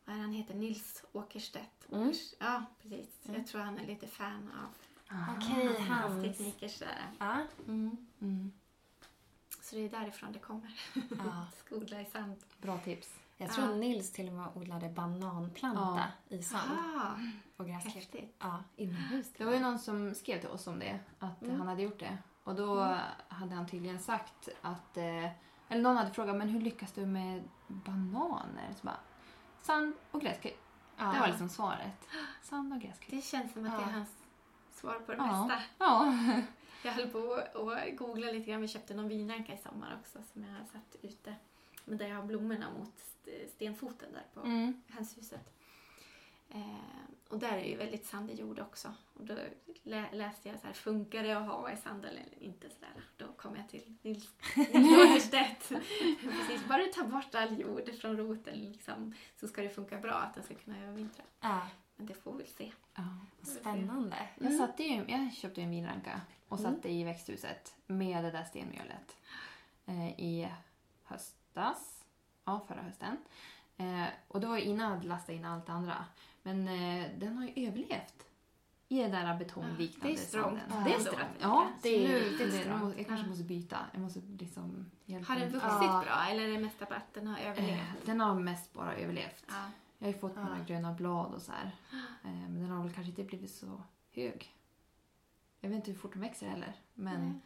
vad 0.05 0.15
är 0.15 0.19
han 0.19 0.31
heter? 0.33 0.53
Nils 0.55 1.03
Åkerstedt. 1.11 1.91
Mm. 1.91 2.13
Ja, 2.39 2.65
precis. 2.81 3.19
Jag 3.23 3.47
tror 3.47 3.61
han 3.61 3.77
är 3.79 3.87
lite 3.87 4.07
fan 4.07 4.51
av 4.65 4.73
Okej, 5.09 5.67
hans 5.89 5.89
hans. 5.89 6.21
tekniker. 6.23 6.67
Sådär. 6.67 7.11
Ja. 7.19 7.37
Mm. 7.67 7.97
Mm. 8.21 8.51
Så 9.61 9.75
det 9.75 9.81
är 9.85 9.89
därifrån 9.89 10.31
det 10.31 10.39
kommer. 10.39 10.79
ja. 10.93 11.47
Ska 11.65 11.75
odla 11.75 12.01
i 12.01 12.05
sand. 12.05 12.35
Bra 12.61 12.77
tips. 12.77 13.19
Jag 13.37 13.51
tror 13.51 13.67
Ja. 13.69 13.75
Nils 13.75 14.11
till 14.11 14.27
och 14.27 14.33
med 14.33 14.47
odlade 14.55 14.89
bananplanta 14.89 16.03
i 16.29 16.43
sand 16.43 16.71
Ah, 16.95 17.11
och 17.57 17.65
gräsklipp. 17.67 18.35
Ja, 18.39 18.63
inomhus. 18.75 19.27
Det 19.37 19.45
var 19.45 19.53
ju 19.53 19.59
någon 19.59 19.79
som 19.79 20.15
skrev 20.15 20.39
till 20.39 20.49
oss 20.49 20.67
om 20.67 20.79
det, 20.79 20.99
att 21.19 21.41
Mm. 21.41 21.57
han 21.59 21.67
hade 21.67 21.81
gjort 21.81 21.99
det. 21.99 22.17
Och 22.43 22.55
då 22.55 22.97
hade 23.27 23.55
han 23.55 23.67
tydligen 23.67 23.99
sagt 23.99 24.49
att, 24.61 24.97
eh, 24.97 25.29
eller 25.69 25.81
någon 25.81 25.97
hade 25.97 26.11
frågat, 26.11 26.35
men 26.35 26.49
hur 26.49 26.61
lyckas 26.61 26.91
du 26.91 27.05
med 27.05 27.43
bananer? 27.67 28.73
Så 28.79 28.85
bara, 28.85 28.99
sand 29.61 29.93
och 30.11 30.21
gräsklipp. 30.21 30.57
Ja. 30.97 31.05
Det 31.13 31.19
var 31.19 31.27
liksom 31.27 31.49
svaret. 31.49 32.07
Sand 32.43 32.73
och 32.73 32.81
gräsklipp. 32.81 33.11
Det 33.11 33.21
känns 33.27 33.53
som 33.53 33.65
att 33.65 33.71
det 33.71 33.77
Ja. 33.83 33.89
är 33.89 33.93
hans 33.93 34.09
svar 34.75 34.93
på 35.05 35.11
det 35.11 35.17
Ja. 35.17 35.45
mesta. 35.45 35.63
Ja. 35.77 36.17
Jag 36.83 36.91
höll 36.91 37.07
på 37.09 37.33
att 37.33 37.95
googla 37.97 38.31
lite 38.31 38.51
grann. 38.51 38.61
Vi 38.61 38.67
köpte 38.67 38.93
någon 38.93 39.07
vinranka 39.07 39.53
i 39.53 39.57
sommar 39.57 39.97
också 40.01 40.19
som 40.33 40.43
jag 40.43 40.51
har 40.51 40.65
satt 40.65 40.95
ute. 41.01 41.35
Men 41.85 41.97
där 41.97 42.07
jag 42.07 42.15
har 42.15 42.23
blommorna 42.23 42.69
mot 42.79 42.97
st- 42.97 43.47
stenfoten 43.49 44.09
där 44.13 44.23
på 44.33 44.47
Mm. 44.47 44.81
hönshuset. 44.89 45.53
Eh, 46.49 46.75
och 47.29 47.39
där 47.39 47.57
är 47.57 47.63
ju 47.69 47.77
väldigt 47.77 48.05
sandig 48.05 48.39
jord 48.39 48.59
också. 48.59 48.93
Och 49.13 49.25
då 49.25 49.35
lä- 49.83 50.11
läste 50.11 50.49
jag 50.49 50.59
så 50.59 50.67
här, 50.67 50.73
funkar 50.73 51.23
det 51.23 51.31
att 51.31 51.47
ha 51.47 51.71
i 51.71 51.77
sand 51.77 52.05
eller 52.05 52.43
inte? 52.43 52.69
Så 52.69 52.75
där. 52.79 53.03
Då 53.17 53.33
kom 53.33 53.55
jag 53.55 53.69
till 53.69 53.95
Nils 54.01 54.29
Åkerstedt. 55.03 55.67
Precis, 56.21 56.67
bara 56.67 56.77
du 56.77 56.87
tar 56.91 57.03
bort 57.07 57.35
all 57.35 57.59
jord 57.59 57.89
från 58.01 58.17
roten 58.17 58.59
liksom, 58.59 59.13
så 59.39 59.47
ska 59.47 59.61
det 59.61 59.69
funka 59.69 59.97
bra 59.97 60.13
att 60.13 60.33
den 60.33 60.43
ska 60.43 60.55
kunna 60.55 60.83
övervintra. 60.83 61.23
Ja, 61.41 61.67
Men 61.97 62.05
det 62.05 62.13
får 62.13 62.31
vi 62.31 62.37
väl 62.37 62.47
se. 62.47 62.71
ja. 62.95 63.03
spännande. 63.43 64.15
Jag, 64.39 64.53
satte 64.53 64.83
ju, 64.83 65.05
jag 65.07 65.33
köpte 65.33 65.61
ju 65.61 65.65
en 65.65 65.71
vinranka 65.71 66.21
och 66.47 66.59
Mm. 66.59 66.73
satte 66.75 66.89
i 66.89 67.03
växthuset 67.03 67.75
med 67.87 68.23
det 68.23 68.31
där 68.31 68.43
stenmjölet 68.43 69.15
eh, 69.85 70.07
i 70.19 70.47
höstas. 71.03 72.03
Ja, 72.45 72.65
förra 72.67 72.81
hösten. 72.81 73.17
Eh, 73.77 74.05
och 74.27 74.39
det 74.41 74.47
var 74.47 74.57
innan 74.57 74.89
jag 74.89 74.95
hade 74.95 75.07
lastat 75.07 75.29
in 75.35 75.45
allt 75.45 75.69
andra. 75.69 76.05
Men 76.43 76.67
eh, 76.67 77.05
den 77.17 77.37
har 77.37 77.43
ju 77.55 77.67
överlevt 77.67 78.25
i 78.87 79.01
den 79.01 79.11
där 79.11 79.37
betongliknande 79.37 80.17
sanden. 80.17 80.59
Ja. 80.69 80.75
Det 80.85 80.91
är 80.93 80.97
Ändå. 80.97 81.11
strongt. 81.11 81.31
Ja, 81.39 81.67
Det 81.81 82.05
är 82.05 82.19
riktigt 82.19 82.67
måste- 82.71 82.97
Jag 82.97 83.07
kanske 83.07 83.27
måste 83.27 83.43
byta. 83.43 83.77
Jag 83.91 84.01
måste 84.01 84.19
liksom 84.39 84.91
hjälpa 85.05 85.33
Har 85.33 85.39
den 85.39 85.49
vuxit 85.51 85.69
Ja. 85.81 86.03
bra 86.05 86.25
eller 86.31 86.43
är 86.43 86.51
det 86.51 86.59
mest 86.59 86.79
bara 86.79 86.95
att 86.95 87.13
den 87.13 87.27
har 87.27 87.37
överlevt? 87.39 87.79
Eh, 87.79 88.05
den 88.05 88.21
har 88.21 88.35
mest 88.35 88.73
bara 88.73 88.95
överlevt. 88.95 89.43
Ja. 89.47 89.53
Jag 89.97 90.07
har 90.07 90.13
ju 90.13 90.19
fått 90.19 90.35
några 90.35 90.57
Ja. 90.57 90.63
gröna 90.65 90.93
blad 90.93 91.33
och 91.33 91.41
så 91.41 91.51
här. 91.51 91.75
Eh, 92.23 92.29
men 92.49 92.59
den 92.59 92.69
har 92.69 92.83
väl 92.83 92.93
kanske 92.93 93.09
inte 93.09 93.23
blivit 93.23 93.51
så 93.51 93.83
hög. 94.11 94.55
Jag 95.59 95.69
vet 95.69 95.75
inte 95.75 95.91
hur 95.91 95.97
fort 95.97 96.11
den 96.13 96.21
växer 96.21 96.47
heller. 96.47 96.75
Men 96.93 97.29
Nej. 97.29 97.39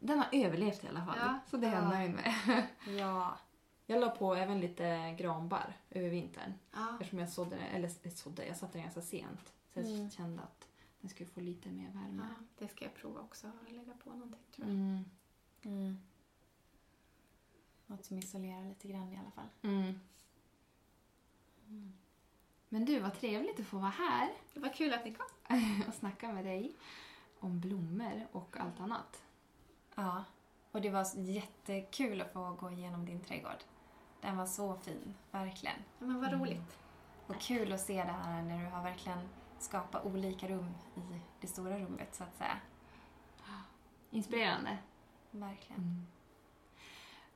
den 0.00 0.18
har 0.18 0.28
överlevt 0.32 0.84
i 0.84 0.88
alla 0.88 1.06
fall. 1.06 1.16
Ja. 1.20 1.38
Så 1.50 1.56
det 1.56 1.66
är 1.66 1.72
jag 1.74 1.84
Ja. 1.84 1.88
nöjd 1.88 2.10
med. 2.14 2.34
Ja. 2.98 3.38
Jag 3.86 4.00
la 4.00 4.08
på 4.10 4.34
även 4.34 4.60
lite 4.60 5.16
granbarr 5.18 5.76
över 5.90 6.08
vintern. 6.08 6.52
Ja. 6.72 6.88
Eftersom 7.00 7.18
jag 7.18 7.28
sådde 7.28 7.56
den, 7.56 7.64
eller 7.66 8.10
sådde, 8.10 8.46
jag 8.46 8.56
satte 8.56 8.72
den 8.72 8.82
ganska 8.82 9.00
sent. 9.00 9.52
Så 9.72 9.80
jag 9.80 9.86
Mm. 9.86 10.10
kände 10.10 10.42
att 10.42 10.68
den 11.00 11.10
skulle 11.10 11.30
få 11.30 11.40
lite 11.40 11.68
mer 11.68 11.90
värme. 11.90 12.22
ja, 12.38 12.44
det 12.58 12.68
ska 12.68 12.84
jag 12.84 12.94
prova 12.94 13.20
också. 13.20 13.50
Lägga 13.68 13.92
på 14.04 14.10
någonting 14.10 14.40
tror 14.54 14.66
jag. 14.68 14.74
Mm. 14.76 15.04
Mm. 15.62 15.98
Något 17.86 18.04
som 18.04 18.18
isolerar 18.18 18.64
lite 18.68 18.88
grann 18.88 19.12
i 19.12 19.16
alla 19.18 19.30
fall. 19.30 19.48
Mm. 19.62 20.00
Men 22.68 22.84
du, 22.84 22.98
vad 23.00 23.14
trevligt 23.20 23.60
att 23.60 23.66
få 23.66 23.78
vara 23.78 23.90
här 23.90 24.28
Det 24.54 24.60
var 24.60 24.68
kul 24.68 24.94
att 24.94 25.04
ni 25.04 25.14
kom. 25.14 25.26
och 25.88 25.94
snacka 25.94 26.32
med 26.32 26.44
dig 26.44 26.76
om 27.40 27.60
blommor 27.60 28.26
och 28.32 28.56
allt 28.60 28.80
annat. 28.80 29.22
Ja. 29.94 30.24
Och 30.72 30.80
det 30.80 30.90
var 30.90 31.06
jättekul 31.16 32.20
att 32.20 32.32
få 32.32 32.50
gå 32.60 32.70
igenom 32.70 33.06
din 33.06 33.20
trädgård. 33.20 33.64
Den 34.20 34.36
var 34.36 34.46
så 34.46 34.76
fin, 34.76 35.14
verkligen. 35.30 35.76
Ja, 35.98 36.06
men 36.06 36.20
vad 36.20 36.28
Mm. 36.28 36.40
roligt. 36.40 36.78
Och 37.26 37.40
kul 37.40 37.72
att 37.72 37.80
se 37.80 37.94
det 38.04 38.12
här 38.12 38.42
när 38.42 38.64
du 38.64 38.70
har 38.70 38.82
verkligen 38.82 39.28
skapat 39.58 40.04
olika 40.04 40.48
rum 40.48 40.74
i 40.94 41.20
det 41.40 41.46
stora 41.46 41.78
rummet 41.78 42.14
så 42.14 42.24
att 42.24 42.36
säga. 42.36 42.58
Inspirerande. 44.10 44.78
Verkligen. 45.30 46.06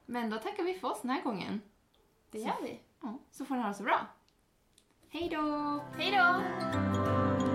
Men 0.07 0.31
då 0.31 0.39
tackar 0.39 0.63
vi 0.63 0.75
för 0.79 0.91
oss 0.91 1.01
den 1.03 1.11
här 1.11 1.23
gången. 1.23 1.61
Det 2.31 2.39
gör 2.39 2.63
vi. 2.63 2.81
Ja, 3.01 3.19
så 3.31 3.45
får 3.45 3.55
ni 3.55 3.61
ha 3.61 3.69
det 3.69 3.75
så 3.75 3.83
bra. 3.83 4.07
Hej 5.13 5.29
då! 5.29 5.85
Hej 5.99 6.11
då! 6.11 7.50